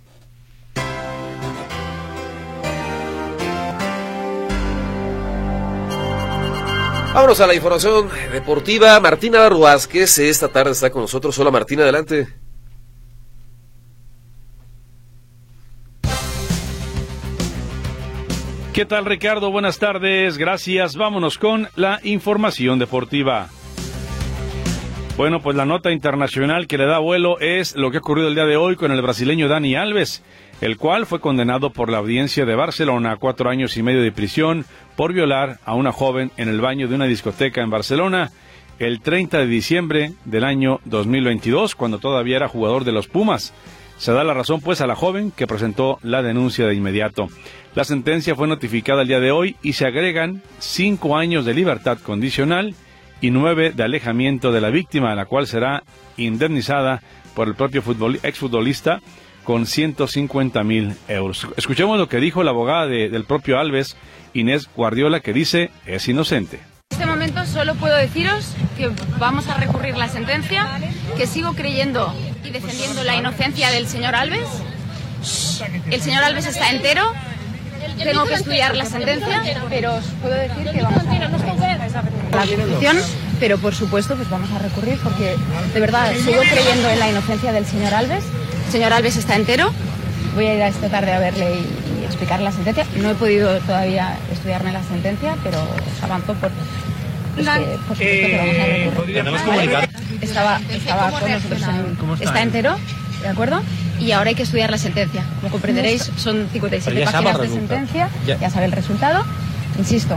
Vámonos 7.13 7.41
a 7.41 7.47
la 7.49 7.55
información 7.55 8.09
deportiva. 8.33 9.01
Martina 9.01 9.49
Vázquez 9.49 10.19
esta 10.21 10.47
tarde 10.47 10.71
está 10.71 10.91
con 10.91 11.03
nosotros. 11.03 11.37
Hola 11.41 11.51
Martina, 11.51 11.83
adelante. 11.83 12.29
¿Qué 18.73 18.87
tal 18.87 19.05
Ricardo? 19.07 19.51
Buenas 19.51 19.81
tardes, 19.81 20.39
gracias. 20.39 20.95
Vámonos 20.95 21.37
con 21.37 21.69
la 21.75 21.99
información 22.05 22.79
deportiva. 22.79 23.49
Bueno, 25.17 25.41
pues 25.43 25.57
la 25.57 25.67
nota 25.67 25.91
internacional 25.91 26.69
que 26.69 26.79
le 26.79 26.87
da 26.87 26.99
vuelo 26.99 27.41
es 27.41 27.75
lo 27.75 27.91
que 27.91 27.97
ha 27.97 28.01
ocurrido 28.01 28.29
el 28.29 28.37
día 28.37 28.47
de 28.47 28.57
hoy 28.57 28.77
con 28.77 28.93
el 28.93 29.03
brasileño 29.03 29.49
Dani 29.49 29.75
Alves, 29.75 30.23
el 30.61 30.77
cual 30.77 31.07
fue 31.07 31.21
condenado 31.21 31.71
por 31.71 31.91
la 31.91 31.99
audiencia 31.99 32.45
de 32.45 32.55
Barcelona 32.55 33.13
a 33.13 33.17
cuatro 33.17 33.49
años 33.49 33.77
y 33.77 33.83
medio 33.83 34.03
de 34.03 34.13
prisión 34.13 34.67
por 34.97 35.13
violar 35.13 35.59
a 35.65 35.75
una 35.75 35.93
joven 35.93 36.31
en 36.37 36.49
el 36.49 36.61
baño 36.61 36.89
de 36.89 36.95
una 36.95 37.07
discoteca 37.07 37.63
en 37.63 37.71
Barcelona 37.71 38.31
el 38.79 39.01
30 39.01 39.39
de 39.39 39.47
diciembre 39.47 40.13
del 40.25 40.45
año 40.45 40.81
2022, 40.87 41.75
cuando 41.75 41.99
todavía 41.99 42.37
era 42.37 42.49
jugador 42.49 42.85
de 42.85 42.93
los 42.93 43.09
Pumas. 43.09 43.53
Se 43.99 44.13
da 44.13 44.25
la 44.25 44.33
razón 44.33 44.63
pues 44.63 44.81
a 44.81 44.87
la 44.87 44.97
joven 44.97 45.31
que 45.31 45.47
presentó 45.47 45.99
la 46.03 46.23
denuncia 46.23 46.67
de 46.67 46.75
inmediato. 46.75 47.29
La 47.75 47.85
sentencia 47.85 48.35
fue 48.35 48.49
notificada 48.49 49.03
el 49.03 49.09
día 49.09 49.21
de 49.21 49.31
hoy 49.31 49.57
y 49.63 49.75
se 49.75 49.87
agregan 49.87 50.43
cinco 50.59 51.19
años 51.19 51.45
de 51.45 51.53
libertad 51.53 51.99
condicional 51.99 52.75
y 53.21 53.31
nueve 53.31 53.73
de 53.75 53.83
alejamiento 53.83 54.53
de 54.53 54.63
la 54.63 54.71
víctima, 54.71 55.15
la 55.15 55.27
cual 55.27 55.47
será 55.47 55.83
indemnizada 56.17 57.03
por 57.35 57.49
el 57.49 57.55
propio 57.55 57.83
exfutbolista 58.23 59.03
con 59.51 59.67
150 59.67 60.63
mil 60.63 60.95
euros. 61.09 61.49
Escuchemos 61.57 61.99
lo 61.99 62.09
que 62.09 62.19
dijo 62.19 62.45
la 62.45 62.53
abogada 62.53 62.87
del 62.87 63.25
propio 63.25 63.59
Alves, 63.59 63.97
Inés 64.33 64.71
Guardiola, 64.77 65.19
que 65.19 65.33
dice 65.33 65.73
es 65.87 66.07
inocente. 66.07 66.61
En 66.91 67.01
este 67.01 67.07
momento 67.07 67.45
solo 67.47 67.75
puedo 67.75 67.97
deciros 67.97 68.55
que 68.77 68.93
vamos 69.19 69.49
a 69.49 69.55
recurrir 69.55 69.97
la 69.97 70.09
sentencia, 70.09 70.69
que 71.17 71.27
sigo 71.27 71.55
creyendo 71.55 72.15
y 72.45 72.51
defendiendo 72.51 73.03
la 73.03 73.17
inocencia 73.17 73.73
del 73.73 73.89
señor 73.89 74.15
Alves. 74.15 74.47
El 75.91 76.01
señor 76.01 76.23
Alves 76.23 76.47
está 76.47 76.71
entero, 76.71 77.13
tengo 78.05 78.27
que 78.27 78.35
estudiar 78.35 78.77
la 78.77 78.85
sentencia, 78.85 79.43
pero 79.69 79.97
os 79.97 80.05
puedo 80.23 80.35
decir 80.37 80.71
que 80.71 80.81
vamos 80.81 81.05
a 81.09 81.13
la 81.13 82.47
constitución, 82.47 82.97
pero 83.41 83.59
por 83.59 83.75
supuesto 83.75 84.15
pues 84.15 84.31
vamos 84.31 84.49
a 84.53 84.61
recurrir 84.61 84.97
porque 85.03 85.35
de 85.75 85.81
verdad 85.81 86.13
sigo 86.25 86.41
creyendo 86.41 86.89
en 86.89 87.01
la 87.01 87.11
inocencia 87.11 87.51
del 87.51 87.67
señor 87.67 87.95
Alves. 87.95 88.23
El 88.71 88.75
señor 88.75 88.93
Alves 88.93 89.17
está 89.17 89.35
entero. 89.35 89.73
Voy 90.37 90.47
a 90.47 90.55
ir 90.55 90.63
a 90.63 90.69
esta 90.69 90.89
tarde 90.89 91.13
a 91.13 91.19
verle 91.19 91.57
y, 91.57 92.05
explicar 92.05 92.41
la 92.41 92.53
sentencia. 92.53 92.87
No 92.99 93.11
he 93.11 93.15
podido 93.17 93.59
todavía 93.63 94.17
estudiarme 94.31 94.71
la 94.71 94.81
sentencia, 94.85 95.35
pero 95.43 95.59
os 95.61 96.03
avanzo 96.05 96.35
por, 96.35 96.53
por 96.53 97.97
supuesto 97.97 97.99
que 97.99 98.37
vamos 99.25 99.41
a 99.41 99.83
eh. 99.83 99.89
Estaba, 100.21 100.61
estaba 100.71 101.11
con 101.11 101.29
nosotros 101.33 101.63
en, 101.63 102.23
está 102.23 102.43
entero, 102.43 102.77
¿de 103.23 103.29
acuerdo? 103.29 103.61
y 103.99 104.13
ahora 104.13 104.29
hay 104.29 104.37
que 104.37 104.45
estudiar 104.45 104.71
la 104.71 104.79
sentencia. 104.79 105.25
Como 105.41 105.51
comprenderéis, 105.51 106.09
son 106.17 106.49
57 106.53 107.05
páginas 107.07 107.41
de 107.41 107.49
sentencia, 107.49 108.09
ya. 108.25 108.51
sabe 108.51 108.67
el 108.67 108.73
resultado. 108.73 109.25
Insisto, 109.81 110.17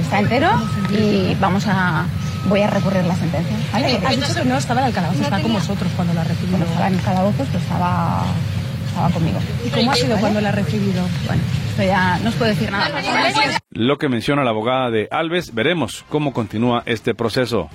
está 0.00 0.20
entero 0.20 0.48
y 0.90 1.34
vamos 1.38 1.64
a 1.66 2.06
voy 2.46 2.62
a 2.62 2.68
recurrir 2.68 3.04
la 3.04 3.16
sentencia. 3.16 3.56
Ha 3.72 4.10
dicho 4.10 4.34
que 4.34 4.44
no 4.44 4.56
estaba 4.56 4.80
en 4.82 4.86
el 4.88 4.92
calabozo, 4.92 5.22
estaba 5.22 5.42
con 5.42 5.52
vosotros 5.52 5.92
cuando 5.96 6.14
la 6.14 6.22
ha 6.22 6.24
recibido. 6.24 6.58
Cuando 6.58 6.66
estaba 6.66 6.88
en 6.88 6.94
el 6.94 7.02
calabozo, 7.02 7.44
pues 7.44 7.62
estaba, 7.62 8.24
estaba 8.88 9.10
conmigo. 9.10 9.38
¿Y 9.64 9.70
cómo 9.70 9.90
ha 9.92 9.94
sido 9.94 10.16
cuando 10.18 10.40
la 10.40 10.48
ha 10.48 10.52
recibido? 10.52 11.06
Bueno, 11.26 11.42
esto 11.70 11.82
ya 11.82 12.18
no 12.18 12.28
os 12.30 12.34
puedo 12.36 12.50
decir 12.50 12.70
nada. 12.70 12.90
Lo 13.70 13.98
que 13.98 14.08
menciona 14.08 14.44
la 14.44 14.50
abogada 14.50 14.90
de 14.90 15.08
Alves, 15.10 15.54
veremos 15.54 16.04
cómo 16.08 16.32
continúa 16.32 16.82
este 16.86 17.14
proceso. 17.14 17.68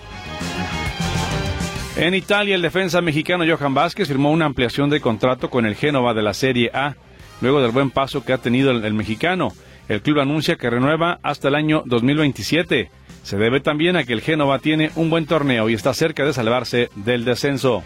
En 1.98 2.14
Italia, 2.14 2.56
el 2.56 2.62
defensa 2.62 3.00
mexicano 3.00 3.46
Johan 3.48 3.74
Vázquez 3.74 4.10
firmó 4.10 4.32
una 4.32 4.46
ampliación 4.46 4.90
de 4.90 5.00
contrato 5.00 5.50
con 5.50 5.66
el 5.66 5.76
Génova 5.76 6.14
de 6.14 6.24
la 6.24 6.34
Serie 6.34 6.70
A, 6.74 6.96
luego 7.40 7.62
del 7.62 7.72
buen 7.72 7.90
paso 7.90 8.26
que 8.26 8.34
ha 8.34 8.38
tenido 8.38 8.72
el, 8.72 8.94
mexicano. 8.94 9.54
El 9.88 10.02
club 10.02 10.20
anuncia 10.20 10.58
que 10.58 10.70
renueva 10.70 11.20
hasta 11.24 11.48
el 11.48 11.56
año 11.56 11.84
2027. 11.86 12.90
Se 13.26 13.38
debe 13.38 13.60
también 13.60 13.96
a 13.96 14.04
que 14.04 14.14
el 14.14 14.22
Génova 14.22 14.60
tiene 14.60 14.92
un 14.96 15.10
buen 15.10 15.26
torneo 15.26 15.68
y 15.68 15.74
está 15.74 15.96
cerca 15.96 16.24
de 16.24 16.32
salvarse 16.32 16.92
del 16.94 17.26
descenso. 17.26 17.84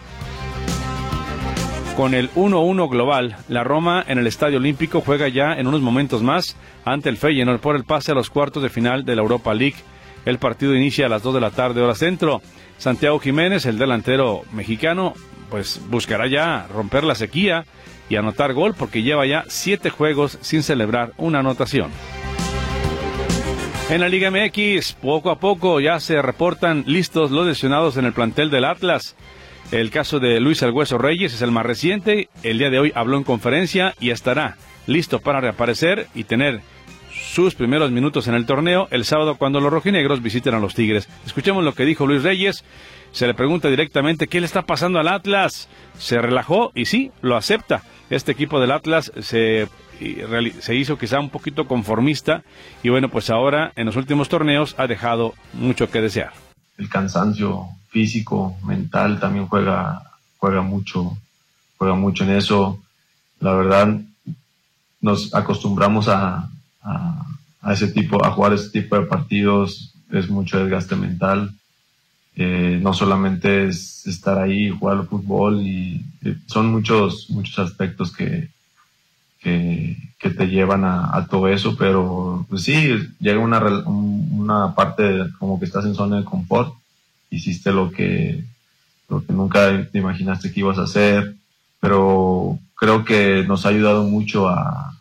Con 1.95 2.13
el 2.13 2.29
1-1 2.31 2.89
global, 2.89 3.37
la 3.47 3.63
Roma 3.63 4.03
en 4.05 4.17
el 4.17 4.27
Estadio 4.27 4.57
Olímpico 4.57 4.99
juega 4.99 5.29
ya 5.29 5.53
en 5.53 5.67
unos 5.67 5.79
momentos 5.79 6.23
más 6.23 6.57
ante 6.83 7.07
el 7.07 7.15
Feyenoord 7.15 7.61
por 7.61 7.77
el 7.77 7.85
pase 7.85 8.11
a 8.11 8.15
los 8.15 8.29
cuartos 8.29 8.61
de 8.61 8.69
final 8.69 9.05
de 9.05 9.15
la 9.15 9.21
Europa 9.21 9.53
League. 9.53 9.77
El 10.25 10.39
partido 10.39 10.75
inicia 10.75 11.05
a 11.05 11.09
las 11.09 11.23
2 11.23 11.35
de 11.35 11.41
la 11.41 11.51
tarde 11.51 11.81
hora 11.81 11.95
centro. 11.95 12.41
Santiago 12.77 13.17
Jiménez, 13.19 13.65
el 13.65 13.77
delantero 13.77 14.41
mexicano, 14.51 15.13
pues 15.49 15.79
buscará 15.89 16.27
ya 16.27 16.67
romper 16.67 17.05
la 17.05 17.15
sequía 17.15 17.63
y 18.09 18.17
anotar 18.17 18.51
gol 18.51 18.75
porque 18.77 19.03
lleva 19.03 19.25
ya 19.25 19.45
siete 19.47 19.89
juegos 19.89 20.37
sin 20.41 20.63
celebrar 20.63 21.13
una 21.15 21.39
anotación. 21.39 21.91
En 23.89 24.01
la 24.01 24.07
Liga 24.07 24.29
MX, 24.29 24.93
poco 25.01 25.31
a 25.31 25.39
poco 25.39 25.79
ya 25.79 25.99
se 25.99 26.21
reportan 26.21 26.83
listos 26.85 27.31
los 27.31 27.47
lesionados 27.47 27.97
en 27.97 28.05
el 28.05 28.13
plantel 28.13 28.51
del 28.51 28.65
Atlas. 28.65 29.15
El 29.71 29.89
caso 29.89 30.19
de 30.19 30.39
Luis 30.39 30.61
El 30.61 30.69
Hueso 30.69 30.99
Reyes 30.99 31.33
es 31.33 31.41
el 31.41 31.49
más 31.49 31.65
reciente. 31.65 32.29
El 32.43 32.59
día 32.59 32.69
de 32.69 32.77
hoy 32.77 32.91
habló 32.93 33.17
en 33.17 33.23
conferencia 33.23 33.95
y 33.99 34.11
estará 34.11 34.57
listo 34.85 35.19
para 35.19 35.41
reaparecer 35.41 36.05
y 36.13 36.25
tener 36.25 36.61
sus 37.11 37.55
primeros 37.55 37.89
minutos 37.89 38.27
en 38.27 38.35
el 38.35 38.45
torneo 38.45 38.87
el 38.91 39.05
sábado 39.05 39.37
cuando 39.39 39.59
los 39.59 39.73
rojinegros 39.73 40.21
visiten 40.21 40.53
a 40.53 40.59
los 40.59 40.75
Tigres. 40.75 41.09
Escuchemos 41.25 41.63
lo 41.63 41.73
que 41.73 41.85
dijo 41.85 42.05
Luis 42.05 42.21
Reyes. 42.21 42.63
Se 43.11 43.25
le 43.25 43.33
pregunta 43.33 43.69
directamente 43.69 44.27
qué 44.27 44.39
le 44.39 44.45
está 44.45 44.67
pasando 44.67 44.99
al 44.99 45.07
Atlas. 45.07 45.67
Se 45.97 46.21
relajó 46.21 46.71
y 46.75 46.85
sí, 46.85 47.11
lo 47.21 47.35
acepta. 47.35 47.81
Este 48.11 48.31
equipo 48.31 48.59
del 48.59 48.71
Atlas 48.71 49.11
se, 49.19 49.67
se 50.59 50.75
hizo 50.75 50.97
quizá 50.97 51.19
un 51.19 51.29
poquito 51.29 51.67
conformista 51.67 52.43
y 52.83 52.89
bueno, 52.89 53.09
pues 53.09 53.29
ahora 53.29 53.71
en 53.75 53.85
los 53.85 53.95
últimos 53.95 54.29
torneos 54.29 54.75
ha 54.77 54.87
dejado 54.87 55.33
mucho 55.53 55.89
que 55.89 56.01
desear. 56.01 56.31
El 56.77 56.89
cansancio 56.89 57.67
físico, 57.89 58.57
mental 58.65 59.19
también 59.19 59.47
juega, 59.47 60.01
juega 60.37 60.61
mucho, 60.61 61.17
juega 61.77 61.95
mucho 61.95 62.23
en 62.23 62.31
eso. 62.31 62.81
La 63.39 63.53
verdad, 63.53 63.99
nos 65.01 65.33
acostumbramos 65.33 66.07
a, 66.07 66.49
a, 66.81 67.73
ese 67.73 67.87
tipo, 67.87 68.23
a 68.23 68.31
jugar 68.31 68.53
ese 68.53 68.69
tipo 68.69 68.95
de 68.97 69.05
partidos 69.05 69.93
es 70.11 70.29
mucho 70.29 70.59
desgaste 70.59 70.95
mental. 70.95 71.51
Eh, 72.35 72.79
no 72.81 72.93
solamente 72.93 73.67
es 73.67 74.07
estar 74.07 74.37
ahí, 74.37 74.69
jugar 74.69 74.97
al 74.97 75.07
fútbol 75.07 75.61
y 75.61 76.05
eh, 76.23 76.37
son 76.45 76.71
muchos, 76.71 77.29
muchos 77.29 77.59
aspectos 77.59 78.15
que, 78.15 78.49
que, 79.41 79.95
te 80.19 80.47
llevan 80.47 80.83
a, 80.85 81.27
todo 81.29 81.47
eso, 81.47 81.75
pero 81.77 82.45
pues 82.49 82.63
sí, 82.63 82.95
llega 83.19 83.39
una, 83.39 83.59
una 83.85 84.75
parte 84.75 85.25
como 85.37 85.59
que 85.59 85.65
estás 85.65 85.85
en 85.85 85.95
zona 85.95 86.17
de 86.17 86.25
confort, 86.25 86.73
hiciste 87.29 87.71
lo 87.71 87.91
que, 87.91 88.43
lo 89.09 89.25
que 89.25 89.33
nunca 89.33 89.87
te 89.91 89.97
imaginaste 89.97 90.51
que 90.51 90.59
ibas 90.59 90.77
a 90.77 90.83
hacer, 90.83 91.35
pero 91.79 92.59
creo 92.75 93.05
que 93.05 93.43
nos 93.47 93.65
ha 93.65 93.69
ayudado 93.69 94.03
mucho 94.03 94.47
a, 94.47 94.93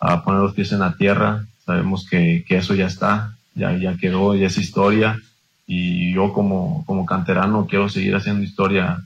a 0.00 0.24
poner 0.24 0.40
los 0.40 0.54
pies 0.54 0.72
en 0.72 0.80
la 0.80 0.96
tierra. 0.96 1.44
Sabemos 1.64 2.06
que, 2.08 2.44
que 2.48 2.56
eso 2.56 2.74
ya 2.74 2.86
está, 2.86 3.36
ya, 3.54 3.76
ya 3.76 3.96
quedó, 3.96 4.34
ya 4.34 4.46
es 4.46 4.58
historia. 4.58 5.20
Y 5.66 6.12
yo 6.14 6.32
como, 6.32 6.84
como 6.86 7.06
canterano 7.06 7.66
quiero 7.66 7.88
seguir 7.88 8.16
haciendo 8.16 8.42
historia 8.42 9.04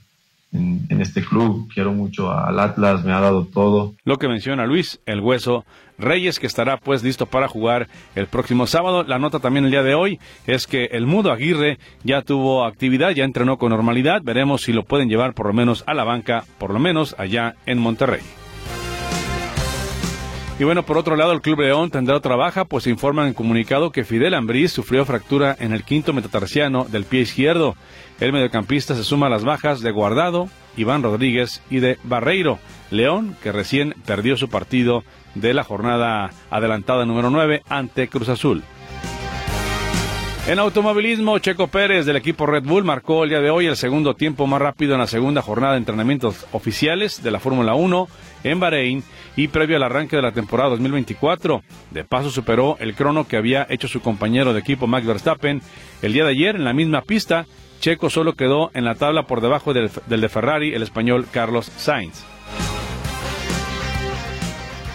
en, 0.55 1.01
este 1.01 1.23
club. 1.23 1.69
Quiero 1.73 1.93
mucho 1.93 2.33
al 2.33 2.59
Atlas, 2.59 3.05
me 3.05 3.13
ha 3.13 3.21
dado 3.21 3.45
todo. 3.45 3.95
Lo 4.05 4.17
que 4.17 4.29
menciona 4.29 4.67
Luis, 4.67 5.01
el 5.07 5.21
hueso 5.21 5.65
Reyes, 5.99 6.39
que 6.39 6.47
estará 6.47 6.77
pues 6.79 7.03
listo 7.03 7.27
para 7.27 7.49
jugar 7.49 7.89
el 8.15 8.27
próximo 8.27 8.67
sábado. 8.67 9.03
La 9.03 9.19
nota 9.19 9.41
también 9.41 9.65
el 9.65 9.71
día 9.71 9.83
de 9.83 9.95
hoy 9.95 10.19
es 10.47 10.67
que 10.67 10.87
el 10.87 11.07
Mudo 11.07 11.33
Aguirre 11.33 11.79
ya 12.03 12.23
tuvo 12.23 12.65
actividad, 12.65 13.11
ya 13.11 13.25
entrenó 13.25 13.59
con 13.59 13.71
normalidad. 13.71 14.23
Veremos 14.23 14.63
si 14.63 14.73
lo 14.73 14.85
pueden 14.85 15.09
llevar 15.09 15.35
por 15.35 15.47
lo 15.47 15.53
menos 15.53 15.85
a 15.87 15.95
la 15.95 16.05
banca, 16.05 16.45
por 16.59 16.73
lo 16.73 16.79
menos 16.79 17.15
allá 17.19 17.57
en 17.67 17.79
Monterrey. 17.79 18.23
Y 20.57 20.63
bueno, 20.63 20.85
por 20.85 20.97
otro 20.97 21.17
lado, 21.17 21.33
el 21.33 21.41
Club 21.41 21.61
León 21.61 21.91
tendrá 21.91 22.17
otra 22.17 22.37
baja, 22.37 22.65
pues 22.65 22.87
informan 22.87 23.27
en 23.27 23.35
comunicado 23.35 23.91
que 23.91 24.05
Fidel 24.05 24.35
Ambriz 24.35 24.71
sufrió 24.71 25.05
fractura 25.05 25.57
en 25.59 25.73
el 25.73 25.83
quinto 25.83 26.13
metatarsiano 26.13 26.85
del 26.85 27.05
pie 27.05 27.23
izquierdo. 27.23 27.75
El 28.21 28.33
mediocampista 28.33 28.95
se 28.95 29.05
suma 29.05 29.27
a 29.27 29.31
las 29.31 29.45
bajas 29.45 29.81
de 29.81 29.91
Guardado, 29.91 30.49
Iván 30.77 31.03
Rodríguez 31.03 31.63
y 31.71 31.81
de 31.81 31.99
Barreiro. 32.05 32.59
León, 32.91 33.37
que 33.43 33.53
recién 33.53 33.95
perdió 34.07 34.37
su 34.37 34.49
partido 34.49 35.03
de 35.35 35.53
la 35.53 35.65
jornada 35.65 36.31
adelantada 36.51 37.07
número 37.07 37.31
9 37.31 37.63
ante 37.69 38.09
Cruz 38.09 38.29
Azul. 38.29 38.63
En 40.47 40.59
automovilismo, 40.59 41.39
Checo 41.39 41.69
Pérez 41.69 42.05
del 42.05 42.17
equipo 42.17 42.45
Red 42.45 42.65
Bull 42.65 42.85
marcó 42.85 43.25
el 43.25 43.31
día 43.31 43.41
de 43.41 43.49
hoy 43.49 43.65
el 43.65 43.79
segundo 43.79 44.15
tiempo 44.15 44.47
más 44.47 44.61
rápido 44.61 44.93
en 44.93 45.01
la 45.01 45.07
segunda 45.07 45.41
jornada 45.41 45.73
de 45.73 45.79
entrenamientos 45.79 46.47
oficiales 46.53 47.23
de 47.23 47.31
la 47.31 47.41
Fórmula 47.41 47.75
1 47.75 48.09
en 48.45 48.61
Bahrein 48.61 49.03
y 49.37 49.49
previo 49.49 49.77
al 49.77 49.85
arranque 49.85 50.17
de 50.17 50.23
la 50.23 50.33
temporada 50.33 50.69
2024. 50.71 51.63
De 51.93 52.05
paso 52.05 52.31
superó 52.31 52.77
el 52.79 52.95
crono 52.95 53.27
que 53.27 53.39
había 53.39 53.67
hecho 53.71 53.89
su 53.89 54.03
compañero 54.03 54.53
de 54.53 54.61
equipo 54.61 54.87
Max 54.87 55.07
Verstappen 55.07 55.63
el 56.03 56.13
día 56.13 56.25
de 56.25 56.33
ayer 56.33 56.57
en 56.57 56.65
la 56.65 56.75
misma 56.75 57.01
pista. 57.01 57.47
Checo 57.85 58.09
solo 58.09 58.33
quedó 58.33 58.71
en 58.73 58.87
la 58.87 58.95
tabla 58.95 59.25
por 59.25 59.43
debajo 59.43 59.75
del, 59.75 59.91
del 60.07 60.23
de 60.23 60.31
Ferrari, 60.31 60.73
el 60.73 60.83
español 60.83 61.27
Carlos 61.31 61.67
Sainz. 61.67 62.25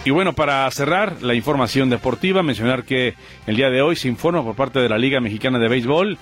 Y 0.04 0.10
bueno, 0.10 0.32
para 0.32 0.68
cerrar 0.72 1.22
la 1.22 1.34
información 1.34 1.88
deportiva, 1.88 2.42
mencionar 2.42 2.82
que 2.82 3.14
el 3.46 3.54
día 3.54 3.70
de 3.70 3.80
hoy 3.80 3.94
se 3.94 4.08
informa 4.08 4.42
por 4.42 4.56
parte 4.56 4.80
de 4.80 4.88
la 4.88 4.98
Liga 4.98 5.20
Mexicana 5.20 5.60
de 5.60 5.68
Béisbol 5.68 6.18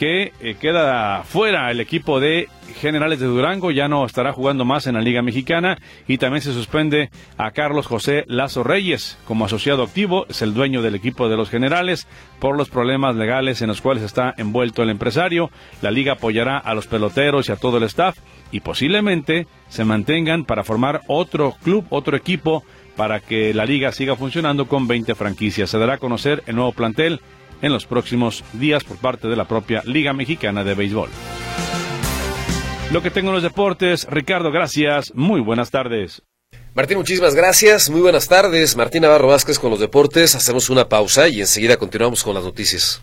que 0.00 0.32
eh, 0.40 0.56
queda 0.58 1.24
fuera 1.24 1.70
el 1.70 1.78
equipo 1.78 2.20
de 2.20 2.48
Generales 2.80 3.20
de 3.20 3.26
Durango, 3.26 3.70
ya 3.70 3.86
no 3.86 4.06
estará 4.06 4.32
jugando 4.32 4.64
más 4.64 4.86
en 4.86 4.94
la 4.94 5.02
Liga 5.02 5.20
Mexicana 5.20 5.76
y 6.08 6.16
también 6.16 6.40
se 6.40 6.54
suspende 6.54 7.10
a 7.36 7.50
Carlos 7.50 7.86
José 7.86 8.24
Lazo 8.26 8.62
Reyes 8.62 9.18
como 9.26 9.44
asociado 9.44 9.82
activo, 9.82 10.24
es 10.30 10.40
el 10.40 10.54
dueño 10.54 10.80
del 10.80 10.94
equipo 10.94 11.28
de 11.28 11.36
los 11.36 11.50
Generales 11.50 12.08
por 12.38 12.56
los 12.56 12.70
problemas 12.70 13.14
legales 13.14 13.60
en 13.60 13.68
los 13.68 13.82
cuales 13.82 14.02
está 14.02 14.32
envuelto 14.38 14.82
el 14.82 14.88
empresario. 14.88 15.50
La 15.82 15.90
liga 15.90 16.14
apoyará 16.14 16.56
a 16.56 16.72
los 16.72 16.86
peloteros 16.86 17.50
y 17.50 17.52
a 17.52 17.56
todo 17.56 17.76
el 17.76 17.82
staff 17.82 18.16
y 18.52 18.60
posiblemente 18.60 19.48
se 19.68 19.84
mantengan 19.84 20.46
para 20.46 20.64
formar 20.64 21.02
otro 21.08 21.56
club, 21.62 21.84
otro 21.90 22.16
equipo 22.16 22.64
para 22.96 23.20
que 23.20 23.52
la 23.52 23.66
liga 23.66 23.92
siga 23.92 24.16
funcionando 24.16 24.66
con 24.66 24.88
20 24.88 25.14
franquicias. 25.14 25.68
Se 25.68 25.78
dará 25.78 25.94
a 25.94 25.98
conocer 25.98 26.42
el 26.46 26.56
nuevo 26.56 26.72
plantel 26.72 27.20
en 27.62 27.72
los 27.72 27.86
próximos 27.86 28.44
días 28.52 28.84
por 28.84 28.96
parte 28.96 29.28
de 29.28 29.36
la 29.36 29.46
propia 29.46 29.82
Liga 29.84 30.12
Mexicana 30.12 30.64
de 30.64 30.74
Béisbol. 30.74 31.10
Lo 32.92 33.02
que 33.02 33.10
tengo 33.10 33.28
en 33.28 33.34
los 33.34 33.42
deportes, 33.42 34.06
Ricardo, 34.10 34.50
gracias, 34.50 35.12
muy 35.14 35.40
buenas 35.40 35.70
tardes. 35.70 36.22
Martín, 36.74 36.98
muchísimas 36.98 37.34
gracias, 37.34 37.90
muy 37.90 38.00
buenas 38.00 38.28
tardes. 38.28 38.76
Martín 38.76 39.02
Navarro 39.02 39.28
Vázquez 39.28 39.58
con 39.58 39.70
los 39.70 39.80
deportes, 39.80 40.34
hacemos 40.34 40.70
una 40.70 40.88
pausa 40.88 41.28
y 41.28 41.40
enseguida 41.40 41.76
continuamos 41.76 42.22
con 42.22 42.34
las 42.34 42.44
noticias. 42.44 43.02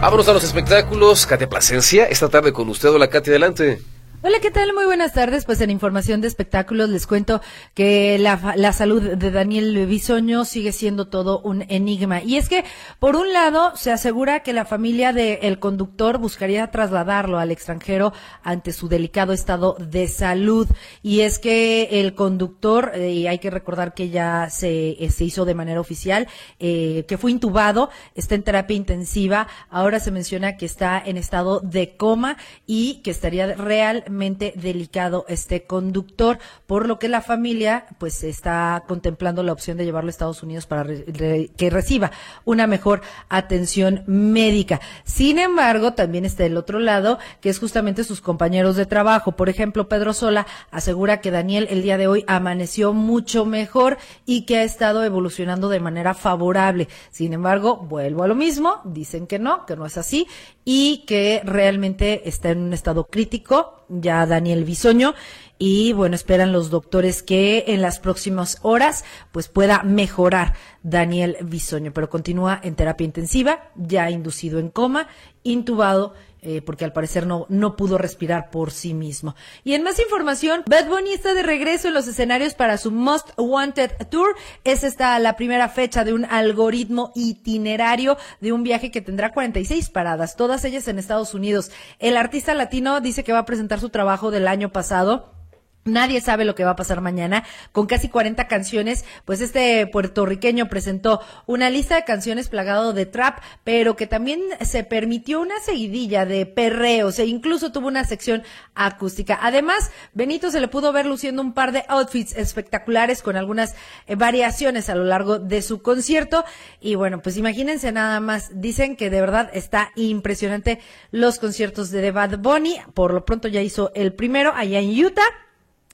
Vámonos 0.00 0.26
a 0.28 0.32
los 0.32 0.44
espectáculos. 0.44 1.26
Katia 1.26 1.46
Plasencia, 1.48 2.06
esta 2.06 2.28
tarde 2.30 2.54
con 2.54 2.68
usted. 2.70 2.88
Hola, 2.88 3.08
Katia, 3.08 3.32
adelante. 3.32 3.82
Hola, 4.22 4.38
¿qué 4.42 4.50
tal? 4.50 4.74
Muy 4.74 4.84
buenas 4.84 5.14
tardes. 5.14 5.46
Pues 5.46 5.62
en 5.62 5.70
información 5.70 6.20
de 6.20 6.28
espectáculos 6.28 6.90
les 6.90 7.06
cuento 7.06 7.40
que 7.72 8.18
la, 8.18 8.52
la, 8.54 8.74
salud 8.74 9.00
de 9.16 9.30
Daniel 9.30 9.86
Bisoño 9.86 10.44
sigue 10.44 10.72
siendo 10.72 11.08
todo 11.08 11.40
un 11.40 11.64
enigma. 11.70 12.22
Y 12.22 12.36
es 12.36 12.50
que, 12.50 12.66
por 12.98 13.16
un 13.16 13.32
lado, 13.32 13.74
se 13.76 13.90
asegura 13.90 14.40
que 14.40 14.52
la 14.52 14.66
familia 14.66 15.14
del 15.14 15.58
conductor 15.58 16.18
buscaría 16.18 16.70
trasladarlo 16.70 17.38
al 17.38 17.50
extranjero 17.50 18.12
ante 18.42 18.74
su 18.74 18.88
delicado 18.88 19.32
estado 19.32 19.74
de 19.78 20.06
salud. 20.06 20.68
Y 21.02 21.20
es 21.20 21.38
que 21.38 21.88
el 22.02 22.14
conductor, 22.14 22.92
eh, 22.94 23.12
y 23.12 23.26
hay 23.26 23.38
que 23.38 23.48
recordar 23.48 23.94
que 23.94 24.10
ya 24.10 24.50
se, 24.50 25.02
eh, 25.02 25.10
se 25.10 25.24
hizo 25.24 25.46
de 25.46 25.54
manera 25.54 25.80
oficial, 25.80 26.28
eh, 26.58 27.06
que 27.08 27.16
fue 27.16 27.30
intubado, 27.30 27.88
está 28.14 28.34
en 28.34 28.42
terapia 28.42 28.76
intensiva. 28.76 29.48
Ahora 29.70 29.98
se 29.98 30.10
menciona 30.10 30.58
que 30.58 30.66
está 30.66 31.02
en 31.02 31.16
estado 31.16 31.60
de 31.60 31.96
coma 31.96 32.36
y 32.66 32.96
que 32.96 33.12
estaría 33.12 33.54
real 33.54 34.04
delicado 34.10 35.24
este 35.28 35.64
conductor, 35.64 36.38
por 36.66 36.86
lo 36.86 36.98
que 36.98 37.08
la 37.08 37.22
familia 37.22 37.86
pues 37.98 38.22
está 38.24 38.84
contemplando 38.86 39.42
la 39.42 39.52
opción 39.52 39.76
de 39.76 39.84
llevarlo 39.84 40.08
a 40.08 40.10
Estados 40.10 40.42
Unidos 40.42 40.66
para 40.66 40.84
que 40.84 41.70
reciba 41.70 42.10
una 42.44 42.66
mejor 42.66 43.02
atención 43.28 44.02
médica. 44.06 44.80
Sin 45.04 45.38
embargo, 45.38 45.94
también 45.94 46.24
está 46.24 46.44
el 46.44 46.56
otro 46.56 46.78
lado, 46.78 47.18
que 47.40 47.48
es 47.48 47.58
justamente 47.58 48.04
sus 48.04 48.20
compañeros 48.20 48.76
de 48.76 48.86
trabajo. 48.86 49.32
Por 49.32 49.48
ejemplo, 49.48 49.88
Pedro 49.88 50.12
Sola 50.12 50.46
asegura 50.70 51.20
que 51.20 51.30
Daniel 51.30 51.66
el 51.70 51.82
día 51.82 51.98
de 51.98 52.06
hoy 52.06 52.24
amaneció 52.26 52.92
mucho 52.92 53.44
mejor 53.44 53.98
y 54.26 54.42
que 54.42 54.58
ha 54.58 54.62
estado 54.62 55.04
evolucionando 55.04 55.68
de 55.68 55.80
manera 55.80 56.14
favorable. 56.14 56.88
Sin 57.10 57.32
embargo, 57.32 57.76
vuelvo 57.76 58.22
a 58.22 58.28
lo 58.28 58.34
mismo, 58.34 58.80
dicen 58.84 59.26
que 59.26 59.38
no, 59.38 59.66
que 59.66 59.76
no 59.76 59.86
es 59.86 59.96
así 59.96 60.26
y 60.64 61.04
que 61.06 61.42
realmente 61.44 62.28
está 62.28 62.50
en 62.50 62.60
un 62.60 62.72
estado 62.72 63.06
crítico 63.06 63.79
ya 63.90 64.24
Daniel 64.26 64.64
Bisoño. 64.64 65.14
Y 65.58 65.92
bueno, 65.92 66.14
esperan 66.14 66.52
los 66.52 66.70
doctores 66.70 67.22
que 67.22 67.64
en 67.68 67.82
las 67.82 68.00
próximas 68.00 68.58
horas 68.62 69.04
pues 69.30 69.48
pueda 69.48 69.82
mejorar 69.82 70.54
Daniel 70.82 71.36
Bisoño, 71.42 71.92
pero 71.92 72.08
continúa 72.08 72.58
en 72.62 72.76
terapia 72.76 73.04
intensiva, 73.04 73.70
ya 73.76 74.10
inducido 74.10 74.58
en 74.58 74.70
coma, 74.70 75.08
intubado 75.42 76.14
eh, 76.42 76.62
porque 76.62 76.84
al 76.84 76.92
parecer 76.92 77.26
no, 77.26 77.46
no 77.48 77.76
pudo 77.76 77.98
respirar 77.98 78.50
por 78.50 78.70
sí 78.70 78.94
mismo. 78.94 79.34
Y 79.64 79.74
en 79.74 79.82
más 79.82 79.98
información, 79.98 80.62
Bad 80.66 80.88
Bunny 80.88 81.12
está 81.12 81.34
de 81.34 81.42
regreso 81.42 81.88
en 81.88 81.94
los 81.94 82.06
escenarios 82.06 82.54
para 82.54 82.78
su 82.78 82.90
Most 82.90 83.30
Wanted 83.36 83.90
Tour. 84.10 84.34
Es 84.64 84.84
esta 84.84 85.18
la 85.18 85.36
primera 85.36 85.68
fecha 85.68 86.04
de 86.04 86.12
un 86.12 86.24
algoritmo 86.24 87.12
itinerario 87.14 88.16
de 88.40 88.52
un 88.52 88.62
viaje 88.62 88.90
que 88.90 89.00
tendrá 89.00 89.32
46 89.32 89.90
paradas, 89.90 90.36
todas 90.36 90.64
ellas 90.64 90.88
en 90.88 90.98
Estados 90.98 91.34
Unidos. 91.34 91.70
El 91.98 92.16
artista 92.16 92.54
latino 92.54 93.00
dice 93.00 93.24
que 93.24 93.32
va 93.32 93.40
a 93.40 93.46
presentar 93.46 93.80
su 93.80 93.90
trabajo 93.90 94.30
del 94.30 94.48
año 94.48 94.70
pasado 94.70 95.39
Nadie 95.86 96.20
sabe 96.20 96.44
lo 96.44 96.54
que 96.54 96.64
va 96.64 96.72
a 96.72 96.76
pasar 96.76 97.00
mañana. 97.00 97.42
Con 97.72 97.86
casi 97.86 98.10
40 98.10 98.48
canciones, 98.48 99.06
pues 99.24 99.40
este 99.40 99.86
puertorriqueño 99.86 100.68
presentó 100.68 101.22
una 101.46 101.70
lista 101.70 101.94
de 101.94 102.04
canciones 102.04 102.50
plagado 102.50 102.92
de 102.92 103.06
trap, 103.06 103.38
pero 103.64 103.96
que 103.96 104.06
también 104.06 104.42
se 104.60 104.84
permitió 104.84 105.40
una 105.40 105.58
seguidilla 105.60 106.26
de 106.26 106.44
perreos 106.44 107.18
e 107.18 107.24
incluso 107.24 107.72
tuvo 107.72 107.88
una 107.88 108.04
sección 108.04 108.42
acústica. 108.74 109.38
Además, 109.40 109.90
Benito 110.12 110.50
se 110.50 110.60
le 110.60 110.68
pudo 110.68 110.92
ver 110.92 111.06
luciendo 111.06 111.40
un 111.40 111.54
par 111.54 111.72
de 111.72 111.84
outfits 111.88 112.36
espectaculares 112.36 113.22
con 113.22 113.36
algunas 113.36 113.74
eh, 114.06 114.16
variaciones 114.16 114.90
a 114.90 114.94
lo 114.94 115.04
largo 115.04 115.38
de 115.38 115.62
su 115.62 115.80
concierto. 115.80 116.44
Y 116.82 116.94
bueno, 116.94 117.22
pues 117.22 117.38
imagínense 117.38 117.90
nada 117.90 118.20
más. 118.20 118.50
Dicen 118.60 118.96
que 118.96 119.08
de 119.08 119.22
verdad 119.22 119.48
está 119.54 119.92
impresionante 119.96 120.78
los 121.10 121.38
conciertos 121.38 121.90
de 121.90 122.02
The 122.02 122.10
Bad 122.10 122.38
Bunny. 122.38 122.76
Por 122.92 123.14
lo 123.14 123.24
pronto 123.24 123.48
ya 123.48 123.62
hizo 123.62 123.92
el 123.94 124.12
primero 124.12 124.52
allá 124.54 124.78
en 124.78 124.90
Utah. 125.06 125.22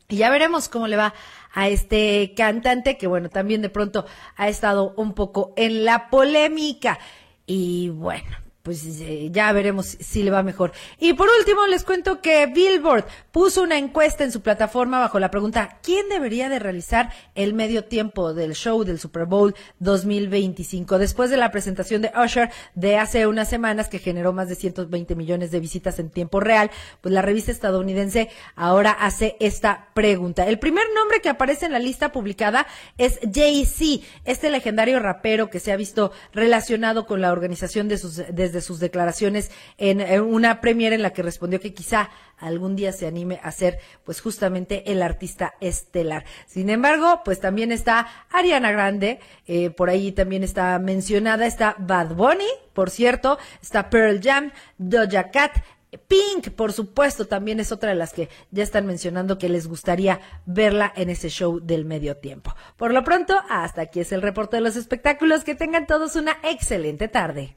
Y 0.08 0.16
ya 0.16 0.30
veremos 0.30 0.68
cómo 0.68 0.86
le 0.86 0.96
va 0.96 1.14
a 1.52 1.68
este 1.68 2.34
cantante 2.36 2.96
que, 2.96 3.06
bueno, 3.06 3.28
también 3.28 3.62
de 3.62 3.70
pronto 3.70 4.06
ha 4.36 4.48
estado 4.48 4.94
un 4.96 5.14
poco 5.14 5.52
en 5.56 5.84
la 5.84 6.10
polémica. 6.10 6.98
Y 7.46 7.88
bueno, 7.88 8.36
pues 8.66 8.84
eh, 9.00 9.28
ya 9.30 9.52
veremos 9.52 9.96
si 10.00 10.24
le 10.24 10.32
va 10.32 10.42
mejor. 10.42 10.72
Y 10.98 11.12
por 11.12 11.28
último, 11.38 11.68
les 11.68 11.84
cuento 11.84 12.20
que 12.20 12.46
Billboard 12.46 13.04
puso 13.30 13.62
una 13.62 13.78
encuesta 13.78 14.24
en 14.24 14.32
su 14.32 14.40
plataforma 14.40 14.98
bajo 14.98 15.20
la 15.20 15.30
pregunta, 15.30 15.78
¿quién 15.84 16.08
debería 16.08 16.48
de 16.48 16.58
realizar 16.58 17.12
el 17.36 17.54
medio 17.54 17.84
tiempo 17.84 18.34
del 18.34 18.56
show 18.56 18.82
del 18.82 18.98
Super 18.98 19.26
Bowl 19.26 19.54
2025? 19.78 20.98
Después 20.98 21.30
de 21.30 21.36
la 21.36 21.52
presentación 21.52 22.02
de 22.02 22.10
Usher 22.20 22.50
de 22.74 22.96
hace 22.98 23.28
unas 23.28 23.48
semanas 23.48 23.88
que 23.88 24.00
generó 24.00 24.32
más 24.32 24.48
de 24.48 24.56
120 24.56 25.14
millones 25.14 25.52
de 25.52 25.60
visitas 25.60 26.00
en 26.00 26.10
tiempo 26.10 26.40
real, 26.40 26.72
pues 27.02 27.14
la 27.14 27.22
revista 27.22 27.52
estadounidense 27.52 28.30
ahora 28.56 28.90
hace 28.90 29.36
esta 29.38 29.90
pregunta. 29.94 30.44
El 30.48 30.58
primer 30.58 30.86
nombre 30.92 31.20
que 31.20 31.28
aparece 31.28 31.66
en 31.66 31.72
la 31.72 31.78
lista 31.78 32.10
publicada 32.10 32.66
es 32.98 33.20
Jay-Z, 33.32 34.04
este 34.24 34.50
legendario 34.50 34.98
rapero 34.98 35.50
que 35.50 35.60
se 35.60 35.70
ha 35.70 35.76
visto 35.76 36.10
relacionado 36.32 37.06
con 37.06 37.20
la 37.20 37.30
organización 37.30 37.86
de 37.86 37.98
sus 37.98 38.16
de 38.56 38.62
sus 38.62 38.80
declaraciones 38.80 39.50
en, 39.78 40.00
una 40.20 40.60
premiere 40.60 40.96
en 40.96 41.02
la 41.02 41.12
que 41.12 41.22
respondió 41.22 41.60
que 41.60 41.74
quizá 41.74 42.10
algún 42.38 42.76
día 42.76 42.92
se 42.92 43.06
anime 43.06 43.38
a 43.42 43.52
ser 43.52 43.78
pues 44.04 44.20
justamente 44.20 44.90
el 44.90 45.02
artista 45.02 45.54
estelar. 45.60 46.24
Sin 46.46 46.70
embargo, 46.70 47.22
pues 47.24 47.40
también 47.40 47.72
está 47.72 48.08
Ariana 48.30 48.72
Grande, 48.72 49.20
eh, 49.46 49.70
por 49.70 49.90
ahí 49.90 50.12
también 50.12 50.42
está 50.42 50.78
mencionada, 50.78 51.46
está 51.46 51.76
Bad 51.78 52.14
Bunny, 52.14 52.48
por 52.72 52.90
cierto, 52.90 53.38
está 53.62 53.88
Pearl 53.88 54.20
Jam, 54.22 54.52
Doja 54.78 55.30
Cat, 55.30 55.52
Pink, 55.98 56.50
por 56.50 56.72
supuesto, 56.72 57.26
también 57.26 57.60
es 57.60 57.72
otra 57.72 57.90
de 57.90 57.96
las 57.96 58.12
que 58.12 58.28
ya 58.50 58.62
están 58.62 58.86
mencionando 58.86 59.38
que 59.38 59.48
les 59.48 59.66
gustaría 59.66 60.20
verla 60.44 60.92
en 60.94 61.10
ese 61.10 61.28
show 61.28 61.60
del 61.60 61.84
medio 61.84 62.16
tiempo. 62.16 62.54
Por 62.76 62.92
lo 62.92 63.02
pronto, 63.04 63.34
hasta 63.48 63.82
aquí 63.82 64.00
es 64.00 64.12
el 64.12 64.22
reporte 64.22 64.56
de 64.56 64.62
los 64.62 64.76
espectáculos. 64.76 65.44
Que 65.44 65.54
tengan 65.54 65.86
todos 65.86 66.16
una 66.16 66.36
excelente 66.42 67.08
tarde. 67.08 67.56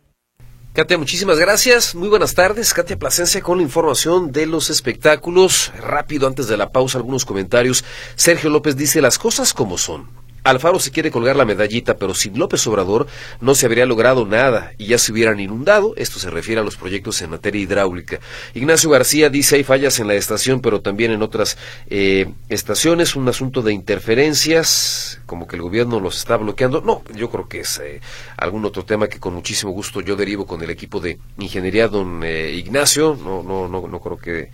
Katia, 0.71 0.99
muchísimas 0.99 1.39
gracias. 1.39 1.95
Muy 1.95 2.09
buenas 2.09 2.35
tardes. 2.35 2.75
Katia 2.75 2.97
Plasencia 2.97 3.41
con 3.41 3.57
la 3.57 3.63
información 3.63 4.31
de 4.31 4.45
los 4.45 4.69
espectáculos. 4.69 5.73
Rápido, 5.75 6.27
antes 6.27 6.47
de 6.47 6.57
la 6.57 6.69
pausa, 6.71 6.99
algunos 6.99 7.25
comentarios. 7.25 7.83
Sergio 8.15 8.51
López 8.51 8.77
dice 8.77 9.01
las 9.01 9.17
cosas 9.17 9.55
como 9.55 9.79
son. 9.79 10.07
Alfaro 10.43 10.79
se 10.79 10.91
quiere 10.91 11.11
colgar 11.11 11.35
la 11.35 11.45
medallita, 11.45 11.97
pero 11.97 12.13
sin 12.13 12.37
López 12.37 12.65
Obrador 12.67 13.07
no 13.41 13.55
se 13.55 13.65
habría 13.65 13.85
logrado 13.85 14.25
nada 14.25 14.71
y 14.77 14.87
ya 14.87 14.97
se 14.97 15.11
hubieran 15.11 15.39
inundado. 15.39 15.93
Esto 15.97 16.19
se 16.19 16.29
refiere 16.29 16.61
a 16.61 16.63
los 16.63 16.77
proyectos 16.77 17.21
en 17.21 17.31
materia 17.31 17.61
hidráulica. 17.61 18.19
Ignacio 18.53 18.89
García 18.89 19.29
dice 19.29 19.55
hay 19.55 19.63
fallas 19.63 19.99
en 19.99 20.07
la 20.07 20.15
estación, 20.15 20.61
pero 20.61 20.81
también 20.81 21.11
en 21.11 21.21
otras 21.21 21.57
eh, 21.89 22.31
estaciones. 22.49 23.15
Un 23.15 23.27
asunto 23.27 23.61
de 23.61 23.73
interferencias, 23.73 25.21
como 25.25 25.47
que 25.47 25.55
el 25.55 25.61
gobierno 25.61 25.99
los 25.99 26.17
está 26.17 26.37
bloqueando. 26.37 26.81
No, 26.81 27.03
yo 27.15 27.29
creo 27.29 27.47
que 27.47 27.61
es 27.61 27.79
eh, 27.79 28.01
algún 28.37 28.65
otro 28.65 28.85
tema 28.85 29.07
que 29.07 29.19
con 29.19 29.33
muchísimo 29.33 29.71
gusto 29.71 30.01
yo 30.01 30.15
derivo 30.15 30.45
con 30.45 30.61
el 30.61 30.69
equipo 30.69 30.99
de 30.99 31.19
ingeniería, 31.37 31.87
don 31.87 32.21
eh, 32.23 32.51
Ignacio. 32.51 33.17
No, 33.21 33.43
no, 33.43 33.67
no, 33.67 33.87
no 33.87 33.99
creo 33.99 34.17
que 34.17 34.49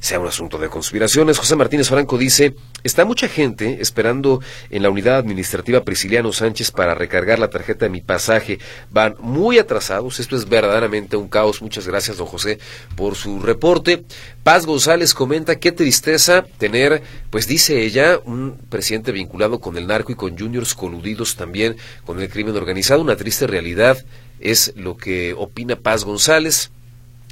sea 0.00 0.18
un 0.18 0.26
asunto 0.26 0.58
de 0.58 0.68
conspiraciones. 0.68 1.38
José 1.38 1.56
Martínez 1.56 1.88
Franco 1.88 2.18
dice, 2.18 2.54
está 2.82 3.04
mucha 3.04 3.28
gente 3.28 3.78
esperando 3.80 4.40
en 4.70 4.82
la 4.82 4.90
unidad 4.90 5.18
administrativa 5.18 5.82
Prisciliano 5.82 6.32
Sánchez 6.32 6.70
para 6.70 6.94
recargar 6.94 7.38
la 7.38 7.50
tarjeta 7.50 7.86
de 7.86 7.90
mi 7.90 8.00
pasaje. 8.00 8.58
Van 8.90 9.16
muy 9.18 9.58
atrasados, 9.58 10.20
esto 10.20 10.36
es 10.36 10.48
verdaderamente 10.48 11.16
un 11.16 11.28
caos. 11.28 11.62
Muchas 11.62 11.86
gracias, 11.86 12.16
don 12.16 12.26
José, 12.26 12.58
por 12.96 13.14
su 13.14 13.40
reporte. 13.40 14.04
Paz 14.42 14.66
González 14.66 15.14
comenta, 15.14 15.58
qué 15.58 15.72
tristeza 15.72 16.44
tener, 16.58 17.02
pues 17.30 17.46
dice 17.46 17.82
ella, 17.82 18.20
un 18.24 18.58
presidente 18.68 19.12
vinculado 19.12 19.60
con 19.60 19.76
el 19.76 19.86
narco 19.86 20.12
y 20.12 20.14
con 20.14 20.38
juniors 20.38 20.74
coludidos 20.74 21.36
también 21.36 21.76
con 22.04 22.20
el 22.20 22.28
crimen 22.28 22.56
organizado. 22.56 23.00
Una 23.00 23.16
triste 23.16 23.46
realidad 23.46 24.04
es 24.40 24.72
lo 24.76 24.96
que 24.96 25.34
opina 25.34 25.76
Paz 25.76 26.04
González. 26.04 26.70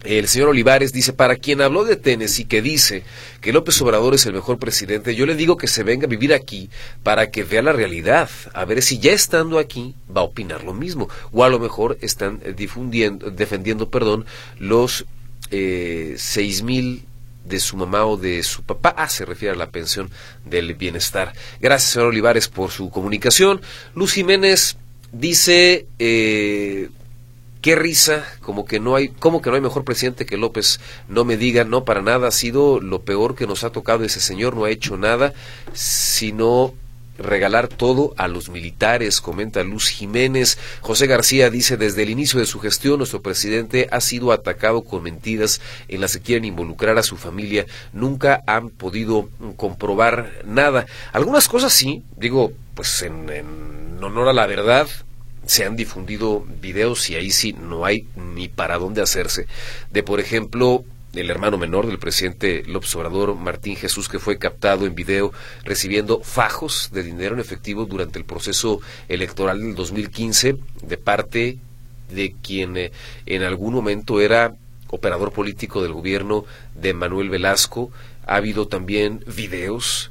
El 0.05 0.29
señor 0.29 0.51
Olivares 0.51 0.93
dice, 0.93 1.15
para 1.15 1.37
quien 1.37 1.63
habló 1.63 1.85
de 1.85 1.97
Tennessee 1.97 2.45
que 2.45 2.61
dice 2.61 3.05
que 3.41 3.55
López 3.55 3.81
Obrador 3.81 4.15
es 4.15 4.27
el 4.27 4.35
mejor 4.35 4.59
presidente, 4.59 5.15
yo 5.15 5.25
le 5.25 5.35
digo 5.35 5.57
que 5.57 5.67
se 5.67 5.83
venga 5.83 6.07
a 6.07 6.11
vivir 6.11 6.35
aquí 6.35 6.69
para 7.03 7.31
que 7.31 7.43
vea 7.43 7.63
la 7.63 7.73
realidad, 7.73 8.29
a 8.53 8.67
ver 8.67 8.83
si 8.83 8.99
ya 8.99 9.13
estando 9.13 9.59
aquí 9.59 9.95
va 10.15 10.21
a 10.21 10.25
opinar 10.25 10.63
lo 10.63 10.75
mismo, 10.75 11.09
o 11.33 11.43
a 11.43 11.49
lo 11.49 11.59
mejor 11.59 11.97
están 12.03 12.41
difundiendo, 12.55 13.31
defendiendo, 13.31 13.89
perdón, 13.89 14.27
los 14.59 15.07
eh, 15.51 16.15
seis 16.19 16.63
mil 16.63 17.05
de 17.47 17.61
su 17.61 17.77
mamá 17.77 18.05
o 18.05 18.17
de 18.19 18.43
su 18.43 18.63
papá. 18.63 18.95
Ah, 18.97 19.09
se 19.09 19.25
refiere 19.25 19.55
a 19.55 19.59
la 19.59 19.71
pensión 19.71 20.11
del 20.45 20.75
bienestar. 20.75 21.33
Gracias, 21.61 21.93
señor 21.93 22.09
Olivares, 22.09 22.49
por 22.49 22.71
su 22.71 22.91
comunicación. 22.91 23.61
Luz 23.95 24.13
Jiménez 24.13 24.77
dice... 25.13 25.87
Eh, 25.99 26.91
qué 27.65 27.77
risa, 27.77 28.27
como 28.43 28.67
que 28.67 28.79
no 28.79 28.95
hay, 28.95 29.09
como 29.09 29.41
que 29.41 29.49
no 29.49 29.57
hay 29.57 29.63
mejor 29.63 29.85
presidente 29.85 30.27
que 30.27 30.37
López, 30.37 30.81
no 31.09 31.25
me 31.25 31.39
diga, 31.39 31.65
no 31.65 31.87
para 31.87 32.03
nada, 32.03 32.29
ha 32.29 32.31
sido 32.31 32.79
lo 32.79 33.01
peor 33.05 33.35
que 33.35 33.47
nos 33.47 33.65
ha 33.65 33.71
tocado 33.71 34.05
ese 34.05 34.21
señor, 34.21 34.55
no 34.55 34.67
ha 34.67 34.71
hecho 34.71 34.99
nada, 34.99 35.33
sino 35.73 36.75
regalar 37.17 37.69
todo 37.69 38.13
a 38.19 38.29
los 38.29 38.51
militares, 38.51 39.23
comenta 39.23 39.65
Luz 39.65 39.89
Jiménez. 39.89 40.59
José 40.83 41.07
García 41.07 41.49
dice, 41.49 41.79
desde 41.79 42.03
el 42.03 42.11
inicio 42.11 42.39
de 42.39 42.45
su 42.45 42.61
gestión, 42.61 42.99
nuestro 42.99 43.23
presidente 43.23 43.89
ha 43.91 44.03
sido 44.03 44.33
atacado 44.33 44.85
con 44.85 45.03
mentiras 45.03 45.63
en 45.89 46.03
las 46.03 46.13
que 46.13 46.21
quieren 46.21 46.45
involucrar 46.45 46.99
a 46.99 47.03
su 47.03 47.17
familia. 47.17 47.65
Nunca 47.95 48.43
han 48.47 48.69
podido 48.69 49.31
comprobar 49.57 50.43
nada. 50.45 50.85
Algunas 51.15 51.49
cosas 51.49 51.73
sí, 51.73 52.03
digo, 52.19 52.53
pues 52.75 53.01
en, 53.01 53.31
en 53.31 54.05
honor 54.05 54.29
a 54.29 54.35
la 54.35 54.47
verdad, 54.47 54.87
se 55.47 55.65
han 55.65 55.77
difundido 55.77 56.45
videos 56.61 57.11
y 57.11 57.17
ahí 57.17 57.31
sí 57.31 57.53
no 57.53 57.85
hay 57.85 58.07
ni 58.17 58.49
para 58.49 58.79
dónde 58.79 59.03
hacerse 59.03 59.47
de 59.91 60.03
por 60.03 60.21
ejemplo 60.21 60.85
el 61.21 61.31
hermano 61.31 61.59
menor 61.59 61.87
del 61.87 61.99
presidente 61.99 62.65
López 62.67 62.95
Obrador, 62.97 63.37
Martín 63.37 63.77
Jesús, 63.77 64.09
que 64.09 64.19
fue 64.19 64.39
captado 64.39 64.87
en 64.87 64.95
video 64.95 65.33
recibiendo 65.65 66.21
fajos 66.21 66.91
de 66.93 67.03
dinero 67.03 67.35
en 67.35 67.41
efectivo 67.41 67.85
durante 67.85 68.19
el 68.19 68.25
proceso 68.25 68.81
electoral 69.09 69.61
del 69.61 69.75
2015 69.75 70.57
de 70.83 70.97
parte 70.97 71.59
de 72.11 72.35
quien 72.43 72.77
eh, 72.77 72.93
en 73.27 73.43
algún 73.43 73.75
momento 73.75 74.21
era 74.21 74.55
operador 74.89 75.33
político 75.33 75.83
del 75.83 75.93
gobierno 75.93 76.45
de 76.75 76.95
Manuel 76.95 77.31
Velasco. 77.31 77.91
Ha 78.27 78.37
habido 78.37 78.69
también 78.69 79.25
videos 79.27 80.11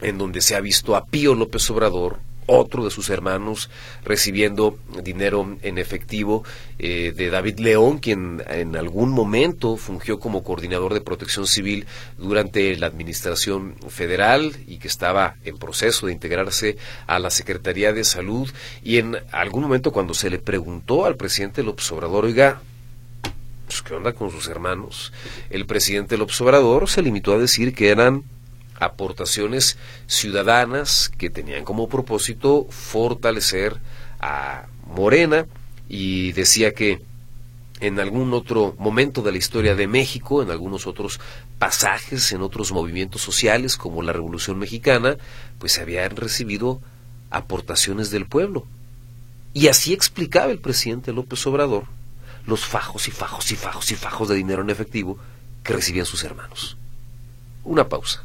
en 0.00 0.18
donde 0.18 0.40
se 0.40 0.54
ha 0.54 0.60
visto 0.60 0.96
a 0.96 1.06
Pío 1.06 1.34
López 1.34 1.68
Obrador 1.70 2.18
otro 2.46 2.84
de 2.84 2.90
sus 2.90 3.10
hermanos 3.10 3.70
recibiendo 4.04 4.78
dinero 5.02 5.56
en 5.62 5.78
efectivo 5.78 6.44
eh, 6.78 7.12
de 7.16 7.30
David 7.30 7.58
León, 7.58 7.98
quien 7.98 8.42
en 8.48 8.76
algún 8.76 9.10
momento 9.10 9.76
fungió 9.76 10.18
como 10.18 10.42
coordinador 10.42 10.94
de 10.94 11.00
protección 11.00 11.46
civil 11.46 11.86
durante 12.18 12.76
la 12.76 12.86
administración 12.86 13.76
federal 13.88 14.52
y 14.66 14.78
que 14.78 14.88
estaba 14.88 15.36
en 15.44 15.58
proceso 15.58 16.06
de 16.06 16.12
integrarse 16.12 16.76
a 17.06 17.18
la 17.18 17.30
Secretaría 17.30 17.92
de 17.92 18.04
Salud. 18.04 18.50
Y 18.82 18.98
en 18.98 19.16
algún 19.32 19.62
momento 19.62 19.92
cuando 19.92 20.14
se 20.14 20.30
le 20.30 20.38
preguntó 20.38 21.04
al 21.06 21.16
presidente 21.16 21.62
López 21.62 21.90
Obrador, 21.92 22.24
oiga, 22.24 22.60
pues, 23.66 23.82
¿qué 23.82 23.94
onda 23.94 24.12
con 24.12 24.30
sus 24.30 24.48
hermanos? 24.48 25.12
El 25.50 25.66
presidente 25.66 26.16
López 26.16 26.40
Obrador 26.40 26.88
se 26.88 27.02
limitó 27.02 27.32
a 27.32 27.38
decir 27.38 27.74
que 27.74 27.88
eran 27.88 28.24
aportaciones 28.74 29.78
ciudadanas 30.06 31.10
que 31.16 31.30
tenían 31.30 31.64
como 31.64 31.88
propósito 31.88 32.66
fortalecer 32.70 33.80
a 34.20 34.66
Morena 34.86 35.46
y 35.88 36.32
decía 36.32 36.72
que 36.72 37.02
en 37.80 38.00
algún 38.00 38.32
otro 38.32 38.74
momento 38.78 39.22
de 39.22 39.32
la 39.32 39.38
historia 39.38 39.74
de 39.74 39.86
México, 39.86 40.42
en 40.42 40.50
algunos 40.50 40.86
otros 40.86 41.20
pasajes, 41.58 42.32
en 42.32 42.40
otros 42.40 42.72
movimientos 42.72 43.20
sociales 43.20 43.76
como 43.76 44.02
la 44.02 44.12
Revolución 44.12 44.58
Mexicana, 44.58 45.16
pues 45.58 45.78
habían 45.78 46.16
recibido 46.16 46.80
aportaciones 47.30 48.10
del 48.10 48.26
pueblo. 48.26 48.66
Y 49.52 49.68
así 49.68 49.92
explicaba 49.92 50.50
el 50.50 50.58
presidente 50.60 51.12
López 51.12 51.46
Obrador 51.46 51.84
los 52.46 52.64
fajos 52.64 53.08
y 53.08 53.10
fajos 53.10 53.50
y 53.52 53.56
fajos 53.56 53.90
y 53.90 53.94
fajos 53.94 54.28
de 54.28 54.34
dinero 54.34 54.62
en 54.62 54.70
efectivo 54.70 55.18
que 55.62 55.72
recibían 55.72 56.06
sus 56.06 56.24
hermanos. 56.24 56.76
Una 57.64 57.88
pausa. 57.88 58.24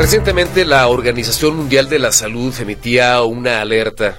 Recientemente 0.00 0.64
la 0.64 0.88
Organización 0.88 1.56
Mundial 1.56 1.90
de 1.90 1.98
la 1.98 2.10
Salud 2.10 2.58
emitía 2.58 3.22
una 3.22 3.60
alerta 3.60 4.18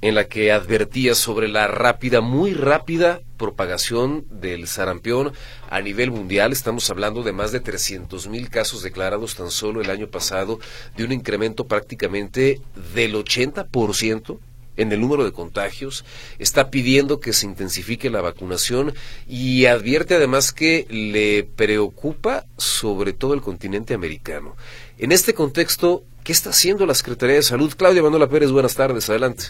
en 0.00 0.14
la 0.14 0.24
que 0.24 0.52
advertía 0.52 1.14
sobre 1.14 1.48
la 1.48 1.66
rápida, 1.66 2.22
muy 2.22 2.54
rápida 2.54 3.20
propagación 3.36 4.24
del 4.30 4.66
sarampión 4.66 5.34
a 5.68 5.82
nivel 5.82 6.12
mundial. 6.12 6.52
Estamos 6.52 6.88
hablando 6.88 7.22
de 7.22 7.32
más 7.32 7.52
de 7.52 7.60
300 7.60 8.26
mil 8.28 8.48
casos 8.48 8.82
declarados 8.82 9.34
tan 9.34 9.50
solo 9.50 9.82
el 9.82 9.90
año 9.90 10.08
pasado, 10.08 10.60
de 10.96 11.04
un 11.04 11.12
incremento 11.12 11.66
prácticamente 11.66 12.62
del 12.94 13.14
80% 13.14 14.38
en 14.78 14.92
el 14.92 15.00
número 15.00 15.24
de 15.24 15.32
contagios, 15.32 16.06
está 16.38 16.70
pidiendo 16.70 17.20
que 17.20 17.34
se 17.34 17.46
intensifique 17.46 18.08
la 18.08 18.22
vacunación 18.22 18.94
y 19.26 19.66
advierte 19.66 20.14
además 20.14 20.52
que 20.52 20.86
le 20.88 21.44
preocupa 21.44 22.44
sobre 22.56 23.12
todo 23.12 23.34
el 23.34 23.42
continente 23.42 23.92
americano. 23.92 24.56
En 24.96 25.12
este 25.12 25.34
contexto, 25.34 26.02
¿qué 26.24 26.32
está 26.32 26.50
haciendo 26.50 26.86
la 26.86 26.94
Secretaría 26.94 27.36
de 27.36 27.42
Salud? 27.42 27.74
Claudia 27.76 28.02
Manuela 28.02 28.28
Pérez, 28.28 28.50
buenas 28.50 28.74
tardes, 28.74 29.10
adelante. 29.10 29.44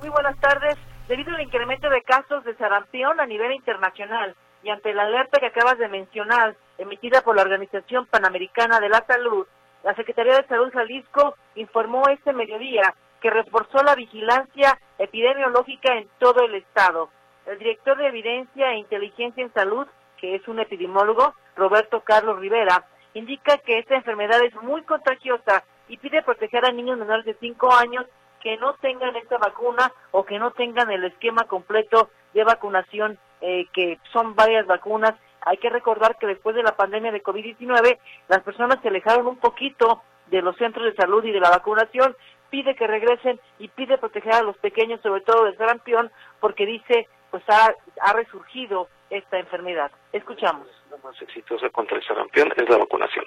Muy 0.00 0.08
buenas 0.08 0.38
tardes. 0.40 0.76
Debido 1.06 1.34
al 1.34 1.42
incremento 1.42 1.88
de 1.88 2.02
casos 2.02 2.44
de 2.44 2.54
sarampión 2.56 3.20
a 3.20 3.26
nivel 3.26 3.52
internacional 3.52 4.34
y 4.62 4.70
ante 4.70 4.92
la 4.92 5.04
alerta 5.04 5.38
que 5.40 5.46
acabas 5.46 5.78
de 5.78 5.88
mencionar, 5.88 6.56
emitida 6.78 7.22
por 7.22 7.36
la 7.36 7.42
Organización 7.42 8.06
Panamericana 8.06 8.80
de 8.80 8.88
la 8.88 9.04
Salud, 9.06 9.46
la 9.84 9.94
Secretaría 9.94 10.36
de 10.36 10.46
Salud 10.46 10.70
Jalisco 10.72 11.36
informó 11.54 12.02
este 12.08 12.32
mediodía 12.32 12.94
que 13.20 13.30
reforzó 13.30 13.82
la 13.82 13.94
vigilancia 13.94 14.78
epidemiológica 14.98 15.94
en 15.94 16.08
todo 16.18 16.44
el 16.44 16.54
estado. 16.54 17.10
El 17.46 17.58
director 17.58 17.96
de 17.96 18.08
Evidencia 18.08 18.72
e 18.72 18.78
Inteligencia 18.78 19.42
en 19.42 19.52
Salud, 19.52 19.86
que 20.18 20.34
es 20.34 20.46
un 20.48 20.60
epidemiólogo, 20.60 21.34
Roberto 21.56 22.00
Carlos 22.00 22.38
Rivera, 22.38 22.84
indica 23.14 23.58
que 23.58 23.78
esta 23.78 23.96
enfermedad 23.96 24.42
es 24.42 24.54
muy 24.62 24.82
contagiosa 24.82 25.64
y 25.88 25.96
pide 25.96 26.22
proteger 26.22 26.64
a 26.66 26.72
niños 26.72 26.98
menores 26.98 27.24
de 27.24 27.36
5 27.40 27.74
años 27.74 28.06
que 28.40 28.56
no 28.58 28.74
tengan 28.74 29.16
esta 29.16 29.38
vacuna 29.38 29.92
o 30.12 30.24
que 30.24 30.38
no 30.38 30.52
tengan 30.52 30.90
el 30.90 31.04
esquema 31.04 31.44
completo 31.44 32.10
de 32.34 32.44
vacunación, 32.44 33.18
eh, 33.40 33.66
que 33.72 33.98
son 34.12 34.34
varias 34.34 34.66
vacunas. 34.66 35.14
Hay 35.40 35.56
que 35.56 35.70
recordar 35.70 36.16
que 36.18 36.26
después 36.26 36.54
de 36.54 36.62
la 36.62 36.76
pandemia 36.76 37.10
de 37.10 37.22
COVID-19, 37.22 37.98
las 38.28 38.42
personas 38.42 38.78
se 38.82 38.88
alejaron 38.88 39.26
un 39.26 39.38
poquito 39.38 40.02
de 40.26 40.42
los 40.42 40.56
centros 40.56 40.84
de 40.84 40.94
salud 40.94 41.24
y 41.24 41.32
de 41.32 41.40
la 41.40 41.50
vacunación, 41.50 42.14
pide 42.50 42.74
que 42.74 42.86
regresen 42.86 43.40
y 43.58 43.68
pide 43.68 43.98
proteger 43.98 44.34
a 44.34 44.42
los 44.42 44.56
pequeños, 44.58 45.00
sobre 45.02 45.20
todo 45.22 45.44
del 45.44 45.56
sarampión, 45.56 46.10
porque 46.40 46.66
dice, 46.66 47.08
pues 47.30 47.42
ha, 47.48 47.74
ha 48.00 48.12
resurgido 48.12 48.88
esta 49.10 49.38
enfermedad. 49.38 49.90
Escuchamos. 50.12 50.66
La 50.90 50.96
más 50.98 51.20
exitosa 51.22 51.68
contra 51.70 51.96
el 51.96 52.04
sarampión 52.04 52.52
es 52.56 52.68
la 52.68 52.78
vacunación. 52.78 53.24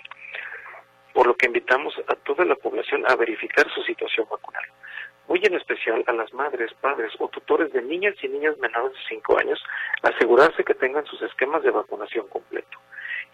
por 1.13 1.28
lo 1.28 1.36
que 1.36 1.47
invitamos 1.47 1.93
a 2.07 2.15
toda 2.15 2.45
la 2.45 2.55
población 2.55 3.03
a 3.07 3.15
verificar 3.15 3.69
su 3.74 3.82
situación 3.84 4.26
vacunal. 4.32 4.63
Muy 5.28 5.41
en 5.43 5.55
especial 5.55 6.03
a 6.07 6.13
las 6.13 6.34
madres, 6.34 6.74
padres 6.80 7.11
o 7.19 7.28
tutores 7.28 7.72
de 7.74 7.82
niñas 7.82 8.15
y 8.22 8.28
niñas 8.28 8.57
menores 8.59 8.93
de 8.93 8.99
5 9.09 9.38
años, 9.38 9.61
asegurarse 10.03 10.63
que 10.63 10.74
tengan 10.74 11.05
sus 11.05 11.22
esquemas 11.22 11.63
de 11.63 11.72
vacunación 11.72 12.28
completo. 12.28 12.78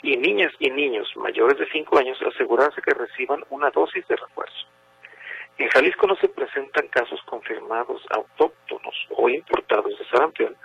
Y 0.01 0.17
niñas 0.17 0.51
y 0.59 0.69
niños 0.69 1.07
mayores 1.15 1.57
de 1.57 1.67
5 1.71 1.97
años, 1.97 2.19
asegurarse 2.21 2.81
que 2.81 2.93
reciban 2.93 3.43
una 3.49 3.69
dosis 3.69 4.07
de 4.07 4.15
refuerzo. 4.15 4.67
En 5.57 5.69
Jalisco 5.69 6.05
no 6.05 6.15
se 6.17 6.29
presentan 6.29 6.87
casos 6.89 7.19
confirmados 7.23 8.05
autóctonos 8.11 8.95
o 9.09 9.27
importados 9.27 9.97
de 9.97 10.05
sarampión 10.05 10.55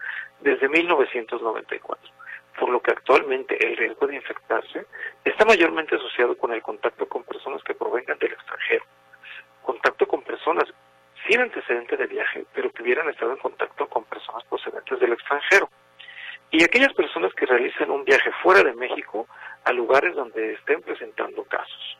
desde 0.40 0.68
1994, 0.68 2.12
por 2.60 2.68
lo 2.68 2.82
que 2.82 2.90
actualmente 2.90 3.56
el 3.66 3.76
riesgo 3.78 4.06
de 4.06 4.16
infectarse 4.16 4.84
está 5.24 5.46
mayormente 5.46 5.96
asociado 5.96 6.36
con 6.36 6.52
el 6.52 6.60
contacto 6.60 7.08
con 7.08 7.24
personas 7.24 7.62
que 7.64 7.74
provengan 7.74 8.18
del 8.18 8.32
extranjero, 8.32 8.84
contacto 9.62 10.06
con 10.06 10.20
personas 10.22 10.68
sin 11.26 11.40
antecedente 11.40 11.96
de 11.96 12.06
viaje, 12.06 12.44
pero 12.52 12.70
que 12.70 12.82
hubieran 12.82 13.08
estado 13.08 13.32
en 13.32 13.38
contacto 13.38 13.88
con 13.88 14.04
personas 14.04 14.44
procedentes 14.44 15.00
del 15.00 15.14
extranjero, 15.14 15.70
y 16.50 16.62
aquellas 16.64 16.92
personas 16.92 17.32
que 17.32 17.46
realicen 17.46 17.90
un 17.90 18.04
viaje 18.04 18.30
fuera 18.42 18.62
de 18.62 18.74
México 18.74 19.26
a 19.64 19.72
lugares 19.72 20.14
donde 20.14 20.52
estén 20.52 20.82
presentando 20.82 21.44
casos. 21.44 21.98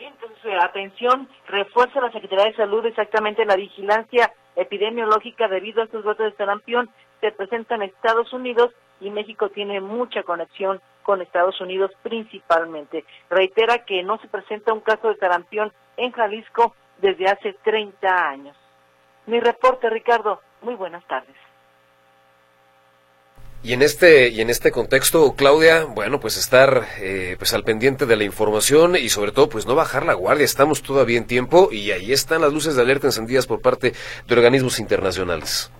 Entonces, 0.00 0.52
atención, 0.62 1.28
refuerza 1.46 2.00
la 2.00 2.12
Secretaría 2.12 2.46
de 2.46 2.56
Salud 2.56 2.84
exactamente 2.86 3.44
la 3.44 3.56
vigilancia 3.56 4.32
epidemiológica 4.54 5.48
debido 5.48 5.80
a 5.80 5.84
estos 5.84 6.04
brotes 6.04 6.32
de 6.32 6.36
sarampión. 6.36 6.88
Se 7.20 7.32
presentan 7.32 7.82
en 7.82 7.90
Estados 7.90 8.32
Unidos 8.32 8.72
y 9.00 9.10
México 9.10 9.48
tiene 9.50 9.80
mucha 9.80 10.22
conexión 10.22 10.80
con 11.02 11.22
Estados 11.22 11.60
Unidos 11.60 11.90
principalmente. 12.02 13.04
Reitera 13.30 13.84
que 13.84 14.02
no 14.02 14.18
se 14.18 14.28
presenta 14.28 14.72
un 14.72 14.80
caso 14.80 15.08
de 15.08 15.16
sarampión 15.16 15.72
en 15.96 16.12
Jalisco 16.12 16.74
desde 16.98 17.26
hace 17.26 17.54
30 17.64 18.28
años. 18.28 18.56
Mi 19.26 19.40
reporte, 19.40 19.90
Ricardo. 19.90 20.40
Muy 20.62 20.74
buenas 20.74 21.04
tardes. 21.06 21.36
Y 23.62 23.72
en 23.72 23.82
este 23.82 24.28
y 24.28 24.40
en 24.40 24.50
este 24.50 24.70
contexto, 24.70 25.34
Claudia, 25.34 25.84
bueno, 25.84 26.20
pues 26.20 26.36
estar 26.36 26.84
eh, 27.00 27.34
pues 27.38 27.52
al 27.54 27.64
pendiente 27.64 28.06
de 28.06 28.16
la 28.16 28.22
información 28.22 28.94
y 28.94 29.08
sobre 29.08 29.32
todo 29.32 29.48
pues 29.48 29.66
no 29.66 29.74
bajar 29.74 30.06
la 30.06 30.14
guardia. 30.14 30.44
Estamos 30.44 30.82
todavía 30.82 31.18
en 31.18 31.26
tiempo 31.26 31.68
y 31.72 31.90
ahí 31.90 32.12
están 32.12 32.42
las 32.42 32.52
luces 32.52 32.76
de 32.76 32.82
alerta 32.82 33.08
encendidas 33.08 33.46
por 33.46 33.60
parte 33.60 33.94
de 34.26 34.34
organismos 34.34 34.78
internacionales. 34.78 35.72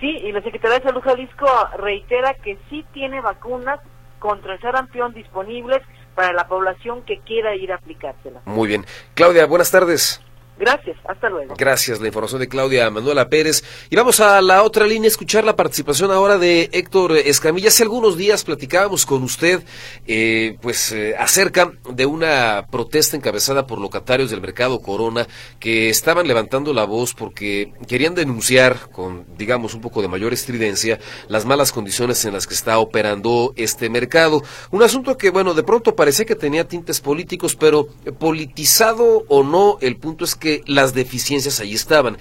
Sí, 0.00 0.08
y 0.08 0.32
la 0.32 0.42
Secretaría 0.42 0.80
de 0.80 0.84
Salud 0.84 1.00
Jalisco 1.00 1.46
reitera 1.78 2.34
que 2.34 2.58
sí 2.68 2.84
tiene 2.92 3.22
vacunas 3.22 3.80
contra 4.18 4.54
el 4.54 4.60
sarampión 4.60 5.14
disponibles 5.14 5.80
para 6.14 6.32
la 6.34 6.46
población 6.46 7.02
que 7.04 7.20
quiera 7.20 7.56
ir 7.56 7.72
a 7.72 7.76
aplicársela. 7.76 8.42
Muy 8.44 8.68
bien. 8.68 8.84
Claudia, 9.14 9.46
buenas 9.46 9.70
tardes. 9.70 10.20
Gracias, 10.56 10.96
hasta 11.04 11.28
luego. 11.28 11.54
Gracias, 11.58 12.00
la 12.00 12.06
información 12.06 12.40
de 12.40 12.48
Claudia 12.48 12.88
Manuela 12.88 13.28
Pérez. 13.28 13.64
Y 13.90 13.96
vamos 13.96 14.20
a 14.20 14.40
la 14.40 14.62
otra 14.62 14.86
línea, 14.86 15.08
escuchar 15.08 15.44
la 15.44 15.56
participación 15.56 16.12
ahora 16.12 16.38
de 16.38 16.70
Héctor 16.72 17.16
Escamilla. 17.16 17.68
Hace 17.68 17.82
algunos 17.82 18.16
días 18.16 18.44
platicábamos 18.44 19.04
con 19.04 19.24
usted, 19.24 19.64
eh, 20.06 20.56
pues, 20.62 20.92
eh, 20.92 21.16
acerca 21.18 21.72
de 21.90 22.06
una 22.06 22.66
protesta 22.70 23.16
encabezada 23.16 23.66
por 23.66 23.80
locatarios 23.80 24.30
del 24.30 24.40
mercado 24.40 24.80
Corona 24.80 25.26
que 25.58 25.88
estaban 25.88 26.28
levantando 26.28 26.72
la 26.72 26.84
voz 26.84 27.14
porque 27.14 27.72
querían 27.88 28.14
denunciar 28.14 28.90
con, 28.92 29.24
digamos, 29.36 29.74
un 29.74 29.80
poco 29.80 30.02
de 30.02 30.08
mayor 30.08 30.32
estridencia 30.32 31.00
las 31.26 31.44
malas 31.44 31.72
condiciones 31.72 32.24
en 32.26 32.32
las 32.32 32.46
que 32.46 32.54
está 32.54 32.78
operando 32.78 33.52
este 33.56 33.90
mercado. 33.90 34.42
Un 34.70 34.84
asunto 34.84 35.18
que, 35.18 35.30
bueno, 35.30 35.52
de 35.54 35.64
pronto 35.64 35.96
parecía 35.96 36.24
que 36.24 36.36
tenía 36.36 36.68
tintes 36.68 37.00
políticos, 37.00 37.56
pero 37.56 37.88
politizado 38.18 39.24
o 39.26 39.42
no, 39.42 39.78
el 39.80 39.96
punto 39.96 40.24
es 40.24 40.36
que 40.44 40.62
las 40.66 40.94
deficiencias 40.94 41.58
ahí 41.58 41.72
estaban. 41.72 42.18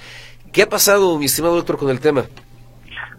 ¿Qué 0.53 0.61
ha 0.61 0.69
pasado, 0.69 1.19
mi 1.19 1.25
estimado 1.25 1.55
doctor, 1.55 1.77
con 1.77 1.89
el 1.89 1.99
tema? 1.99 2.23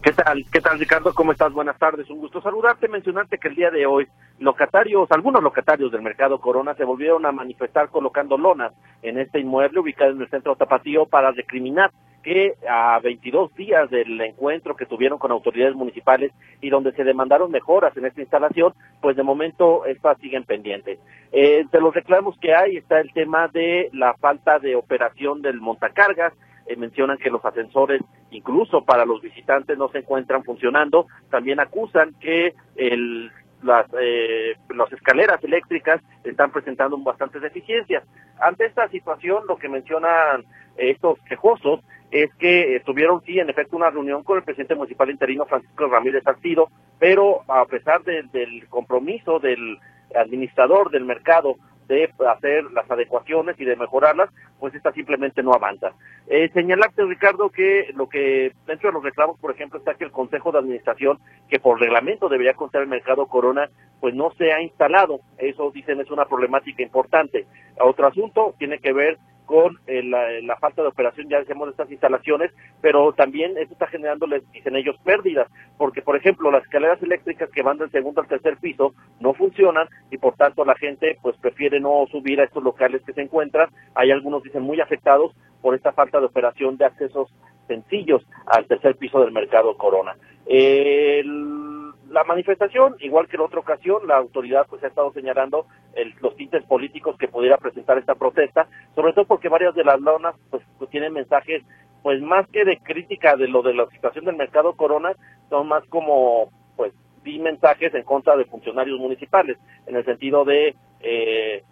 ¿Qué 0.03 0.13
tal? 0.13 0.45
¿Qué 0.51 0.61
tal, 0.61 0.79
Ricardo? 0.79 1.13
¿Cómo 1.15 1.33
estás? 1.33 1.53
Buenas 1.53 1.79
tardes. 1.79 2.09
Un 2.09 2.19
gusto 2.19 2.41
saludarte. 2.41 2.89
Mencionarte 2.89 3.37
que 3.39 3.49
el 3.49 3.55
día 3.55 3.71
de 3.71 3.85
hoy, 3.85 4.07
locatarios, 4.39 5.11
algunos 5.11 5.43
locatarios 5.43 5.93
del 5.93 6.01
mercado 6.01 6.41
Corona 6.41 6.75
se 6.75 6.85
volvieron 6.85 7.27
a 7.27 7.33
manifestar 7.33 7.91
colocando 7.91 8.39
lonas 8.39 8.73
en 9.03 9.19
este 9.19 9.41
inmueble 9.41 9.81
ubicado 9.81 10.13
en 10.13 10.23
el 10.23 10.31
centro 10.31 10.57
Tapatío 10.57 11.05
para 11.05 11.33
recriminar 11.33 11.91
que 12.25 12.55
a 12.69 12.99
22 13.01 13.55
días 13.55 13.89
del 13.91 14.19
encuentro 14.21 14.75
que 14.75 14.87
tuvieron 14.87 15.19
con 15.19 15.31
autoridades 15.31 15.77
municipales 15.77 16.33
y 16.61 16.71
donde 16.71 16.93
se 16.93 17.05
demandaron 17.05 17.51
mejoras 17.51 17.95
en 17.97 18.07
esta 18.07 18.23
instalación, 18.23 18.73
pues 19.03 19.15
de 19.15 19.23
momento 19.23 19.85
estas 19.85 20.19
siguen 20.19 20.45
pendientes. 20.45 20.99
Eh, 21.33 21.65
de 21.71 21.81
los 21.81 21.95
reclamos 21.95 22.37
que 22.41 22.55
hay 22.55 22.79
está 22.79 22.99
el 22.99 23.13
tema 23.13 23.49
de 23.49 23.91
la 23.93 24.15
falta 24.15 24.59
de 24.59 24.75
operación 24.75 25.43
del 25.43 25.61
montacargas, 25.61 26.33
eh, 26.67 26.77
mencionan 26.77 27.19
que 27.19 27.31
los 27.31 27.45
ascensores, 27.45 28.01
incluso 28.31 28.85
para 28.85 29.05
los 29.05 29.21
visitantes, 29.21 29.77
no 29.77 29.91
se 29.91 29.99
encuentran 29.99 30.43
funcionando. 30.45 31.07
También 31.31 31.61
acusan 31.61 32.15
que 32.21 32.55
el, 32.77 33.31
las, 33.63 33.87
eh, 34.01 34.55
las 34.75 34.91
escaleras 34.91 35.45
eléctricas 35.45 36.01
están 36.25 36.51
presentando 36.53 36.97
bastantes 36.97 37.43
deficiencias. 37.43 38.03
Ante 38.41 38.65
esta 38.65 38.89
situación, 38.89 39.45
lo 39.47 39.57
que 39.57 39.69
mencionan 39.69 40.45
estos 40.77 41.19
quejosos 41.29 41.81
es 42.15 42.33
que 42.37 42.81
tuvieron, 42.87 43.21
sí, 43.23 43.41
en 43.41 43.51
efecto, 43.51 43.77
una 43.77 43.91
reunión 43.91 44.23
con 44.23 44.39
el 44.39 44.45
presidente 44.45 44.77
municipal 44.77 45.11
interino, 45.11 45.47
Francisco 45.47 45.89
Ramírez 45.89 46.23
Salcido, 46.23 46.69
pero 47.01 47.41
a 47.49 47.65
pesar 47.65 48.05
del 48.05 48.69
compromiso 48.69 49.41
del 49.41 49.79
administrador 50.15 50.93
del 50.93 51.05
mercado 51.05 51.57
de 51.89 52.09
hacer 52.29 52.71
las 52.71 52.89
adecuaciones 52.89 53.59
y 53.59 53.65
de 53.65 53.75
mejorarlas, 53.75 54.31
pues 54.61 54.73
esta 54.77 54.93
simplemente 54.93 55.43
no 55.43 55.53
avanza. 55.55 55.93
Eh, 56.29 56.49
señalarte, 56.55 57.05
Ricardo, 57.05 57.51
que 57.51 57.91
lo 57.95 58.09
que 58.09 58.53
dentro 58.65 58.91
de 58.91 58.95
los 58.95 59.03
reclamos, 59.03 59.39
por 59.41 59.51
ejemplo, 59.51 59.81
está 59.81 59.95
que 59.95 60.05
el 60.05 60.13
Consejo 60.13 60.53
de 60.53 60.61
Administración, 60.61 61.19
que 61.49 61.59
por 61.59 61.81
reglamento 61.81 62.29
debería 62.29 62.55
contar 62.55 62.83
el 62.83 62.89
mercado 62.89 63.27
Corona, 63.27 63.69
pues 64.01 64.15
no 64.15 64.31
se 64.39 64.53
ha 64.53 64.63
instalado. 64.63 65.19
Eso, 65.37 65.73
dicen, 65.73 66.01
es 66.01 66.13
una 66.13 66.27
problemática 66.27 66.81
importante. 66.81 67.47
Otro 67.81 68.07
asunto 68.07 68.55
tiene 68.57 68.79
que 68.79 68.93
ver 68.93 69.19
con 69.47 69.79
eh, 69.87 70.03
la, 70.03 70.57
falta 70.57 70.83
de 70.83 70.89
operación, 70.89 71.29
ya 71.29 71.39
decíamos, 71.39 71.67
de 71.67 71.73
estas 71.73 71.91
instalaciones, 71.91 72.51
pero 72.81 73.13
también 73.13 73.57
esto 73.59 73.75
está 73.75 73.87
generando, 73.87 74.27
les 74.27 74.51
dicen 74.53 74.77
ellos, 74.77 74.97
pérdidas, 75.05 75.49
porque, 75.77 76.03
por 76.03 76.17
ejemplo, 76.17 76.51
las 76.51 76.65
escaleras 76.65 77.03
eléctricas 77.03 77.51
que 77.51 77.63
van 77.63 77.79
del 77.79 77.91
segundo 77.91 78.21
al 78.21 78.29
tercer 78.29 78.57
piso 78.59 78.95
no 79.21 79.35
funcionan 79.35 79.89
y, 80.11 80.19
por 80.19 80.35
tanto, 80.37 80.65
la 80.65 80.75
gente 80.77 81.19
pues 81.23 81.37
prefiere 81.39 81.81
no 81.81 82.07
subir 82.11 82.41
a 82.41 82.45
estos 82.45 82.63
locales 82.63 83.03
que 83.05 83.13
se 83.13 83.23
encuentran. 83.23 83.69
Hay 83.95 84.11
algunos, 84.11 84.43
dicen, 84.43 84.63
muy 84.63 84.81
afectados 84.81 85.33
por 85.61 85.75
esta 85.75 85.93
falta 85.93 86.21
de 86.21 86.27
operación 86.27 86.77
de 86.77 86.87
accesos 86.87 87.33
sencillos 87.67 88.23
al 88.47 88.67
tercer 88.67 88.97
piso 88.97 89.21
del 89.21 89.33
mercado 89.33 89.77
Corona. 89.77 90.15
El 90.47 91.84
la 92.15 92.23
manifestación, 92.25 92.95
igual 93.01 93.27
que 93.27 93.37
en 93.37 93.43
otra 93.43 93.59
ocasión, 93.59 94.07
la 94.07 94.17
autoridad 94.17 94.67
pues 94.71 94.83
ha 94.85 94.87
estado 94.87 95.13
señalando 95.13 95.67
los 96.21 96.37
tintes 96.37 96.65
políticos 96.65 97.17
que 97.19 97.27
pudiera 97.27 97.59
presentar 97.59 97.99
esta 97.99 98.15
protesta, 98.15 98.69
sobre 98.95 99.13
todo 99.13 99.25
porque 99.25 99.49
varias 99.49 99.75
de 99.75 99.83
las 99.83 100.01
lonas 100.01 100.37
pues, 100.49 100.63
pues, 100.79 100.89
tienen 100.91 101.13
mensajes 101.13 101.63
pues 102.05 102.21
más 102.23 102.47
que 102.51 102.65
de 102.65 102.79
crítica 102.79 103.35
de 103.35 103.49
lo 103.49 103.63
de 103.63 103.75
la 103.75 103.87
situación 103.87 104.27
del 104.27 104.37
mercado 104.37 104.75
Corona, 104.75 105.13
son 105.51 105.67
más 105.67 105.85
como 105.89 106.51
pues 106.77 106.93
di 107.25 107.41
mensajes 107.41 107.93
en 107.95 108.05
contra 108.05 108.37
de 108.37 108.45
funcionarios 108.45 109.01
municipales, 109.01 109.59
en 109.87 109.97
el 109.97 110.05
sentido 110.05 110.45
de 110.45 110.77
eh, 111.01 111.65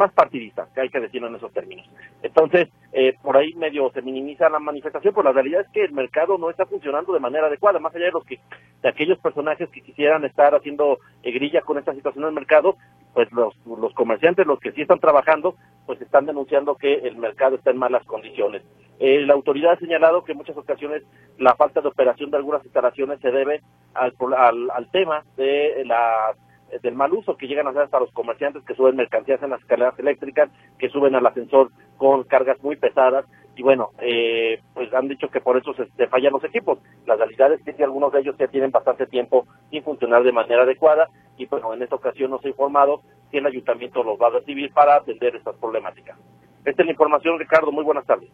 más 0.00 0.12
partidista, 0.12 0.66
que 0.74 0.80
hay 0.80 0.88
que 0.88 0.98
decirlo 0.98 1.28
en 1.28 1.36
esos 1.36 1.52
términos. 1.52 1.88
Entonces, 2.22 2.68
eh, 2.92 3.14
por 3.22 3.36
ahí 3.36 3.54
medio 3.54 3.90
se 3.92 4.02
minimiza 4.02 4.48
la 4.48 4.58
manifestación, 4.58 5.14
pero 5.14 5.28
la 5.28 5.32
realidad 5.32 5.60
es 5.60 5.68
que 5.68 5.84
el 5.84 5.92
mercado 5.92 6.38
no 6.38 6.50
está 6.50 6.66
funcionando 6.66 7.12
de 7.12 7.20
manera 7.20 7.46
adecuada, 7.46 7.78
más 7.78 7.94
allá 7.94 8.06
de 8.06 8.12
los 8.12 8.24
que 8.24 8.40
de 8.82 8.88
aquellos 8.88 9.18
personajes 9.18 9.68
que 9.68 9.82
quisieran 9.82 10.24
estar 10.24 10.54
haciendo 10.54 10.98
eh, 11.22 11.30
grilla 11.32 11.60
con 11.60 11.76
esta 11.78 11.94
situación 11.94 12.24
del 12.24 12.32
mercado, 12.32 12.76
pues 13.12 13.30
los, 13.32 13.54
los 13.66 13.92
comerciantes, 13.92 14.46
los 14.46 14.58
que 14.58 14.72
sí 14.72 14.82
están 14.82 15.00
trabajando, 15.00 15.54
pues 15.86 16.00
están 16.00 16.26
denunciando 16.26 16.76
que 16.76 16.94
el 16.94 17.16
mercado 17.16 17.56
está 17.56 17.70
en 17.70 17.78
malas 17.78 18.04
condiciones. 18.06 18.62
Eh, 18.98 19.20
la 19.26 19.34
autoridad 19.34 19.72
ha 19.72 19.78
señalado 19.78 20.24
que 20.24 20.32
en 20.32 20.38
muchas 20.38 20.56
ocasiones 20.56 21.02
la 21.38 21.54
falta 21.56 21.80
de 21.80 21.88
operación 21.88 22.30
de 22.30 22.38
algunas 22.38 22.64
instalaciones 22.64 23.20
se 23.20 23.30
debe 23.30 23.60
al, 23.94 24.14
al, 24.36 24.70
al 24.70 24.90
tema 24.90 25.24
de 25.36 25.82
la 25.84 26.34
del 26.82 26.94
mal 26.94 27.12
uso 27.12 27.36
que 27.36 27.46
llegan 27.46 27.66
a 27.66 27.70
hacer 27.70 27.82
hasta 27.82 28.00
los 28.00 28.12
comerciantes 28.12 28.64
que 28.64 28.74
suben 28.74 28.96
mercancías 28.96 29.42
en 29.42 29.50
las 29.50 29.60
escaleras 29.60 29.98
eléctricas, 29.98 30.50
que 30.78 30.88
suben 30.88 31.14
al 31.14 31.26
ascensor 31.26 31.70
con 31.96 32.24
cargas 32.24 32.62
muy 32.62 32.76
pesadas 32.76 33.24
y 33.56 33.62
bueno, 33.62 33.90
eh, 34.00 34.60
pues 34.72 34.92
han 34.94 35.08
dicho 35.08 35.28
que 35.28 35.40
por 35.40 35.56
eso 35.58 35.74
se, 35.74 36.06
fallan 36.06 36.32
los 36.32 36.44
equipos. 36.44 36.78
La 37.06 37.16
realidad 37.16 37.52
es 37.52 37.62
que 37.62 37.84
algunos 37.84 38.12
de 38.12 38.20
ellos 38.20 38.36
ya 38.38 38.46
tienen 38.46 38.70
bastante 38.70 39.06
tiempo 39.06 39.46
sin 39.70 39.82
funcionar 39.82 40.22
de 40.22 40.32
manera 40.32 40.62
adecuada 40.62 41.08
y 41.36 41.46
bueno, 41.46 41.74
en 41.74 41.82
esta 41.82 41.96
ocasión 41.96 42.30
nos 42.30 42.44
ha 42.44 42.48
informado 42.48 43.02
si 43.30 43.36
el 43.36 43.46
ayuntamiento 43.46 44.02
los 44.02 44.18
va 44.18 44.28
a 44.28 44.30
recibir 44.30 44.72
para 44.72 44.96
atender 44.96 45.36
estas 45.36 45.56
problemáticas. 45.56 46.16
Esta 46.64 46.82
es 46.82 46.86
la 46.86 46.92
información, 46.92 47.38
Ricardo. 47.38 47.72
Muy 47.72 47.84
buenas 47.84 48.06
tardes. 48.06 48.30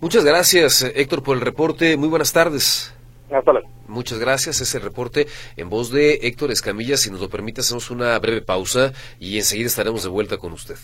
Muchas 0.00 0.24
gracias, 0.24 0.82
Héctor, 0.94 1.22
por 1.22 1.36
el 1.36 1.42
reporte. 1.42 1.96
Muy 1.96 2.08
buenas 2.08 2.32
tardes. 2.32 2.97
Muchas 3.86 4.18
gracias. 4.18 4.60
Es 4.60 4.74
el 4.74 4.82
reporte 4.82 5.26
en 5.56 5.68
voz 5.68 5.90
de 5.90 6.20
Héctor 6.22 6.50
Escamilla. 6.50 6.96
Si 6.96 7.10
nos 7.10 7.20
lo 7.20 7.28
permite, 7.28 7.60
hacemos 7.60 7.90
una 7.90 8.18
breve 8.18 8.42
pausa 8.42 8.92
y 9.18 9.36
enseguida 9.36 9.66
estaremos 9.66 10.02
de 10.02 10.08
vuelta 10.08 10.38
con 10.38 10.52
usted. 10.52 10.76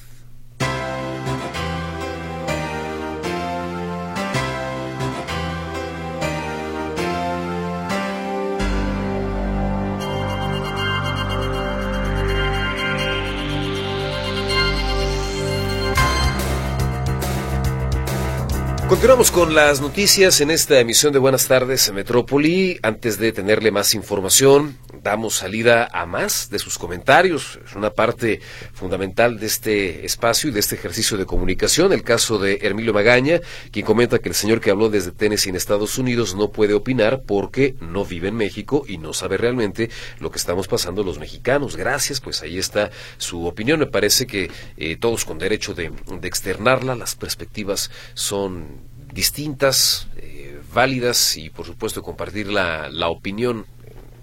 Continuamos 18.88 19.30
con 19.30 19.54
las 19.54 19.80
noticias 19.80 20.42
en 20.42 20.50
esta 20.50 20.78
emisión 20.78 21.12
de 21.14 21.18
Buenas 21.18 21.48
tardes 21.48 21.88
en 21.88 21.94
Metrópoli. 21.94 22.78
Antes 22.82 23.18
de 23.18 23.32
tenerle 23.32 23.70
más 23.70 23.94
información, 23.94 24.76
damos 25.04 25.36
salida 25.36 25.88
a 25.92 26.06
más 26.06 26.48
de 26.50 26.58
sus 26.58 26.78
comentarios. 26.78 27.60
Es 27.64 27.76
una 27.76 27.90
parte 27.90 28.40
fundamental 28.72 29.38
de 29.38 29.46
este 29.46 30.04
espacio 30.04 30.48
y 30.48 30.52
de 30.52 30.60
este 30.60 30.74
ejercicio 30.74 31.16
de 31.16 31.26
comunicación. 31.26 31.92
El 31.92 32.02
caso 32.02 32.38
de 32.38 32.58
Hermilio 32.62 32.94
Magaña, 32.94 33.40
quien 33.70 33.84
comenta 33.84 34.18
que 34.18 34.30
el 34.30 34.34
señor 34.34 34.60
que 34.60 34.70
habló 34.70 34.88
desde 34.88 35.12
Tennessee 35.12 35.50
en 35.50 35.56
Estados 35.56 35.98
Unidos 35.98 36.34
no 36.34 36.50
puede 36.50 36.72
opinar 36.74 37.22
porque 37.24 37.76
no 37.80 38.04
vive 38.04 38.28
en 38.28 38.36
México 38.36 38.84
y 38.88 38.96
no 38.96 39.12
sabe 39.12 39.36
realmente 39.36 39.90
lo 40.18 40.30
que 40.30 40.38
estamos 40.38 40.66
pasando 40.66 41.04
los 41.04 41.18
mexicanos. 41.18 41.76
Gracias, 41.76 42.20
pues 42.20 42.42
ahí 42.42 42.58
está 42.58 42.90
su 43.18 43.46
opinión. 43.46 43.78
Me 43.78 43.86
parece 43.86 44.26
que 44.26 44.50
eh, 44.78 44.96
todos 44.96 45.26
con 45.26 45.38
derecho 45.38 45.74
de, 45.74 45.92
de 46.20 46.28
externarla, 46.28 46.94
las 46.94 47.14
perspectivas 47.14 47.90
son 48.14 48.80
distintas, 49.12 50.08
eh, 50.16 50.60
válidas 50.72 51.36
y 51.36 51.50
por 51.50 51.66
supuesto 51.66 52.02
compartir 52.02 52.48
la, 52.48 52.88
la 52.88 53.08
opinión 53.08 53.66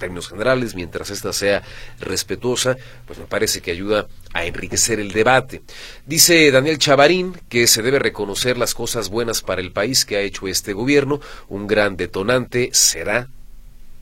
términos 0.01 0.27
generales, 0.27 0.73
mientras 0.73 1.11
esta 1.11 1.31
sea 1.31 1.61
respetuosa, 1.99 2.75
pues 3.05 3.19
me 3.19 3.25
parece 3.25 3.61
que 3.61 3.69
ayuda 3.69 4.07
a 4.33 4.45
enriquecer 4.45 4.99
el 4.99 5.11
debate. 5.11 5.61
Dice 6.07 6.49
Daniel 6.51 6.79
Chavarín 6.79 7.37
que 7.49 7.67
se 7.67 7.83
debe 7.83 7.99
reconocer 7.99 8.57
las 8.57 8.73
cosas 8.73 9.09
buenas 9.09 9.43
para 9.43 9.61
el 9.61 9.71
país 9.71 10.03
que 10.03 10.17
ha 10.17 10.21
hecho 10.21 10.47
este 10.47 10.73
gobierno. 10.73 11.21
Un 11.49 11.67
gran 11.67 11.97
detonante 11.97 12.71
será 12.73 13.27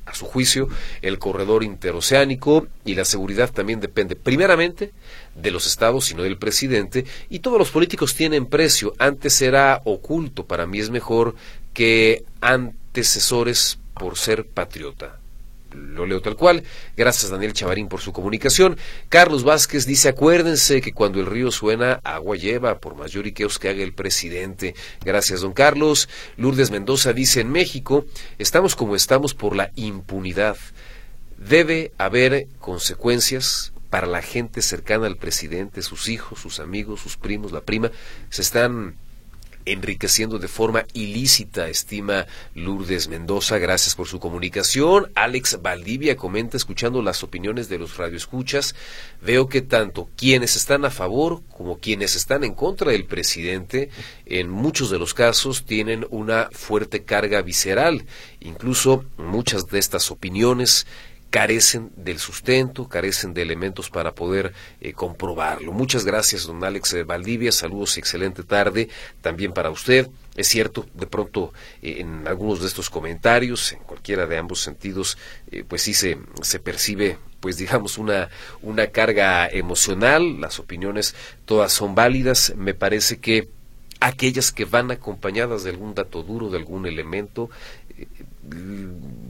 a 0.06 0.16
su 0.16 0.26
juicio, 0.26 0.70
el 1.02 1.20
corredor 1.20 1.64
interoceánico 1.64 2.68
y 2.86 2.96
la 2.96 3.04
seguridad 3.04 3.52
también 3.52 3.82
depende 3.82 4.16
primeramente 4.16 4.94
de 5.36 5.52
los 5.52 5.68
estados 5.68 6.10
y 6.12 6.16
no 6.16 6.24
del 6.24 6.38
presidente, 6.38 7.06
y 7.30 7.40
todos 7.40 7.60
los 7.60 7.70
políticos 7.70 8.16
tienen 8.16 8.46
precio. 8.48 8.94
Antes 8.98 9.42
era 9.42 9.82
oculto, 9.84 10.46
para 10.46 10.66
mí 10.66 10.80
es 10.80 10.90
mejor 10.90 11.36
que 11.74 12.24
antecesores 12.42 13.78
por 13.94 14.18
ser 14.18 14.48
patriota 14.48 15.19
lo 15.74 16.06
leo 16.06 16.22
tal 16.22 16.36
cual. 16.36 16.64
Gracias 16.96 17.32
Daniel 17.32 17.54
Chavarín 17.54 17.88
por 17.88 18.02
su 18.02 18.12
comunicación. 18.14 18.78
Carlos 19.10 19.44
Vázquez 19.44 19.86
dice, 19.86 20.10
acuérdense 20.10 20.82
que 20.82 20.94
cuando 20.94 21.20
el 21.20 21.26
río 21.26 21.52
suena, 21.52 22.00
agua 22.04 22.36
lleva, 22.36 22.80
por 22.80 22.96
más 22.96 23.12
lloriqueos 23.12 23.60
que 23.60 23.70
haga 23.70 23.84
el 23.84 23.94
presidente. 23.94 24.76
Gracias, 25.04 25.42
don 25.42 25.54
Carlos. 25.54 26.10
Lourdes 26.38 26.72
Mendoza 26.72 27.14
dice, 27.14 27.42
en 27.42 27.52
México 27.52 28.06
estamos 28.38 28.76
como 28.76 28.96
estamos 28.96 29.34
por 29.34 29.56
la 29.56 29.72
impunidad. 29.76 30.58
Debe 31.38 31.92
haber 31.98 32.48
consecuencias 32.60 33.72
para 33.90 34.08
la 34.08 34.22
gente 34.22 34.62
cercana 34.62 35.08
al 35.08 35.18
presidente, 35.18 35.82
sus 35.82 36.10
hijos, 36.10 36.40
sus 36.40 36.60
amigos, 36.60 37.00
sus 37.00 37.18
primos, 37.18 37.52
la 37.52 37.62
prima. 37.62 37.92
Se 38.30 38.42
están 38.42 38.96
enriqueciendo 39.72 40.40
de 40.40 40.48
forma 40.48 40.86
ilícita, 40.94 41.68
estima 41.70 42.26
Lourdes 42.56 43.08
Mendoza. 43.08 43.58
Gracias 43.58 43.96
por 43.96 44.08
su 44.08 44.20
comunicación. 44.20 45.12
Alex 45.16 45.62
Valdivia 45.62 46.16
comenta, 46.16 46.58
escuchando 46.58 47.02
las 47.02 47.24
opiniones 47.24 47.70
de 47.70 47.78
los 47.78 47.98
radioescuchas, 47.98 48.76
veo 49.22 49.48
que 49.48 49.62
tanto 49.62 50.10
quienes 50.16 50.56
están 50.56 50.86
a 50.86 50.90
favor 50.90 51.42
como 51.56 51.80
quienes 51.80 52.16
están 52.16 52.44
en 52.44 52.54
contra 52.54 52.92
del 52.92 53.06
presidente, 53.06 53.90
en 54.26 54.50
muchos 54.50 54.90
de 54.90 55.00
los 55.00 55.14
casos 55.14 55.66
tienen 55.66 56.06
una 56.10 56.50
fuerte 56.52 57.04
carga 57.04 57.42
visceral. 57.42 58.06
Incluso 58.40 59.06
muchas 59.18 59.68
de 59.68 59.80
estas 59.80 60.12
opiniones 60.12 60.88
carecen 61.30 61.92
del 61.96 62.20
sustento, 62.20 62.88
carecen 62.88 63.34
de 63.34 63.42
elementos 63.42 63.90
para 63.90 64.14
poder 64.14 64.54
eh, 64.82 64.94
comprobarlo. 64.94 65.72
Muchas 65.72 66.06
gracias, 66.06 66.46
don 66.46 66.64
Alex 66.64 66.94
eh, 66.94 67.04
Valdivia. 67.04 67.52
Saludos 67.52 67.98
y 67.98 68.00
excelente 68.00 68.44
tarde 68.44 68.90
también 69.22 69.54
para 69.54 69.70
usted. 69.70 70.10
Es 70.36 70.48
cierto, 70.48 70.88
de 70.94 71.06
pronto 71.08 71.54
eh, 71.82 71.98
en 72.00 72.28
algunos 72.28 72.62
de 72.62 72.68
estos 72.68 72.90
comentarios, 72.90 73.72
en 73.74 73.80
cualquiera 73.80 74.26
de 74.26 74.38
ambos 74.38 74.62
sentidos, 74.62 75.18
pues 75.68 75.84
sí 75.84 75.94
se, 75.94 76.18
se 76.42 76.60
percibe 76.60 77.18
pues 77.40 77.58
digamos 77.58 77.98
una, 77.98 78.30
una 78.62 78.88
carga 78.88 79.48
emocional, 79.48 80.42
las 80.42 80.60
opiniones 80.60 81.16
todas 81.46 81.72
son 81.72 81.96
válidas, 81.96 82.54
me 82.58 82.74
parece 82.74 83.20
que 83.20 83.48
aquellas 84.00 84.52
que 84.52 84.66
van 84.66 84.92
acompañadas 84.92 85.64
de 85.64 85.70
algún 85.70 85.94
dato 85.94 86.24
duro, 86.24 86.50
de 86.50 86.58
algún 86.58 86.86
elemento, 86.86 87.50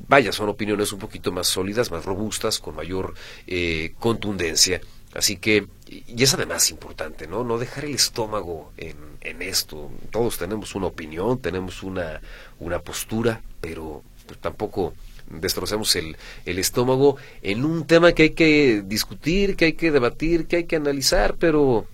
vaya, 0.07 0.31
son 0.31 0.49
opiniones 0.49 0.91
un 0.91 0.99
poquito 0.99 1.31
más 1.31 1.47
sólidas, 1.47 1.91
más 1.91 2.05
robustas, 2.05 2.59
con 2.59 2.75
mayor 2.75 3.13
eh, 3.47 3.93
contundencia. 3.99 4.81
Así 5.13 5.37
que, 5.37 5.67
y 5.87 6.21
es 6.21 6.33
además 6.33 6.69
importante, 6.69 7.27
¿no? 7.27 7.43
No 7.43 7.57
dejar 7.57 7.85
el 7.85 7.95
estómago 7.95 8.71
en, 8.77 8.95
en 9.21 9.41
esto. 9.41 9.91
Todos 10.11 10.37
tenemos 10.37 10.75
una 10.75 10.87
opinión, 10.87 11.39
tenemos 11.39 11.81
una, 11.81 12.21
una 12.59 12.79
postura, 12.79 13.41
pero 13.59 14.03
tampoco 14.41 14.93
destrocemos 15.29 15.95
el, 15.95 16.17
el 16.45 16.59
estómago 16.59 17.17
en 17.41 17.65
un 17.65 17.85
tema 17.85 18.11
que 18.13 18.23
hay 18.23 18.29
que 18.31 18.83
discutir, 18.85 19.55
que 19.55 19.65
hay 19.65 19.73
que 19.73 19.91
debatir, 19.91 20.47
que 20.47 20.57
hay 20.57 20.63
que 20.65 20.75
analizar, 20.75 21.35
pero 21.35 21.85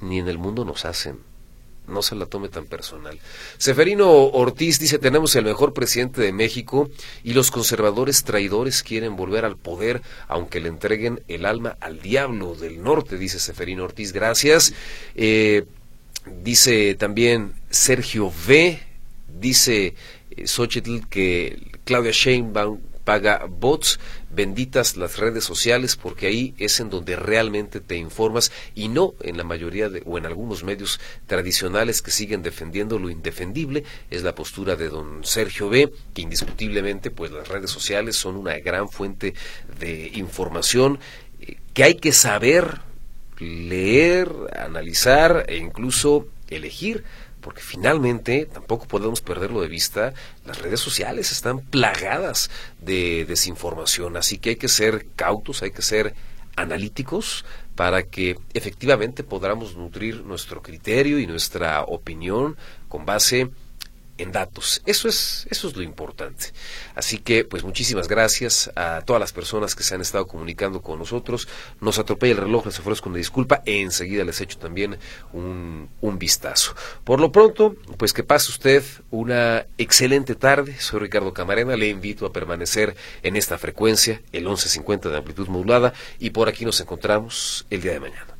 ni 0.00 0.18
en 0.18 0.28
el 0.28 0.38
mundo 0.38 0.64
nos 0.64 0.84
hacen 0.84 1.18
no 1.88 2.02
se 2.02 2.14
la 2.14 2.26
tome 2.26 2.48
tan 2.48 2.66
personal. 2.66 3.18
Seferino 3.58 4.10
Ortiz 4.10 4.78
dice, 4.78 4.98
tenemos 4.98 5.34
el 5.36 5.44
mejor 5.44 5.72
presidente 5.72 6.20
de 6.20 6.32
México 6.32 6.90
y 7.24 7.32
los 7.32 7.50
conservadores 7.50 8.24
traidores 8.24 8.82
quieren 8.82 9.16
volver 9.16 9.44
al 9.44 9.56
poder, 9.56 10.02
aunque 10.28 10.60
le 10.60 10.68
entreguen 10.68 11.22
el 11.28 11.44
alma 11.44 11.76
al 11.80 12.00
diablo 12.00 12.54
del 12.54 12.82
norte, 12.82 13.18
dice 13.18 13.38
Seferino 13.38 13.84
Ortiz. 13.84 14.12
Gracias. 14.12 14.72
Eh, 15.14 15.64
dice 16.42 16.94
también 16.94 17.54
Sergio 17.70 18.26
V. 18.26 18.80
Dice 19.40 19.94
eh, 20.30 20.46
Xochitl 20.46 21.08
que 21.08 21.72
Claudia 21.84 22.12
Sheinbaum 22.12 22.78
paga 23.04 23.46
bots, 23.48 23.98
benditas 24.30 24.96
las 24.96 25.18
redes 25.18 25.44
sociales 25.44 25.96
porque 25.96 26.26
ahí 26.26 26.54
es 26.58 26.80
en 26.80 26.90
donde 26.90 27.16
realmente 27.16 27.80
te 27.80 27.96
informas 27.96 28.52
y 28.74 28.88
no 28.88 29.14
en 29.20 29.36
la 29.36 29.44
mayoría 29.44 29.88
de, 29.88 30.02
o 30.06 30.18
en 30.18 30.26
algunos 30.26 30.64
medios 30.64 31.00
tradicionales 31.26 32.02
que 32.02 32.10
siguen 32.10 32.42
defendiendo 32.42 32.98
lo 32.98 33.10
indefendible, 33.10 33.84
es 34.10 34.22
la 34.22 34.34
postura 34.34 34.76
de 34.76 34.88
don 34.88 35.24
Sergio 35.24 35.68
B, 35.68 35.92
que 36.14 36.22
indiscutiblemente 36.22 37.10
pues 37.10 37.30
las 37.30 37.48
redes 37.48 37.70
sociales 37.70 38.16
son 38.16 38.36
una 38.36 38.58
gran 38.58 38.88
fuente 38.88 39.34
de 39.78 40.10
información 40.14 40.98
eh, 41.40 41.56
que 41.74 41.84
hay 41.84 41.94
que 41.94 42.12
saber 42.12 42.80
leer, 43.38 44.30
analizar 44.56 45.44
e 45.48 45.56
incluso 45.56 46.28
elegir 46.48 47.04
porque 47.42 47.60
finalmente 47.60 48.46
tampoco 48.46 48.86
podemos 48.86 49.20
perderlo 49.20 49.60
de 49.60 49.68
vista, 49.68 50.14
las 50.46 50.62
redes 50.62 50.80
sociales 50.80 51.32
están 51.32 51.60
plagadas 51.60 52.50
de 52.80 53.26
desinformación, 53.26 54.16
así 54.16 54.38
que 54.38 54.50
hay 54.50 54.56
que 54.56 54.68
ser 54.68 55.08
cautos, 55.14 55.62
hay 55.62 55.72
que 55.72 55.82
ser 55.82 56.14
analíticos 56.56 57.44
para 57.74 58.04
que 58.04 58.38
efectivamente 58.54 59.24
podamos 59.24 59.76
nutrir 59.76 60.24
nuestro 60.24 60.62
criterio 60.62 61.18
y 61.18 61.26
nuestra 61.26 61.82
opinión 61.82 62.56
con 62.88 63.04
base 63.04 63.50
en 64.22 64.32
datos. 64.32 64.82
Eso 64.86 65.08
es, 65.08 65.46
eso 65.50 65.68
es 65.68 65.76
lo 65.76 65.82
importante. 65.82 66.46
Así 66.94 67.18
que, 67.18 67.44
pues 67.44 67.64
muchísimas 67.64 68.08
gracias 68.08 68.70
a 68.76 69.02
todas 69.02 69.20
las 69.20 69.32
personas 69.32 69.74
que 69.74 69.82
se 69.82 69.94
han 69.94 70.00
estado 70.00 70.26
comunicando 70.26 70.80
con 70.80 70.98
nosotros. 70.98 71.48
Nos 71.80 71.98
atropella 71.98 72.32
el 72.32 72.38
reloj, 72.38 72.66
les 72.66 72.78
ofrezco 72.78 73.08
una 73.08 73.18
disculpa. 73.18 73.62
E 73.66 73.80
enseguida 73.80 74.24
les 74.24 74.40
echo 74.40 74.58
también 74.58 74.98
un, 75.32 75.88
un 76.00 76.18
vistazo. 76.18 76.74
Por 77.04 77.20
lo 77.20 77.32
pronto, 77.32 77.76
pues 77.98 78.12
que 78.12 78.22
pase 78.22 78.50
usted 78.50 78.84
una 79.10 79.66
excelente 79.78 80.34
tarde. 80.34 80.78
Soy 80.78 81.00
Ricardo 81.00 81.32
Camarena. 81.32 81.76
Le 81.76 81.88
invito 81.88 82.26
a 82.26 82.32
permanecer 82.32 82.96
en 83.22 83.36
esta 83.36 83.58
frecuencia, 83.58 84.22
el 84.32 84.44
1150 84.44 85.08
de 85.08 85.16
amplitud 85.16 85.48
modulada. 85.48 85.92
Y 86.18 86.30
por 86.30 86.48
aquí 86.48 86.64
nos 86.64 86.80
encontramos 86.80 87.66
el 87.70 87.82
día 87.82 87.92
de 87.92 88.00
mañana. 88.00 88.31